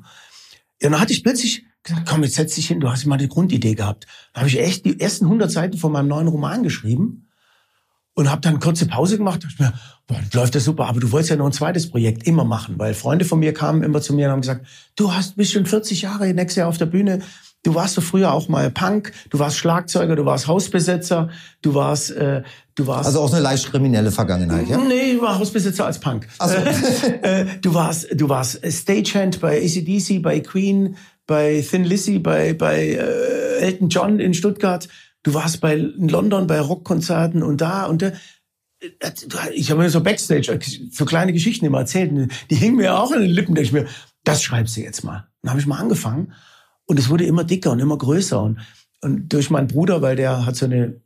Ja, 0.82 0.90
dann 0.90 1.00
hatte 1.00 1.14
ich 1.14 1.24
plötzlich 1.24 1.66
gesagt, 1.82 2.08
komm, 2.10 2.24
jetzt 2.24 2.36
setz 2.36 2.56
dich 2.56 2.68
hin, 2.68 2.82
du 2.82 2.90
hast 2.90 3.06
mal 3.06 3.18
eine 3.18 3.30
Grundidee 3.30 3.76
gehabt. 3.76 4.06
Dann 4.34 4.42
habe 4.42 4.50
ich 4.50 4.60
echt 4.60 4.86
die 4.86 5.00
ersten 5.00 5.26
100 5.26 5.50
Seiten 5.50 5.78
von 5.78 5.94
meinem 5.94 6.10
neuen 6.10 6.28
Roman 6.28 6.64
geschrieben 6.64 7.23
und 8.16 8.30
habe 8.30 8.42
dann 8.42 8.60
kurze 8.60 8.86
Pause 8.88 9.18
gemacht. 9.18 9.44
Dachte 9.44 9.62
mir, 9.62 9.74
boah, 10.08 10.20
das 10.24 10.34
läuft 10.34 10.56
ja 10.56 10.62
super, 10.62 10.88
aber 10.88 11.00
du 11.00 11.12
wolltest 11.12 11.32
ja 11.32 11.36
noch 11.36 11.46
ein 11.46 11.52
zweites 11.52 11.90
Projekt 11.90 12.28
immer 12.28 12.44
machen, 12.44 12.76
weil 12.78 12.94
Freunde 12.94 13.26
von 13.26 13.40
mir 13.40 13.54
kamen 13.54 13.84
immer 13.84 14.02
zu 14.02 14.14
mir 14.14 14.28
und 14.28 14.32
haben 14.34 14.42
gesagt, 14.42 14.66
du 14.96 15.14
hast 15.14 15.36
bist 15.36 15.54
schon 15.54 15.66
40 15.66 16.02
Jahre 16.02 16.34
nächstes 16.34 16.58
Jahr 16.58 16.68
auf 16.68 16.78
der 16.78 16.86
Bühne. 16.86 17.20
Du 17.64 17.74
warst 17.76 17.94
so 17.94 18.02
früher 18.02 18.34
auch 18.34 18.50
mal 18.50 18.70
Punk, 18.70 19.14
du 19.30 19.40
warst 19.40 19.58
Schlagzeuger, 19.58 20.18
du 20.18 20.26
warst 20.26 20.48
Hausbesetzer, 20.48 21.30
du 21.62 21.74
warst, 21.74 22.12
äh, 22.12 22.44
du 22.76 22.88
warst. 22.88 23.06
Also 23.06 23.22
auch 23.22 23.32
eine 23.32 23.42
leicht 23.42 23.72
kriminelle 23.72 24.12
Vergangenheit, 24.12 24.68
ja? 24.68 24.78
Nee, 24.78 25.14
ich 25.14 25.22
war 25.22 25.40
Hausbesitzer 25.40 25.86
als 25.86 25.98
Punk. 26.00 26.28
Ach 26.40 26.50
so. 26.50 26.56
äh, 27.22 27.46
du 27.62 27.74
warst, 27.74 28.10
du 28.14 28.28
warst 28.28 28.60
Stagehand 28.70 29.40
bei 29.40 29.64
ACDC, 29.64 30.22
bei 30.22 30.42
Queen, 30.42 30.98
bei 31.26 31.66
Thin 31.68 31.86
Lizzy, 31.86 32.20
bei 32.20 32.54
bei 32.54 32.90
äh, 32.90 33.60
Elton 33.62 33.88
John 33.88 34.20
in 34.20 34.34
Stuttgart. 34.34 34.90
Du 35.24 35.34
warst 35.34 35.62
bei 35.62 35.76
in 35.76 36.10
London 36.10 36.48
bei 36.48 36.60
Rockkonzerten 36.60 37.44
und 37.44 37.62
da 37.62 37.86
und 37.86 38.02
da. 38.02 38.12
Ich 39.54 39.72
habe 39.72 39.82
mir 39.82 39.90
so 39.90 40.02
Backstage 40.02 40.60
so 40.92 41.06
kleine 41.06 41.32
Geschichten 41.32 41.66
immer 41.66 41.80
erzählt. 41.80 42.12
Die 42.50 42.56
hingen 42.56 42.76
mir 42.76 43.00
auch 43.00 43.12
in 43.12 43.22
den 43.22 43.32
Lippen. 43.32 43.56
Denke 43.56 43.68
ich 43.68 43.74
mir, 43.74 43.88
das 44.26 44.44
schreibst 44.44 44.76
du 44.76 44.82
jetzt 44.82 45.04
mal. 45.04 45.28
Dann 45.42 45.52
habe 45.52 45.62
ich 45.62 45.68
mal 45.68 45.80
angefangen 45.80 46.34
und 46.86 47.00
es 47.00 47.10
wurde 47.10 47.26
immer 47.26 47.46
dicker 47.46 47.72
und 47.72 47.80
immer 47.80 47.98
größer 47.98 48.42
und 48.42 48.60
und 49.04 49.34
durch 49.34 49.50
meinen 49.50 49.68
Bruder, 49.68 50.02
weil 50.02 50.16
der 50.16 50.46
hat 50.46 50.56
so 50.56 50.66
eine 50.66 51.02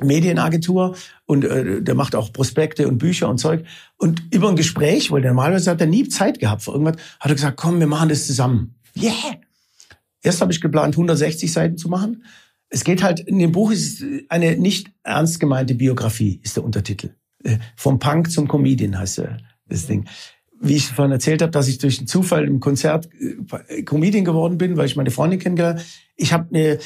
Medienagentur 0.00 0.96
und 1.26 1.44
äh, 1.44 1.82
der 1.82 1.94
macht 1.94 2.14
auch 2.14 2.32
Prospekte 2.32 2.88
und 2.88 2.98
Bücher 2.98 3.28
und 3.28 3.38
Zeug. 3.38 3.66
Und 3.96 4.22
über 4.32 4.48
ein 4.48 4.56
Gespräch, 4.56 5.10
weil 5.10 5.20
der 5.20 5.32
normalerweise 5.32 5.70
hat 5.70 5.80
er 5.80 5.88
nie 5.88 6.08
Zeit 6.08 6.38
gehabt 6.38 6.62
für 6.62 6.70
irgendwas, 6.70 6.96
hat 7.18 7.30
er 7.30 7.34
gesagt, 7.34 7.56
komm, 7.56 7.80
wir 7.80 7.86
machen 7.86 8.08
das 8.08 8.26
zusammen. 8.26 8.76
Yeah! 8.96 9.12
Erst 10.22 10.40
habe 10.40 10.52
ich 10.52 10.60
geplant, 10.60 10.94
160 10.94 11.52
Seiten 11.52 11.76
zu 11.76 11.88
machen 11.88 12.24
es 12.70 12.84
geht 12.84 13.02
halt, 13.02 13.20
in 13.20 13.38
dem 13.38 13.52
Buch 13.52 13.72
ist 13.72 14.02
eine 14.28 14.56
nicht 14.56 14.92
ernst 15.02 15.40
gemeinte 15.40 15.74
Biografie, 15.74 16.40
ist 16.42 16.56
der 16.56 16.64
Untertitel. 16.64 17.10
Äh, 17.42 17.58
vom 17.76 17.98
Punk 17.98 18.30
zum 18.30 18.48
Comedian 18.48 18.98
heißt 18.98 19.22
das 19.66 19.86
Ding. 19.86 20.06
Wie 20.60 20.76
ich 20.76 20.86
vorhin 20.86 21.12
erzählt 21.12 21.42
habe, 21.42 21.50
dass 21.50 21.68
ich 21.68 21.78
durch 21.78 21.98
einen 21.98 22.06
Zufall 22.06 22.44
im 22.46 22.60
Konzert 22.60 23.08
äh, 23.68 23.82
Comedian 23.82 24.24
geworden 24.24 24.56
bin, 24.56 24.76
weil 24.76 24.86
ich 24.86 24.96
meine 24.96 25.10
Freundin 25.10 25.40
kennengelernt 25.40 25.84
Ich 26.16 26.32
habe 26.32 26.54
eine 26.54 26.78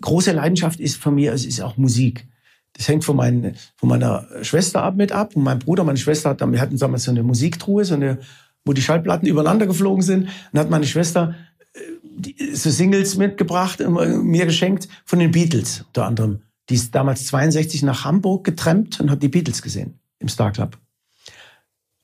große 0.00 0.32
Leidenschaft 0.32 0.80
ist 0.80 0.96
von 0.96 1.14
mir, 1.14 1.32
es 1.32 1.46
ist 1.46 1.60
auch 1.60 1.76
Musik. 1.76 2.26
Das 2.72 2.88
hängt 2.88 3.04
von, 3.04 3.16
meinen, 3.16 3.54
von 3.76 3.88
meiner 3.88 4.26
Schwester 4.42 4.82
ab 4.82 4.96
mit 4.96 5.12
ab. 5.12 5.36
Und 5.36 5.44
mein 5.44 5.58
Bruder, 5.58 5.84
meine 5.84 5.98
Schwester 5.98 6.30
hat, 6.30 6.40
wir 6.40 6.60
hatten 6.60 6.78
damals 6.78 7.04
so 7.04 7.10
eine 7.10 7.22
Musiktruhe, 7.22 7.84
so 7.84 7.94
eine, 7.94 8.18
wo 8.64 8.72
die 8.72 8.82
Schallplatten 8.82 9.28
übereinander 9.28 9.66
geflogen 9.66 10.02
sind. 10.02 10.28
Und 10.52 10.58
hat 10.58 10.70
meine 10.70 10.86
Schwester 10.86 11.34
so 12.52 12.70
Singles 12.70 13.16
mitgebracht, 13.16 13.80
mir 13.80 14.46
geschenkt 14.46 14.88
von 15.04 15.18
den 15.18 15.30
Beatles 15.30 15.84
unter 15.88 16.06
anderem. 16.06 16.42
Die 16.68 16.74
ist 16.74 16.94
damals 16.94 17.26
62 17.26 17.82
nach 17.82 18.04
Hamburg 18.04 18.44
getrennt 18.44 19.00
und 19.00 19.10
hat 19.10 19.22
die 19.22 19.28
Beatles 19.28 19.62
gesehen 19.62 19.98
im 20.18 20.28
Star 20.28 20.52
Club. 20.52 20.78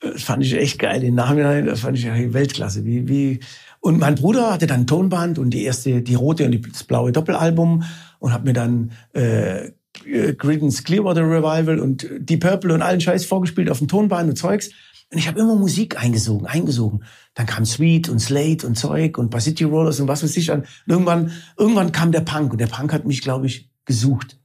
Das 0.00 0.22
fand 0.22 0.44
ich 0.44 0.54
echt 0.54 0.78
geil. 0.78 1.00
Den 1.00 1.14
Nachhinein, 1.14 1.66
das 1.66 1.80
fand 1.80 1.98
ich 1.98 2.06
Weltklasse. 2.06 2.84
Wie, 2.84 3.08
wie. 3.08 3.40
Und 3.80 3.98
mein 3.98 4.14
Bruder 4.14 4.52
hatte 4.52 4.66
dann 4.66 4.86
Tonband 4.86 5.38
und 5.38 5.50
die 5.50 5.64
erste, 5.64 6.02
die 6.02 6.14
rote 6.14 6.44
und 6.44 6.72
das 6.72 6.84
blaue 6.84 7.12
Doppelalbum 7.12 7.84
und 8.18 8.32
hat 8.32 8.44
mir 8.44 8.52
dann 8.52 8.92
äh, 9.14 9.70
äh, 10.04 10.34
Creedence 10.34 10.84
Clearwater 10.84 11.22
Revival 11.22 11.80
und 11.80 12.08
die 12.18 12.36
Purple 12.36 12.74
und 12.74 12.82
allen 12.82 13.00
Scheiß 13.00 13.24
vorgespielt 13.24 13.70
auf 13.70 13.78
dem 13.78 13.88
Tonband 13.88 14.30
und 14.30 14.36
Zeugs. 14.36 14.70
Und 15.10 15.18
ich 15.18 15.26
habe 15.26 15.40
immer 15.40 15.56
Musik 15.56 15.98
eingesogen, 15.98 16.46
eingesogen. 16.46 17.04
Dann 17.34 17.46
kam 17.46 17.64
Sweet 17.64 18.10
und 18.10 18.18
Slate 18.18 18.66
und 18.66 18.76
Zeug 18.76 19.16
und 19.16 19.38
City 19.40 19.64
Rollers 19.64 20.00
und 20.00 20.08
was 20.08 20.22
weiß 20.22 20.36
ich. 20.36 20.50
Und 20.50 20.66
irgendwann, 20.86 21.32
irgendwann 21.56 21.92
kam 21.92 22.12
der 22.12 22.20
Punk 22.20 22.52
und 22.52 22.60
der 22.60 22.66
Punk 22.66 22.92
hat 22.92 23.06
mich, 23.06 23.22
glaube 23.22 23.46
ich, 23.46 23.70
gesucht. 23.86 24.38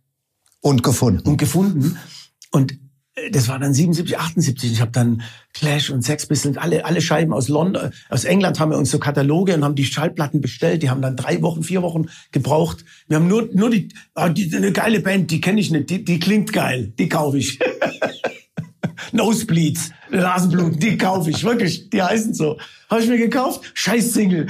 Und 0.62 0.82
gefunden. 0.82 1.28
Und 1.28 1.38
gefunden. 1.38 1.97
Und 2.52 2.78
das 3.32 3.47
war 3.47 3.60
dann 3.60 3.73
77, 3.73 4.17
78. 4.17 4.71
Ich 4.71 4.82
habe 4.82 4.91
dann 4.91 5.21
Clash 5.54 5.89
und 5.89 6.02
Sex 6.02 6.26
Pistols, 6.26 6.58
alle, 6.58 6.86
alle 6.86 7.02
Scheiben 7.02 7.34
aus 7.34 7.47
London, 7.47 7.91
aus 8.10 8.23
England 8.23 8.60
haben 8.60 8.71
wir 8.71 8.78
uns 8.78 8.89
so 8.89 8.99
Kataloge 8.99 9.54
und 9.54 9.63
haben 9.63 9.76
die 9.76 9.86
Schallplatten 9.86 10.41
bestellt. 10.41 10.82
Die 10.82 10.89
haben 10.89 11.02
dann 11.02 11.15
drei 11.15 11.41
Wochen, 11.41 11.62
vier 11.62 11.84
Wochen 11.84 12.06
gebraucht. 12.32 12.86
Wir 13.08 13.17
haben 13.17 13.28
nur, 13.28 13.49
nur 13.54 13.69
die, 13.69 13.89
oh, 14.15 14.30
die 14.30 14.56
eine 14.56 14.71
geile 14.71 15.02
Band, 15.02 15.30
die 15.30 15.41
kenne 15.41 15.60
ich 15.60 15.69
nicht, 15.69 15.89
die, 15.89 16.04
die 16.04 16.19
klingt 16.19 16.54
geil, 16.54 16.93
die 16.97 17.10
kaufe 17.10 17.38
ich. 17.38 17.60
Nosebleeds, 19.12 19.92
Nasenbluten, 20.12 20.80
die 20.80 20.98
kaufe 20.98 21.30
ich, 21.30 21.44
wirklich, 21.44 21.90
die 21.90 22.02
heißen 22.02 22.34
so. 22.34 22.58
Habe 22.90 23.02
ich 23.02 23.10
mir 23.10 23.18
gekauft, 23.18 23.62
scheiß 23.74 24.14
Single. 24.14 24.48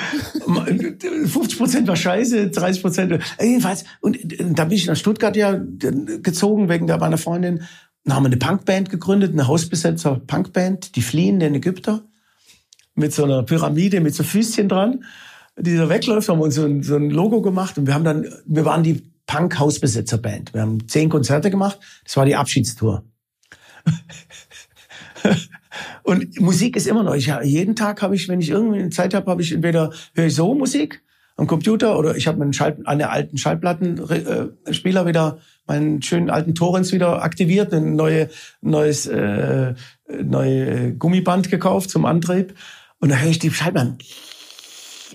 50 1.25 1.57
Prozent 1.57 1.87
war 1.87 1.95
scheiße, 1.95 2.49
30 2.49 2.81
Prozent. 2.81 3.23
Jedenfalls, 3.39 3.85
und 4.01 4.17
da 4.39 4.65
bin 4.65 4.77
ich 4.77 4.85
nach 4.85 4.95
Stuttgart 4.95 5.35
ja 5.35 5.57
gezogen, 5.57 6.69
wegen 6.69 6.87
da 6.87 6.97
meiner 6.97 7.17
Freundin. 7.17 7.63
Dann 8.03 8.15
haben 8.15 8.23
wir 8.23 8.27
eine 8.27 8.37
Punkband 8.37 8.89
gegründet, 8.89 9.31
eine 9.31 9.47
Hausbesetzer 9.47 10.21
Punkband, 10.27 10.95
die 10.95 11.01
fliehen 11.01 11.39
den 11.39 11.55
Ägypter, 11.55 12.03
mit 12.95 13.13
so 13.13 13.23
einer 13.23 13.43
Pyramide, 13.43 14.01
mit 14.01 14.13
so 14.13 14.23
Füßchen 14.23 14.67
dran. 14.67 15.05
Dieser 15.57 15.87
wegläuft, 15.87 16.29
haben 16.29 16.39
wir 16.39 16.43
uns 16.43 16.55
so 16.55 16.65
ein, 16.65 16.83
so 16.83 16.95
ein 16.95 17.09
Logo 17.09 17.41
gemacht 17.41 17.77
und 17.77 17.87
wir 17.87 17.93
haben 17.93 18.03
dann, 18.03 18.27
wir 18.45 18.65
waren 18.65 18.83
die 18.83 19.03
Punk-Hausbesetzer-Band. 19.27 20.53
Wir 20.53 20.61
haben 20.61 20.87
zehn 20.87 21.09
Konzerte 21.09 21.49
gemacht, 21.49 21.79
das 22.03 22.17
war 22.17 22.25
die 22.25 22.35
Abschiedstour. 22.35 23.03
und 26.03 26.39
Musik 26.39 26.75
ist 26.75 26.87
immer 26.87 27.03
noch. 27.03 27.15
Ich, 27.15 27.31
jeden 27.43 27.75
Tag 27.75 28.01
habe 28.01 28.15
ich, 28.15 28.27
wenn 28.27 28.39
ich 28.39 28.49
irgendwie 28.49 28.89
Zeit 28.89 29.13
habe, 29.13 29.29
habe 29.29 29.41
ich 29.41 29.51
entweder 29.51 29.91
höre 30.13 30.25
ich 30.25 30.35
so 30.35 30.53
Musik 30.53 31.03
am 31.35 31.47
Computer 31.47 31.97
oder 31.97 32.15
ich 32.15 32.27
habe 32.27 32.37
meinen 32.37 32.53
Schall, 32.53 32.77
eine 32.85 33.09
alten 33.09 33.37
Schallplattenspieler 33.37 35.01
äh, 35.01 35.07
wieder, 35.07 35.39
meinen 35.65 36.01
schönen 36.01 36.29
alten 36.29 36.53
Torrens 36.53 36.91
wieder 36.93 37.23
aktiviert, 37.23 37.73
ein 37.73 37.95
neue, 37.95 38.29
neues 38.61 39.07
äh, 39.07 39.73
neue 40.07 40.93
Gummiband 40.93 41.49
gekauft 41.49 41.89
zum 41.89 42.05
Antrieb 42.05 42.53
und 42.99 43.09
dann 43.09 43.21
höre 43.21 43.31
ich 43.31 43.39
die 43.39 43.51
Schallplatten. 43.51 43.97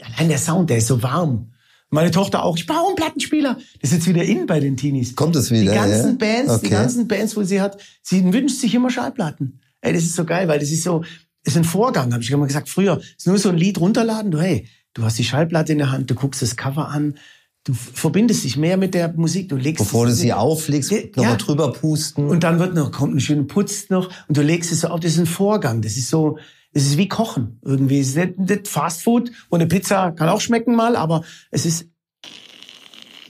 Allein 0.02 0.28
der 0.28 0.38
Sound, 0.38 0.70
der 0.70 0.78
ist 0.78 0.86
so 0.86 1.02
warm. 1.02 1.52
Meine 1.90 2.10
Tochter 2.10 2.44
auch, 2.44 2.56
ich 2.56 2.66
brauche 2.66 2.88
einen 2.88 2.96
Plattenspieler. 2.96 3.56
Das 3.80 3.90
ist 3.90 3.98
jetzt 3.98 4.08
wieder 4.08 4.22
in 4.22 4.46
bei 4.46 4.60
den 4.60 4.76
Teenies. 4.76 5.16
Kommt 5.16 5.36
es 5.36 5.50
wieder? 5.50 5.72
Die 5.72 5.78
ganzen 5.78 6.18
ja? 6.20 6.26
Bands, 6.26 6.52
okay. 6.52 6.60
die 6.64 6.70
ganzen 6.70 7.08
Bands, 7.08 7.36
wo 7.36 7.44
sie 7.44 7.60
hat, 7.60 7.80
sie 8.02 8.30
wünscht 8.32 8.60
sich 8.60 8.74
immer 8.74 8.90
Schallplatten. 8.90 9.60
Ey, 9.80 9.92
das 9.92 10.02
ist 10.02 10.16
so 10.16 10.24
geil, 10.24 10.48
weil 10.48 10.58
das 10.58 10.70
ist 10.70 10.82
so, 10.82 11.04
ist 11.44 11.56
ein 11.56 11.64
Vorgang, 11.64 12.12
habe 12.12 12.22
ich 12.22 12.30
immer 12.30 12.46
gesagt. 12.46 12.68
Früher 12.68 13.00
ist 13.16 13.26
nur 13.26 13.38
so 13.38 13.48
ein 13.48 13.56
Lied 13.56 13.78
runterladen, 13.78 14.30
du, 14.30 14.40
hey, 14.40 14.66
du 14.94 15.02
hast 15.02 15.18
die 15.18 15.24
Schallplatte 15.24 15.72
in 15.72 15.78
der 15.78 15.90
Hand, 15.90 16.10
du 16.10 16.14
guckst 16.14 16.42
das 16.42 16.56
Cover 16.56 16.88
an, 16.88 17.16
du 17.64 17.74
verbindest 17.74 18.44
dich 18.44 18.56
mehr 18.56 18.76
mit 18.76 18.94
der 18.94 19.12
Musik, 19.12 19.48
du 19.48 19.56
legst 19.56 19.84
Bevor 19.84 20.06
du 20.06 20.12
sie 20.12 20.32
auflegst, 20.32 20.90
ja, 20.90 21.00
nochmal 21.16 21.36
drüber 21.36 21.72
pusten. 21.72 22.28
Und 22.28 22.42
dann 22.42 22.58
wird 22.58 22.74
noch, 22.74 22.92
kommt 22.92 23.14
ein 23.14 23.20
schöner 23.20 23.44
Putz 23.44 23.90
noch 23.90 24.10
und 24.28 24.36
du 24.36 24.42
legst 24.42 24.72
es 24.72 24.80
so 24.80 24.88
auf, 24.88 25.00
das 25.00 25.12
ist 25.12 25.18
ein 25.18 25.26
Vorgang, 25.26 25.82
das 25.82 25.96
ist 25.96 26.08
so, 26.08 26.38
es 26.72 26.86
ist 26.86 26.98
wie 26.98 27.08
Kochen 27.08 27.60
irgendwie. 27.64 28.00
Es 28.00 28.08
ist 28.08 28.16
nicht, 28.16 28.38
nicht 28.38 28.68
Fast 28.68 29.02
Food 29.02 29.30
und 29.48 29.60
eine 29.60 29.68
Pizza 29.68 30.12
kann 30.12 30.28
auch 30.28 30.40
schmecken 30.40 30.76
mal, 30.76 30.96
aber 30.96 31.24
es 31.50 31.66
ist 31.66 31.86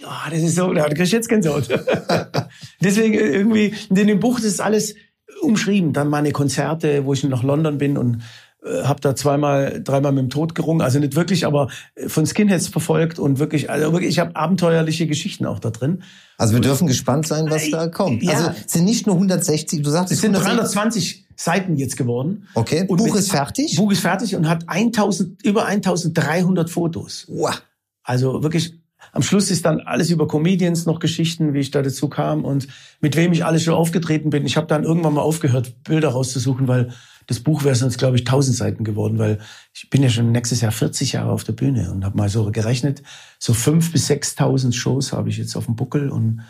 oh, 0.04 0.30
das 0.30 0.40
ist 0.40 0.56
so, 0.56 0.72
da 0.72 0.88
krieg 0.88 1.00
ich 1.00 1.12
jetzt 1.12 1.28
Gänsehaut. 1.28 1.68
Deswegen 2.80 3.14
äh, 3.14 3.18
irgendwie, 3.18 3.74
in 3.90 4.06
dem 4.06 4.20
Buch 4.20 4.36
das 4.36 4.46
ist 4.46 4.60
alles 4.60 4.94
umschrieben. 5.42 5.92
Dann 5.92 6.08
meine 6.08 6.32
Konzerte, 6.32 7.04
wo 7.04 7.12
ich 7.12 7.24
nach 7.24 7.42
London 7.42 7.78
bin 7.78 7.96
und 7.96 8.22
äh, 8.64 8.82
habe 8.82 9.00
da 9.00 9.14
zweimal, 9.14 9.80
dreimal 9.82 10.12
mit 10.12 10.22
dem 10.22 10.30
Tod 10.30 10.54
gerungen. 10.54 10.80
Also 10.80 10.98
nicht 10.98 11.14
wirklich, 11.14 11.46
aber 11.46 11.68
äh, 11.94 12.08
von 12.08 12.26
Skinheads 12.26 12.68
verfolgt 12.68 13.18
und 13.18 13.38
wirklich, 13.38 13.70
also 13.70 13.92
wirklich, 13.92 14.10
ich 14.10 14.18
habe 14.18 14.34
abenteuerliche 14.34 15.06
Geschichten 15.06 15.46
auch 15.46 15.60
da 15.60 15.70
drin. 15.70 16.02
Also 16.38 16.54
wir 16.54 16.60
dürfen 16.60 16.86
gespannt 16.86 17.26
sein, 17.26 17.50
was 17.50 17.70
da 17.70 17.86
kommt. 17.88 18.22
Ja. 18.22 18.32
Also 18.32 18.50
es 18.66 18.72
sind 18.72 18.84
nicht 18.84 19.06
nur 19.06 19.14
160, 19.14 19.82
du 19.82 19.90
sagst, 19.90 20.12
es 20.12 20.20
sind 20.20 20.32
320 20.32 21.26
Seiten 21.36 21.76
jetzt 21.76 21.96
geworden. 21.96 22.48
Okay, 22.54 22.84
und 22.88 22.96
Buch 22.96 23.14
ist 23.14 23.30
fertig? 23.30 23.76
Buch 23.76 23.92
ist 23.92 24.00
fertig 24.00 24.34
und 24.34 24.48
hat 24.48 24.64
1000, 24.68 25.44
über 25.44 25.66
1300 25.66 26.68
Fotos. 26.68 27.26
Wow. 27.28 27.62
Also 28.02 28.42
wirklich 28.42 28.74
am 29.12 29.22
Schluss 29.22 29.50
ist 29.50 29.64
dann 29.64 29.80
alles 29.80 30.10
über 30.10 30.26
Comedians 30.26 30.86
noch 30.86 31.00
Geschichten, 31.00 31.54
wie 31.54 31.60
ich 31.60 31.70
da 31.70 31.82
dazu 31.82 32.08
kam 32.08 32.44
und 32.44 32.68
mit 33.00 33.16
wem 33.16 33.32
ich 33.32 33.44
alles 33.44 33.62
schon 33.62 33.74
aufgetreten 33.74 34.30
bin. 34.30 34.44
Ich 34.46 34.56
habe 34.56 34.66
dann 34.66 34.84
irgendwann 34.84 35.14
mal 35.14 35.22
aufgehört, 35.22 35.82
Bilder 35.84 36.10
rauszusuchen, 36.10 36.68
weil 36.68 36.92
das 37.26 37.40
Buch 37.40 37.62
wäre 37.62 37.74
sonst, 37.74 37.98
glaube 37.98 38.16
ich, 38.16 38.24
tausend 38.24 38.56
Seiten 38.56 38.84
geworden, 38.84 39.18
weil 39.18 39.38
ich 39.74 39.90
bin 39.90 40.02
ja 40.02 40.08
schon 40.08 40.32
nächstes 40.32 40.62
Jahr 40.62 40.72
40 40.72 41.12
Jahre 41.12 41.30
auf 41.30 41.44
der 41.44 41.52
Bühne 41.52 41.90
und 41.92 42.04
habe 42.04 42.16
mal 42.16 42.28
so 42.28 42.50
gerechnet, 42.50 43.02
so 43.38 43.52
fünf 43.52 43.92
bis 43.92 44.06
sechstausend 44.06 44.74
Shows 44.74 45.12
habe 45.12 45.28
ich 45.28 45.36
jetzt 45.36 45.54
auf 45.54 45.66
dem 45.66 45.76
Buckel 45.76 46.10
und 46.10 46.42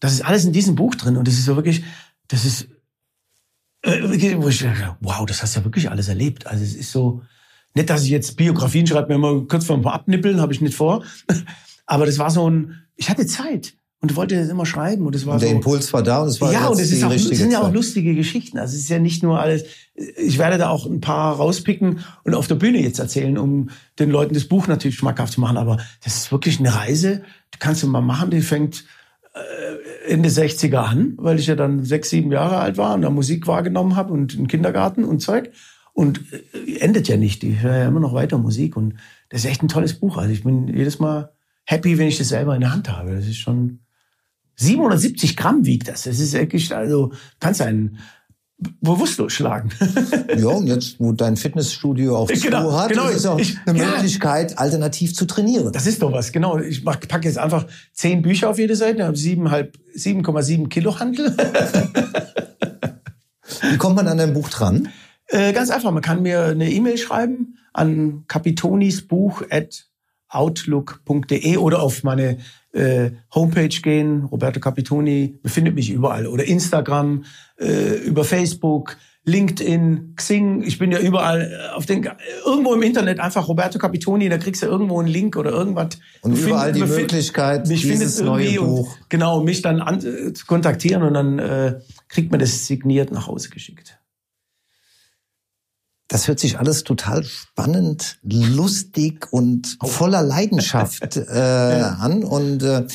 das 0.00 0.12
ist 0.12 0.24
alles 0.24 0.44
in 0.44 0.52
diesem 0.52 0.74
Buch 0.74 0.94
drin 0.94 1.16
und 1.16 1.28
das 1.28 1.34
ist 1.34 1.44
so 1.44 1.54
wirklich, 1.54 1.84
das 2.28 2.44
ist, 2.44 2.68
äh, 3.82 4.02
wo 4.38 4.48
ich, 4.48 4.64
wow, 5.00 5.26
das 5.26 5.42
hast 5.42 5.54
du 5.54 5.60
ja 5.60 5.64
wirklich 5.64 5.90
alles 5.90 6.08
erlebt. 6.08 6.46
Also 6.46 6.64
es 6.64 6.74
ist 6.74 6.92
so, 6.92 7.22
nicht, 7.74 7.90
dass 7.90 8.04
ich 8.04 8.10
jetzt 8.10 8.36
Biografien 8.36 8.86
schreibe, 8.86 9.12
mir 9.12 9.18
mal 9.18 9.46
kurz 9.46 9.66
vor 9.66 9.76
ein 9.76 9.82
paar 9.82 9.94
abnippeln, 9.94 10.40
habe 10.40 10.52
ich 10.52 10.60
nicht 10.60 10.74
vor. 10.74 11.04
Aber 11.86 12.06
das 12.06 12.18
war 12.18 12.30
so 12.30 12.48
ein, 12.48 12.74
ich 12.96 13.10
hatte 13.10 13.26
Zeit 13.26 13.74
und 14.02 14.16
wollte 14.16 14.36
das 14.36 14.48
immer 14.48 14.66
schreiben 14.66 15.06
und 15.06 15.14
es 15.14 15.26
war 15.26 15.34
und 15.34 15.42
der 15.42 15.50
so, 15.50 15.54
Impuls 15.54 15.92
war 15.92 16.02
da 16.02 16.22
und 16.22 16.28
es 16.28 16.40
war 16.40 16.52
ja 16.52 16.66
und 16.66 16.80
es 16.80 16.90
ist 16.90 17.04
auch, 17.04 17.12
sind 17.12 17.52
ja 17.52 17.62
auch 17.62 17.72
lustige 17.72 18.16
Geschichten. 18.16 18.58
Also 18.58 18.74
es 18.74 18.82
ist 18.82 18.88
ja 18.88 18.98
nicht 18.98 19.22
nur 19.22 19.38
alles. 19.38 19.64
Ich 19.94 20.38
werde 20.38 20.58
da 20.58 20.70
auch 20.70 20.86
ein 20.86 21.00
paar 21.00 21.36
rauspicken 21.36 22.00
und 22.24 22.34
auf 22.34 22.48
der 22.48 22.56
Bühne 22.56 22.80
jetzt 22.80 22.98
erzählen, 22.98 23.38
um 23.38 23.70
den 24.00 24.10
Leuten 24.10 24.34
das 24.34 24.46
Buch 24.46 24.66
natürlich 24.66 24.96
schmackhaft 24.96 25.34
zu 25.34 25.40
machen. 25.40 25.56
Aber 25.56 25.78
das 26.02 26.16
ist 26.16 26.32
wirklich 26.32 26.58
eine 26.58 26.74
Reise. 26.74 27.22
Die 27.54 27.58
kannst 27.60 27.84
du 27.84 27.86
mal 27.86 28.00
machen. 28.00 28.30
Die 28.30 28.40
fängt 28.40 28.84
äh, 29.34 30.10
Ende 30.10 30.30
60er 30.30 30.78
an, 30.78 31.14
weil 31.18 31.38
ich 31.38 31.46
ja 31.46 31.54
dann 31.54 31.84
sechs, 31.84 32.10
sieben 32.10 32.32
Jahre 32.32 32.56
alt 32.58 32.78
war 32.78 32.94
und 32.94 33.02
da 33.02 33.10
Musik 33.10 33.46
wahrgenommen 33.46 33.94
habe 33.94 34.12
und 34.12 34.34
im 34.34 34.48
Kindergarten 34.48 35.04
und 35.04 35.20
Zeug. 35.20 35.52
Und 35.92 36.22
äh, 36.32 36.78
endet 36.78 37.06
ja 37.06 37.16
nicht. 37.16 37.44
Ich 37.44 37.60
höre 37.60 37.76
ja 37.76 37.86
immer 37.86 38.00
noch 38.00 38.14
weiter 38.14 38.38
Musik 38.38 38.76
und 38.76 38.94
das 39.28 39.44
ist 39.44 39.50
echt 39.50 39.62
ein 39.62 39.68
tolles 39.68 39.94
Buch. 39.94 40.16
Also 40.16 40.32
ich 40.32 40.42
bin 40.42 40.66
jedes 40.66 40.98
Mal 40.98 41.31
happy, 41.64 41.98
wenn 41.98 42.08
ich 42.08 42.18
das 42.18 42.28
selber 42.28 42.54
in 42.54 42.60
der 42.60 42.72
Hand 42.72 42.88
habe. 42.90 43.14
Das 43.14 43.26
ist 43.26 43.38
schon 43.38 43.80
770 44.56 45.36
Gramm 45.36 45.64
wiegt 45.64 45.88
das. 45.88 46.02
Das 46.02 46.18
ist 46.18 46.32
wirklich, 46.34 46.74
also 46.74 47.12
kannst 47.40 47.62
einen 47.62 47.98
bewusstlos 48.80 49.32
schlagen. 49.32 49.70
ja, 50.36 50.48
und 50.48 50.66
jetzt, 50.66 51.00
wo 51.00 51.12
dein 51.12 51.36
Fitnessstudio 51.36 52.16
auch 52.16 52.28
genau, 52.28 52.70
zu 52.70 52.78
hat, 52.78 52.90
genau, 52.90 53.08
ist 53.08 53.26
auch 53.26 53.38
ich, 53.38 53.56
eine 53.66 53.78
ja, 53.78 53.90
Möglichkeit, 53.90 54.58
alternativ 54.58 55.14
zu 55.14 55.26
trainieren. 55.26 55.72
Das 55.72 55.86
ist 55.86 56.02
doch 56.02 56.12
was, 56.12 56.32
genau. 56.32 56.58
Ich 56.58 56.84
packe 56.84 57.26
jetzt 57.26 57.38
einfach 57.38 57.66
zehn 57.92 58.22
Bücher 58.22 58.50
auf 58.50 58.58
jede 58.58 58.76
Seite, 58.76 59.04
habe 59.04 59.16
7,7 59.16 60.68
Kilo 60.68 61.00
Handel. 61.00 61.36
Wie 63.62 63.78
kommt 63.78 63.96
man 63.96 64.06
an 64.06 64.18
dein 64.18 64.32
Buch 64.32 64.48
dran? 64.48 64.88
Äh, 65.26 65.52
ganz 65.52 65.70
einfach, 65.70 65.90
man 65.90 66.02
kann 66.02 66.22
mir 66.22 66.44
eine 66.44 66.70
E-Mail 66.70 66.98
schreiben 66.98 67.58
an 67.72 68.24
kapitonisbuch@ 68.28 69.91
outlook.de 70.32 71.56
oder 71.56 71.82
auf 71.82 72.02
meine 72.02 72.38
äh, 72.72 73.10
Homepage 73.34 73.68
gehen, 73.68 74.24
Roberto 74.24 74.60
Capitoni, 74.60 75.38
befindet 75.42 75.74
mich 75.74 75.90
überall. 75.90 76.26
Oder 76.26 76.44
Instagram, 76.44 77.24
äh, 77.58 77.96
über 78.04 78.24
Facebook, 78.24 78.96
LinkedIn, 79.24 80.14
Xing, 80.16 80.62
ich 80.62 80.78
bin 80.78 80.90
ja 80.90 80.98
überall 80.98 81.42
äh, 81.42 81.76
auf 81.76 81.86
den 81.86 82.08
irgendwo 82.44 82.74
im 82.74 82.82
Internet 82.82 83.20
einfach 83.20 83.46
Roberto 83.46 83.78
Capitoni, 83.78 84.28
da 84.28 84.38
kriegst 84.38 84.62
du 84.62 84.66
irgendwo 84.66 84.98
einen 84.98 85.08
Link 85.08 85.36
oder 85.36 85.50
irgendwas. 85.50 85.98
Und 86.22 86.36
du 86.36 86.42
überall 86.42 86.74
find, 86.74 86.86
die 86.86 86.90
Möglichkeit, 86.90 87.68
mich 87.68 87.82
dieses 87.82 88.20
neue 88.20 88.58
Buch. 88.58 88.96
Und, 88.96 89.10
genau, 89.10 89.42
mich 89.42 89.62
dann 89.62 89.80
an, 89.80 90.04
äh, 90.04 90.32
zu 90.32 90.46
kontaktieren 90.46 91.02
und 91.04 91.14
dann 91.14 91.38
äh, 91.38 91.78
kriegt 92.08 92.32
man 92.32 92.40
das 92.40 92.66
signiert 92.66 93.12
nach 93.12 93.28
Hause 93.28 93.50
geschickt. 93.50 93.98
Das 96.12 96.28
hört 96.28 96.40
sich 96.40 96.58
alles 96.58 96.84
total 96.84 97.24
spannend, 97.24 98.18
lustig 98.22 99.32
und 99.32 99.78
voller 99.82 100.22
Leidenschaft 100.22 101.16
äh, 101.16 101.30
an. 101.32 102.22
Und 102.22 102.62
äh, 102.62 102.86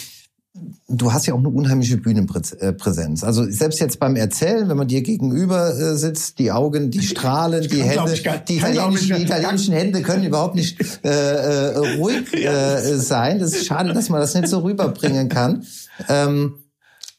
du 0.88 1.12
hast 1.12 1.26
ja 1.26 1.34
auch 1.34 1.40
eine 1.40 1.50
unheimliche 1.50 1.98
Bühnenpräsenz. 1.98 3.24
Also 3.24 3.50
selbst 3.50 3.80
jetzt 3.80 4.00
beim 4.00 4.16
Erzählen, 4.18 4.70
wenn 4.70 4.78
man 4.78 4.88
dir 4.88 5.02
gegenüber 5.02 5.76
äh, 5.76 5.96
sitzt, 5.96 6.38
die 6.38 6.52
Augen, 6.52 6.92
die 6.92 7.02
strahlen, 7.02 7.68
die 7.68 7.82
Hände, 7.82 8.14
die 8.48 8.58
italienischen, 8.58 9.16
die 9.16 9.24
italienischen 9.24 9.74
Hände 9.74 10.04
können 10.04 10.24
überhaupt 10.24 10.54
nicht 10.54 10.80
äh, 11.04 11.10
äh, 11.10 11.96
ruhig 11.98 12.32
äh, 12.36 13.00
sein. 13.00 13.40
Das 13.40 13.54
ist 13.54 13.66
schade, 13.66 13.94
dass 13.94 14.10
man 14.10 14.22
das 14.22 14.36
nicht 14.36 14.48
so 14.48 14.60
rüberbringen 14.60 15.28
kann. 15.28 15.66
Ähm, 16.08 16.54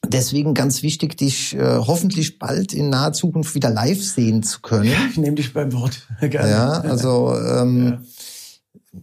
Deswegen 0.09 0.55
ganz 0.55 0.83
wichtig, 0.83 1.17
dich 1.17 1.55
äh, 1.55 1.79
hoffentlich 1.79 2.39
bald 2.39 2.73
in 2.73 2.91
naher 2.91 3.13
Zukunft 3.13 3.55
wieder 3.55 3.71
live 3.71 4.03
sehen 4.03 4.43
zu 4.43 4.61
können. 4.61 4.85
Ja, 4.85 4.99
ich 5.11 5.19
nehme 5.19 5.37
dich 5.37 5.53
beim 5.53 5.73
Wort. 5.73 6.07
Gerne. 6.21 6.51
Ja, 6.51 6.71
also 6.81 7.35
ähm, 7.35 7.87
ja. 7.87 8.01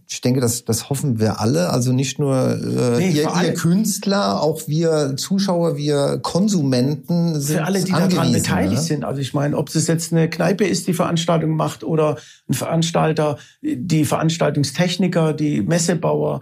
ich 0.08 0.20
denke, 0.20 0.40
das, 0.40 0.64
das 0.64 0.90
hoffen 0.90 1.20
wir 1.20 1.40
alle. 1.40 1.70
Also 1.70 1.92
nicht 1.92 2.18
nur 2.18 2.36
äh, 2.36 2.98
Nee, 2.98 3.10
ihr, 3.10 3.30
ihr 3.42 3.54
Künstler, 3.54 4.42
auch 4.42 4.62
wir 4.66 5.16
Zuschauer, 5.16 5.76
wir 5.76 6.18
Konsumenten 6.22 7.40
sind 7.40 7.58
für 7.58 7.64
alle, 7.64 7.82
die 7.82 7.92
daran 7.92 8.32
beteiligt 8.32 8.74
ne? 8.74 8.82
sind. 8.82 9.04
Also 9.04 9.20
ich 9.20 9.32
meine, 9.32 9.56
ob 9.56 9.74
es 9.74 9.86
jetzt 9.86 10.12
eine 10.12 10.28
Kneipe 10.28 10.64
ist, 10.64 10.88
die 10.88 10.94
Veranstaltung 10.94 11.56
macht 11.56 11.84
oder 11.84 12.16
ein 12.48 12.54
Veranstalter, 12.54 13.38
die 13.62 14.04
Veranstaltungstechniker, 14.04 15.32
die 15.32 15.62
Messebauer, 15.62 16.40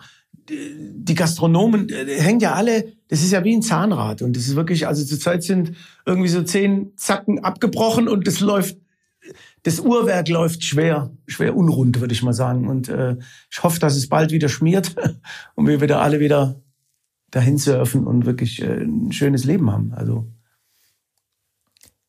die 0.49 1.15
Gastronomen, 1.15 1.89
äh, 1.89 2.21
hängt 2.21 2.43
ja 2.43 2.55
alle, 2.55 2.93
das 3.09 3.23
ist 3.23 3.33
ja 3.33 3.45
wie 3.45 3.55
ein 3.55 3.63
Zahnrad 3.63 4.23
und 4.23 4.37
das 4.37 4.47
ist 4.47 4.57
wirklich, 4.57 4.87
also 4.87 5.05
zurzeit 5.05 5.43
sind 5.43 5.73
irgendwie 6.07 6.29
so 6.29 6.43
zehn 6.43 6.93
Zacken 6.97 7.45
abgebrochen 7.45 8.09
und 8.09 8.27
das 8.27 8.41
läuft, 8.41 8.79
das 9.63 9.81
Uhrwerk 9.81 10.29
läuft 10.29 10.65
schwer, 10.65 11.11
schwer 11.27 11.57
unrund, 11.57 12.01
würde 12.01 12.13
ich 12.13 12.23
mal 12.23 12.35
sagen 12.35 12.69
und 12.69 12.89
äh, 12.89 13.17
ich 13.51 13.63
hoffe, 13.63 13.81
dass 13.81 13.97
es 13.97 14.09
bald 14.09 14.33
wieder 14.33 14.49
schmiert 14.49 14.95
und 15.55 15.67
wir 15.69 15.81
wieder 15.81 16.01
alle 16.01 16.21
wieder 16.21 16.61
dahin 17.31 17.59
surfen 17.59 18.07
und 18.07 18.27
wirklich 18.27 18.63
äh, 18.63 18.83
ein 18.83 19.13
schönes 19.13 19.45
Leben 19.45 19.71
haben. 19.71 19.93
Also 19.95 20.27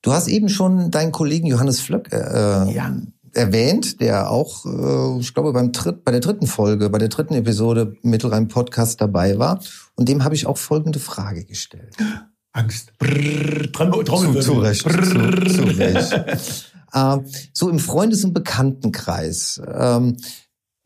Du 0.06 0.14
hast 0.14 0.28
eben 0.28 0.50
schon 0.50 0.92
deinen 0.92 1.12
Kollegen 1.12 1.48
Johannes 1.48 1.80
Flöck 1.80 2.14
äh, 2.14 2.72
Ja. 2.72 2.96
Erwähnt, 3.36 4.02
der 4.02 4.30
auch, 4.32 4.66
äh, 4.66 5.20
ich 5.20 5.34
glaube, 5.34 5.54
beim 5.54 5.72
Dritt, 5.72 6.04
bei 6.04 6.12
der 6.12 6.22
dritten 6.22 6.48
Folge, 6.48 6.90
bei 6.90 6.98
der 6.98 7.10
dritten 7.10 7.34
Episode 7.36 7.96
Mittelrhein 8.02 8.48
Podcast 8.48 9.02
dabei 9.02 9.38
war. 9.38 9.60
Und 9.96 10.10
dem 10.10 10.24
habe 10.24 10.36
ich 10.36 10.48
auch 10.48 10.58
folgende 10.58 11.00
Frage 11.00 11.46
gestellt. 11.46 11.96
Angst. 12.54 12.98
Brrr, 12.98 13.72
Trommel, 13.74 13.98
Zu, 14.00 14.04
Trommelwirbel. 14.04 14.42
zu 14.44 14.54
Recht. 14.60 14.82
Zu, 14.82 14.90
Brrr. 14.90 15.50
zu 15.50 15.64
Recht. 15.64 16.74
äh, 16.94 17.18
so 17.54 17.70
im 17.70 17.80
Freundes- 17.80 18.24
und 18.24 18.34
Bekanntenkreis. 18.34 19.62
Ähm, 19.74 20.16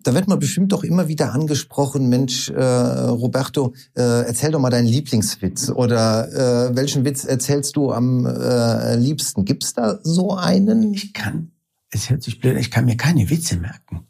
da 0.01 0.13
wird 0.13 0.27
man 0.27 0.39
bestimmt 0.39 0.71
doch 0.71 0.83
immer 0.83 1.07
wieder 1.09 1.33
angesprochen, 1.33 2.07
Mensch, 2.09 2.49
äh, 2.49 2.63
Roberto, 2.63 3.73
äh, 3.95 4.25
erzähl 4.25 4.49
doch 4.51 4.59
mal 4.59 4.69
deinen 4.69 4.87
Lieblingswitz 4.87 5.69
oder 5.69 6.69
äh, 6.69 6.75
welchen 6.75 7.03
Witz 7.03 7.25
erzählst 7.25 7.75
du 7.75 7.91
am 7.91 8.25
äh, 8.25 8.95
liebsten? 8.95 9.43
Gibt's 9.43 9.73
da 9.73 9.99
so 10.01 10.33
einen? 10.35 10.93
Ich 10.93 11.13
kann, 11.13 11.51
es 11.91 12.09
hört 12.09 12.23
sich 12.23 12.39
blöd, 12.39 12.57
ich 12.57 12.71
kann 12.71 12.85
mir 12.85 12.97
keine 12.97 13.29
Witze 13.29 13.57
merken. 13.57 14.07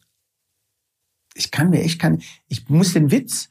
Ich 1.33 1.51
kann 1.51 1.69
mir, 1.69 1.83
ich 1.83 1.99
kann, 1.99 2.21
ich 2.47 2.69
muss 2.69 2.93
den 2.93 3.11
Witz 3.11 3.49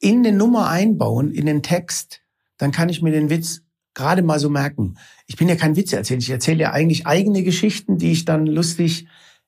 in 0.00 0.18
eine 0.18 0.36
Nummer 0.36 0.68
einbauen, 0.68 1.30
in 1.30 1.46
den 1.46 1.62
Text, 1.62 2.22
dann 2.56 2.72
kann 2.72 2.88
ich 2.88 3.02
mir 3.02 3.12
den 3.12 3.30
Witz 3.30 3.62
gerade 3.94 4.22
mal 4.22 4.40
so 4.40 4.50
merken. 4.50 4.98
Ich 5.26 5.36
bin 5.36 5.48
ja 5.48 5.56
kein 5.56 5.76
Witzeerzähler, 5.76 6.18
ich 6.18 6.30
erzähle 6.30 6.62
ja 6.62 6.72
eigentlich 6.72 7.06
eigene 7.06 7.42
Geschichten, 7.42 7.98
die 7.98 8.12
ich 8.12 8.24
dann 8.24 8.46
lustig, 8.46 9.06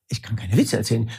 ich 0.09 0.23
kann 0.23 0.37
keine 0.37 0.57
Witze 0.57 0.77
erzählen. 0.77 1.11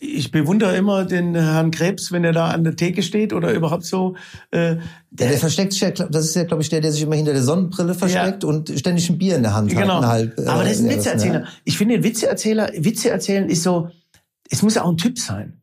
Ich 0.00 0.30
bewundere 0.30 0.76
immer 0.76 1.04
den 1.04 1.34
Herrn 1.34 1.70
Krebs, 1.70 2.10
wenn 2.12 2.24
er 2.24 2.32
da 2.32 2.48
an 2.48 2.64
der 2.64 2.76
Theke 2.76 3.02
steht 3.02 3.32
oder 3.32 3.52
überhaupt 3.52 3.84
so. 3.84 4.16
Äh, 4.50 4.76
Ja, 4.76 4.78
der 5.10 5.38
versteckt 5.38 5.72
sich 5.72 5.82
ja, 5.82 5.90
das 5.90 6.26
ist 6.26 6.34
ja, 6.36 6.44
glaube 6.44 6.62
ich, 6.62 6.68
der, 6.68 6.80
der 6.80 6.92
sich 6.92 7.02
immer 7.02 7.14
hinter 7.16 7.32
der 7.32 7.42
Sonnenbrille 7.42 7.94
versteckt 7.94 8.44
und 8.44 8.70
ständig 8.78 9.08
ein 9.08 9.18
Bier 9.18 9.36
in 9.36 9.42
der 9.42 9.54
Hand 9.54 9.74
hat. 9.74 9.80
Genau. 9.82 9.98
Ein 10.00 10.06
halb, 10.06 10.38
äh, 10.38 10.46
Aber 10.46 10.62
das 10.64 10.72
ist 10.72 10.80
ein 10.80 10.90
ja, 10.90 10.96
Witzeerzähler. 10.96 11.38
ne? 11.40 11.46
Ich 11.64 11.78
finde, 11.78 12.02
Witzeerzähler, 12.02 12.70
Witze 12.76 13.10
erzählen 13.10 13.48
ist 13.48 13.62
so, 13.62 13.90
es 14.50 14.62
muss 14.62 14.74
ja 14.74 14.82
auch 14.82 14.90
ein 14.90 14.96
Typ 14.96 15.18
sein. 15.18 15.60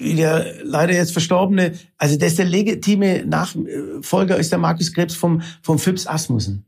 Der 0.00 0.44
leider 0.64 0.94
jetzt 0.94 1.12
verstorbene, 1.12 1.72
also 1.96 2.16
der 2.18 2.28
ist 2.28 2.38
der 2.38 2.46
legitime 2.46 3.24
Nachfolger, 3.24 4.36
ist 4.36 4.50
der 4.50 4.58
Markus 4.58 4.92
Krebs 4.92 5.14
vom, 5.14 5.42
vom 5.62 5.78
Phipps 5.78 6.06
Asmussen. 6.06 6.64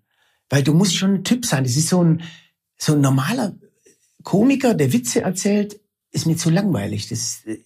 Weil 0.49 0.63
du 0.63 0.73
musst 0.73 0.95
schon 0.97 1.15
ein 1.15 1.25
Typ 1.25 1.45
sein. 1.45 1.65
Das 1.65 1.77
ist 1.77 1.89
so 1.89 2.03
ein, 2.05 2.23
so 2.77 2.93
ein 2.95 3.01
normaler 3.01 3.55
Komiker, 4.23 4.75
der 4.75 4.93
Witze 4.93 5.23
erzählt, 5.23 5.81
ist 6.11 6.27
mir 6.27 6.37
zu 6.37 6.51
langweilig. 6.51 7.09
Das, 7.09 7.41
äh, 7.47 7.59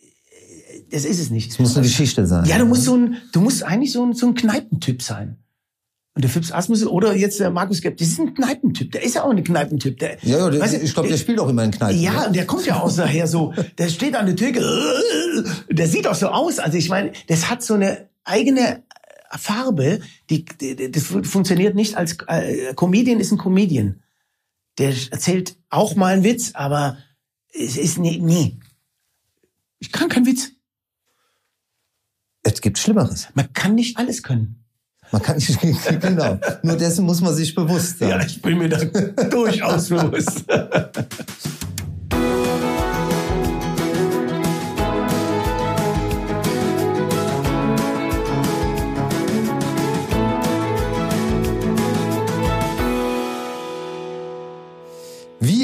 das 0.90 1.04
ist 1.04 1.20
es 1.20 1.30
nicht. 1.30 1.50
Es 1.50 1.58
muss 1.58 1.76
eine 1.76 1.86
Geschichte 1.86 2.26
sein. 2.26 2.44
Ja, 2.46 2.58
du 2.58 2.66
musst 2.66 2.84
so 2.84 2.96
ein, 2.96 3.16
du 3.32 3.40
musst 3.40 3.62
eigentlich 3.62 3.92
so 3.92 4.04
ein, 4.04 4.14
so 4.14 4.26
ein 4.26 4.34
Kneipentyp 4.34 5.02
sein. 5.02 5.38
Und 6.14 6.22
der 6.22 6.30
Phipps 6.30 6.52
Asmussen 6.52 6.88
oder 6.88 7.16
jetzt 7.16 7.40
der 7.40 7.50
Markus 7.50 7.80
Gepp, 7.80 7.96
das 7.96 8.08
ist 8.08 8.20
ein 8.20 8.34
Kneipentyp. 8.34 8.92
Der 8.92 9.02
ist 9.02 9.14
ja 9.14 9.24
auch 9.24 9.30
ein 9.30 9.42
Kneipentyp. 9.42 9.98
Der, 9.98 10.18
Ja, 10.22 10.38
ja, 10.38 10.50
der, 10.50 10.60
Weißt 10.60 10.74
du, 10.74 10.78
ich 10.78 10.92
glaube, 10.92 11.08
der 11.08 11.16
spielt 11.16 11.40
auch 11.40 11.48
immer 11.48 11.64
in 11.64 11.70
Kneipen. 11.70 11.98
ja, 11.98 12.12
ne? 12.12 12.26
und 12.26 12.36
der 12.36 12.44
kommt 12.44 12.66
ja 12.66 12.80
aus 12.80 12.96
daher 12.96 13.26
so, 13.26 13.54
der 13.78 13.88
steht 13.88 14.14
an 14.14 14.26
der 14.26 14.36
Theke, 14.36 14.60
der 15.70 15.88
sieht 15.88 16.06
auch 16.06 16.14
so 16.14 16.28
aus. 16.28 16.58
Also 16.58 16.76
ich 16.76 16.90
meine, 16.90 17.12
das 17.28 17.48
hat 17.48 17.62
so 17.62 17.74
eine 17.74 18.10
eigene 18.24 18.82
Farbe, 19.30 20.00
die 20.28 20.44
das 20.90 21.04
funktioniert 21.04 21.74
nicht 21.74 21.96
als 21.96 22.18
äh, 22.26 22.74
Comedian 22.74 23.18
ist 23.18 23.32
ein 23.32 23.38
Comedian. 23.38 24.02
Der 24.78 24.92
erzählt 25.10 25.56
auch 25.70 25.96
mal 25.96 26.12
einen 26.12 26.24
Witz, 26.24 26.50
aber 26.52 26.98
es 27.52 27.76
ist 27.76 27.98
nie, 27.98 28.18
nie. 28.18 28.60
Ich 29.78 29.92
kann 29.92 30.08
keinen 30.08 30.26
Witz. 30.26 30.50
Es 32.42 32.60
gibt 32.60 32.78
Schlimmeres. 32.78 33.28
Man 33.34 33.52
kann 33.52 33.74
nicht 33.74 33.96
alles 33.98 34.22
können. 34.22 34.64
Man 35.12 35.22
kann 35.22 35.36
nicht, 35.36 35.58
genau. 36.00 36.40
Nur 36.62 36.76
dessen 36.76 37.04
muss 37.04 37.20
man 37.20 37.34
sich 37.34 37.54
bewusst 37.54 37.98
sein. 37.98 38.08
Ja, 38.08 38.24
ich 38.24 38.40
bin 38.40 38.58
mir 38.58 38.68
da 38.68 38.84
durchaus 39.24 39.88
bewusst. 39.88 40.44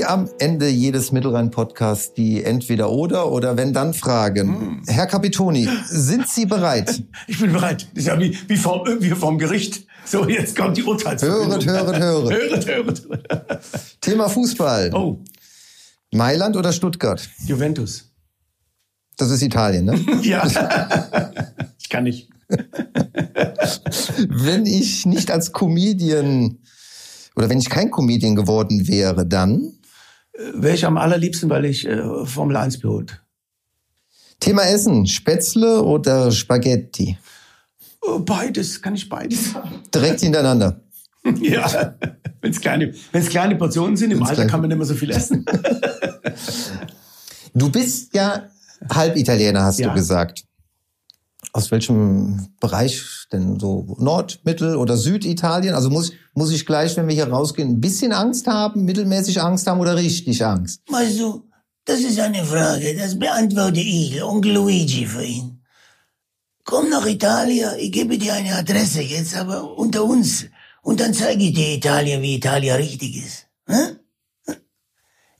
am 0.08 0.30
Ende 0.38 0.68
jedes 0.68 1.12
Mittelrhein-Podcasts 1.12 2.14
die 2.14 2.42
Entweder-Oder 2.42 3.30
oder 3.30 3.56
Wenn-Dann-Fragen. 3.56 4.82
Herr 4.86 5.06
Capitoni, 5.06 5.68
sind 5.86 6.28
Sie 6.28 6.46
bereit? 6.46 7.04
Ich 7.26 7.38
bin 7.38 7.52
bereit. 7.52 7.86
Das 7.92 8.04
ist 8.04 8.06
ja 8.06 8.18
wie, 8.18 8.36
wie, 8.48 8.56
vom, 8.56 8.80
wie 9.00 9.10
vom 9.10 9.38
Gericht. 9.38 9.86
So, 10.04 10.26
jetzt 10.26 10.56
kommt 10.56 10.76
die 10.78 10.82
Urteilsverkündung. 10.82 11.62
Höret, 11.62 11.66
höret, 11.66 11.98
höret. 11.98 12.32
Höret, 12.32 12.66
höret, 12.66 13.08
höret. 13.08 13.60
Thema 14.00 14.28
Fußball. 14.30 14.94
Oh, 14.94 15.22
Mailand 16.12 16.56
oder 16.56 16.72
Stuttgart? 16.72 17.28
Juventus. 17.44 18.10
Das 19.18 19.30
ist 19.30 19.42
Italien, 19.42 19.84
ne? 19.84 20.00
Ja. 20.22 20.46
ich 21.78 21.88
kann 21.90 22.04
nicht. 22.04 22.30
wenn 24.28 24.64
ich 24.64 25.04
nicht 25.04 25.30
als 25.30 25.52
Comedian 25.52 26.58
oder 27.36 27.50
wenn 27.50 27.58
ich 27.58 27.68
kein 27.68 27.90
Comedian 27.90 28.36
geworden 28.36 28.88
wäre, 28.88 29.26
dann 29.26 29.77
Wäre 30.54 30.74
ich 30.74 30.84
am 30.86 30.96
allerliebsten, 30.96 31.50
weil 31.50 31.64
ich 31.64 31.84
äh, 31.86 32.24
Formel 32.24 32.56
1 32.56 32.78
Pilot. 32.78 33.20
Thema 34.40 34.62
Essen, 34.62 35.06
Spätzle 35.06 35.82
oder 35.82 36.30
Spaghetti? 36.30 37.18
Oh, 38.00 38.20
Beides, 38.20 38.80
kann 38.80 38.94
ich 38.94 39.08
beides 39.08 39.52
haben. 39.54 39.82
Direkt 39.94 40.20
hintereinander. 40.20 40.80
ja, 41.40 41.96
wenn 42.40 42.52
es 42.52 42.60
kleine, 42.60 42.94
wenn's 43.10 43.28
kleine 43.28 43.56
Portionen 43.56 43.96
sind, 43.96 44.12
im 44.12 44.20
Wenn's 44.20 44.30
Alter 44.30 44.46
kann 44.46 44.60
man 44.60 44.68
nicht 44.68 44.78
mehr 44.78 44.86
so 44.86 44.94
viel 44.94 45.10
essen. 45.10 45.44
Du 47.54 47.70
bist 47.70 48.14
ja 48.14 48.48
Halbitaliener, 48.92 49.62
hast 49.64 49.80
Ja. 49.80 49.88
du 49.88 49.94
gesagt. 49.94 50.44
Aus 51.52 51.70
welchem 51.72 52.46
Bereich 52.60 53.02
denn 53.32 53.58
so 53.58 53.96
Nord-, 53.98 54.40
Mittel- 54.44 54.76
oder 54.76 54.96
Süditalien? 54.96 55.74
Also 55.74 55.90
muss, 55.90 56.12
muss 56.34 56.52
ich 56.52 56.66
gleich, 56.66 56.96
wenn 56.96 57.08
wir 57.08 57.14
hier 57.14 57.28
rausgehen, 57.28 57.68
ein 57.68 57.80
bisschen 57.80 58.12
Angst 58.12 58.46
haben, 58.46 58.84
mittelmäßig 58.84 59.40
Angst 59.40 59.66
haben 59.66 59.80
oder 59.80 59.96
richtig 59.96 60.44
Angst? 60.44 60.82
Weißt 60.88 61.18
du, 61.20 61.44
das 61.84 62.00
ist 62.00 62.20
eine 62.20 62.44
Frage, 62.44 62.96
das 62.96 63.18
beantworte 63.18 63.80
ich, 63.80 64.22
Onkel 64.22 64.52
Luigi 64.52 65.06
für 65.06 65.24
ihn. 65.24 65.62
Komm 66.64 66.90
nach 66.90 67.06
Italien, 67.06 67.70
ich 67.78 67.92
gebe 67.92 68.18
dir 68.18 68.34
eine 68.34 68.54
Adresse 68.54 69.00
jetzt, 69.00 69.34
aber 69.34 69.76
unter 69.78 70.04
uns. 70.04 70.44
Und 70.82 71.00
dann 71.00 71.14
zeige 71.14 71.44
ich 71.44 71.54
dir 71.54 71.74
Italien, 71.74 72.20
wie 72.20 72.36
Italien 72.36 72.76
richtig 72.76 73.16
ist. 73.16 73.46
Hä? 73.66 73.96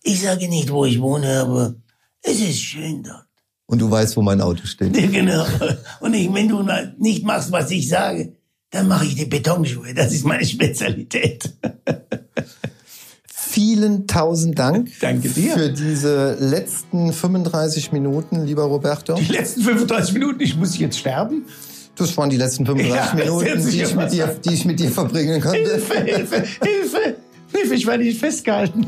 Ich 0.02 0.22
sage 0.22 0.48
nicht, 0.48 0.70
wo 0.70 0.86
ich 0.86 1.00
wohne, 1.00 1.40
aber 1.40 1.74
es 2.22 2.40
ist 2.40 2.60
schön 2.60 3.02
dort. 3.02 3.27
Und 3.70 3.80
du 3.80 3.90
weißt, 3.90 4.16
wo 4.16 4.22
mein 4.22 4.40
Auto 4.40 4.64
steht. 4.66 4.94
Genau. 5.12 5.44
Und 6.00 6.14
ich, 6.14 6.32
wenn 6.32 6.48
du 6.48 6.66
nicht 6.98 7.24
machst, 7.24 7.52
was 7.52 7.70
ich 7.70 7.88
sage, 7.88 8.32
dann 8.70 8.88
mache 8.88 9.04
ich 9.04 9.14
die 9.14 9.26
Betonschuhe. 9.26 9.92
Das 9.94 10.12
ist 10.12 10.24
meine 10.24 10.44
Spezialität. 10.44 11.52
Vielen 13.26 14.06
tausend 14.06 14.58
Dank 14.58 14.90
Danke 15.00 15.28
dir. 15.28 15.52
für 15.52 15.70
diese 15.70 16.36
letzten 16.40 17.12
35 17.12 17.92
Minuten, 17.92 18.44
lieber 18.44 18.64
Roberto. 18.64 19.14
Die 19.14 19.32
letzten 19.32 19.62
35 19.62 20.14
Minuten, 20.14 20.40
ich 20.40 20.56
muss 20.56 20.78
jetzt 20.78 20.98
sterben. 20.98 21.44
Das 21.96 22.16
waren 22.16 22.30
die 22.30 22.36
letzten 22.36 22.64
35 22.64 22.94
Ja, 22.94 23.14
Minuten, 23.14 23.70
die 23.70 23.78
ja 23.78 23.86
ich, 23.86 23.94
mit 23.96 24.12
dir, 24.12 24.36
die 24.44 24.54
ich 24.54 24.64
mit 24.64 24.80
dir 24.80 24.90
verbringen 24.90 25.40
konnte. 25.40 25.58
Hilfe, 25.58 25.94
Hilfe, 26.04 26.36
Hilfe, 26.62 27.16
Hilfe, 27.52 27.74
ich 27.74 27.86
werde 27.86 28.04
nicht 28.04 28.20
festgehalten. 28.20 28.86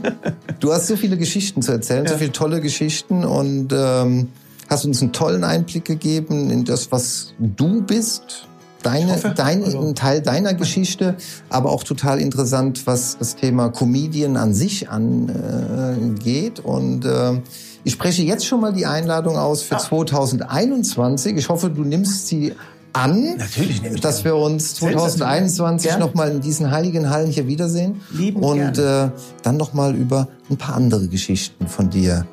Du 0.61 0.73
hast 0.73 0.87
so 0.87 0.97
viele 0.97 1.17
Geschichten 1.17 1.61
zu 1.63 1.73
erzählen, 1.73 2.07
so 2.07 2.17
viele 2.17 2.33
tolle 2.33 2.61
Geschichten 2.61 3.25
und 3.25 3.73
ähm, 3.73 4.29
hast 4.71 4.85
uns 4.87 5.03
einen 5.03 5.13
tollen 5.13 5.45
Einblick 5.45 5.85
gegeben 5.85 6.49
in 6.51 6.65
das, 6.65 6.91
was 6.93 7.35
du 7.39 7.83
bist, 7.83 8.47
deine, 8.83 9.13
hoffe, 9.13 9.33
dein, 9.37 9.63
also- 9.65 9.81
ein 9.81 9.95
Teil 9.95 10.23
deiner 10.23 10.55
Geschichte, 10.55 11.17
aber 11.51 11.71
auch 11.71 11.83
total 11.85 12.19
interessant, 12.21 12.87
was 12.87 13.19
das 13.19 13.37
Thema 13.37 13.69
Comedian 13.71 14.37
an 14.39 14.55
sich 14.55 14.89
angeht. 14.89 16.59
Äh, 16.59 16.63
und 16.63 17.05
äh, 17.05 17.41
Ich 17.83 17.93
spreche 17.95 18.23
jetzt 18.23 18.45
schon 18.47 18.61
mal 18.61 18.73
die 18.75 18.85
Einladung 18.87 19.37
aus 19.39 19.63
für 19.63 19.77
Ah. 19.77 19.79
2021. 19.79 21.37
Ich 21.37 21.49
hoffe, 21.49 21.71
du 21.71 21.83
nimmst 21.83 22.27
sie 22.29 22.53
an, 22.93 23.37
Natürlich 23.39 23.81
nehme 23.83 23.95
ich 23.95 24.01
dass 24.01 24.19
die 24.19 24.25
wir 24.25 24.37
uns 24.37 24.77
Sensationell. 24.77 25.49
2021 25.49 25.89
Gerne. 25.91 26.05
noch 26.05 26.15
mal 26.15 26.31
in 26.31 26.41
diesen 26.41 26.71
heiligen 26.71 27.09
Hallen 27.09 27.31
hier 27.31 27.47
wiedersehen 27.47 28.01
Liebend 28.13 28.45
und 28.45 28.59
gerne. 28.75 29.13
äh, 29.17 29.21
dann 29.43 29.57
noch 29.57 29.73
mal 29.75 29.95
über 29.95 30.29
ein 30.51 30.57
paar 30.57 30.75
andere 30.75 31.07
Geschichten 31.09 31.69
von 31.69 31.89
dir 31.89 32.27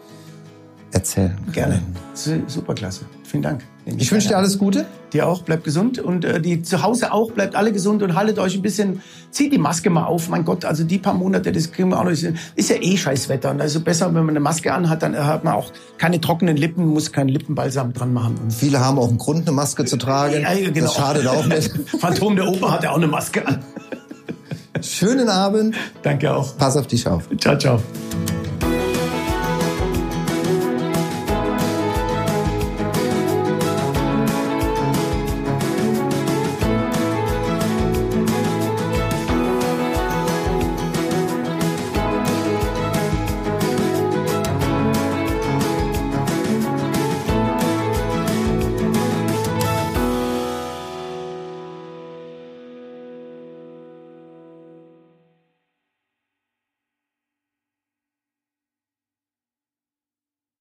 erzählen. 0.98 1.38
Gerne. 1.54 1.82
Su- 2.14 2.42
Superklasse. 2.48 3.06
Vielen 3.24 3.44
Dank. 3.44 3.62
Ich 3.86 4.12
wünsche 4.12 4.28
dir 4.28 4.38
alles 4.38 4.58
Gute. 4.58 4.86
Dir 5.14 5.28
auch, 5.28 5.44
bleibt 5.44 5.64
gesund 5.64 6.00
und 6.00 6.26
äh, 6.26 6.42
die 6.42 6.62
zu 6.62 6.84
Hause 6.84 7.14
auch, 7.14 7.32
bleibt 7.32 7.56
alle 7.56 7.72
gesund 7.72 8.04
und 8.04 8.16
haltet 8.16 8.40
euch 8.40 8.56
ein 8.56 8.62
bisschen, 8.62 9.02
zieht 9.32 9.54
die 9.54 9.58
Maske 9.58 9.90
mal 9.90 10.04
auf, 10.06 10.28
mein 10.28 10.44
Gott, 10.44 10.66
also 10.66 10.84
die 10.84 10.98
paar 10.98 11.14
Monate, 11.14 11.54
das 11.54 11.72
kriegen 11.72 11.90
wir 11.90 12.00
auch 12.00 12.04
noch, 12.04 12.12
ist 12.12 12.24
ja 12.70 12.76
eh 12.82 12.98
scheiß 12.98 13.30
Wetter 13.30 13.52
und 13.52 13.62
also 13.62 13.80
besser, 13.80 14.08
wenn 14.08 14.26
man 14.26 14.32
eine 14.32 14.42
Maske 14.42 14.74
anhat, 14.74 15.02
dann 15.04 15.18
hat 15.18 15.46
man 15.46 15.54
auch 15.54 15.72
keine 15.98 16.20
trockenen 16.20 16.58
Lippen, 16.58 16.86
muss 16.88 17.14
keinen 17.14 17.30
Lippenbalsam 17.30 17.94
dran 17.94 18.12
machen. 18.12 18.36
Und 18.44 18.52
Viele 18.54 18.82
haben 18.84 19.00
auch 19.00 19.08
einen 19.08 19.18
Grund, 19.18 19.48
eine 19.48 19.56
Maske 19.56 19.86
zu 19.86 19.96
tragen. 19.96 20.42
Ja, 20.42 20.52
ja, 20.52 20.70
genau. 20.70 20.88
Das 20.88 20.96
schadet 20.96 21.28
auch 21.28 21.46
nicht. 21.46 21.72
Phantom 22.00 22.36
der 22.36 22.48
Oper 22.50 22.72
hat 22.72 22.84
ja 22.84 22.92
auch 22.92 22.98
eine 22.98 23.08
Maske 23.08 23.48
an. 23.48 23.64
Schönen 24.82 25.30
Abend. 25.30 25.76
Danke 26.04 26.34
auch. 26.36 26.58
Pass 26.58 26.76
auf 26.76 26.88
dich 26.88 27.08
auf. 27.08 27.24
Ciao, 27.40 27.58
ciao. 27.58 27.80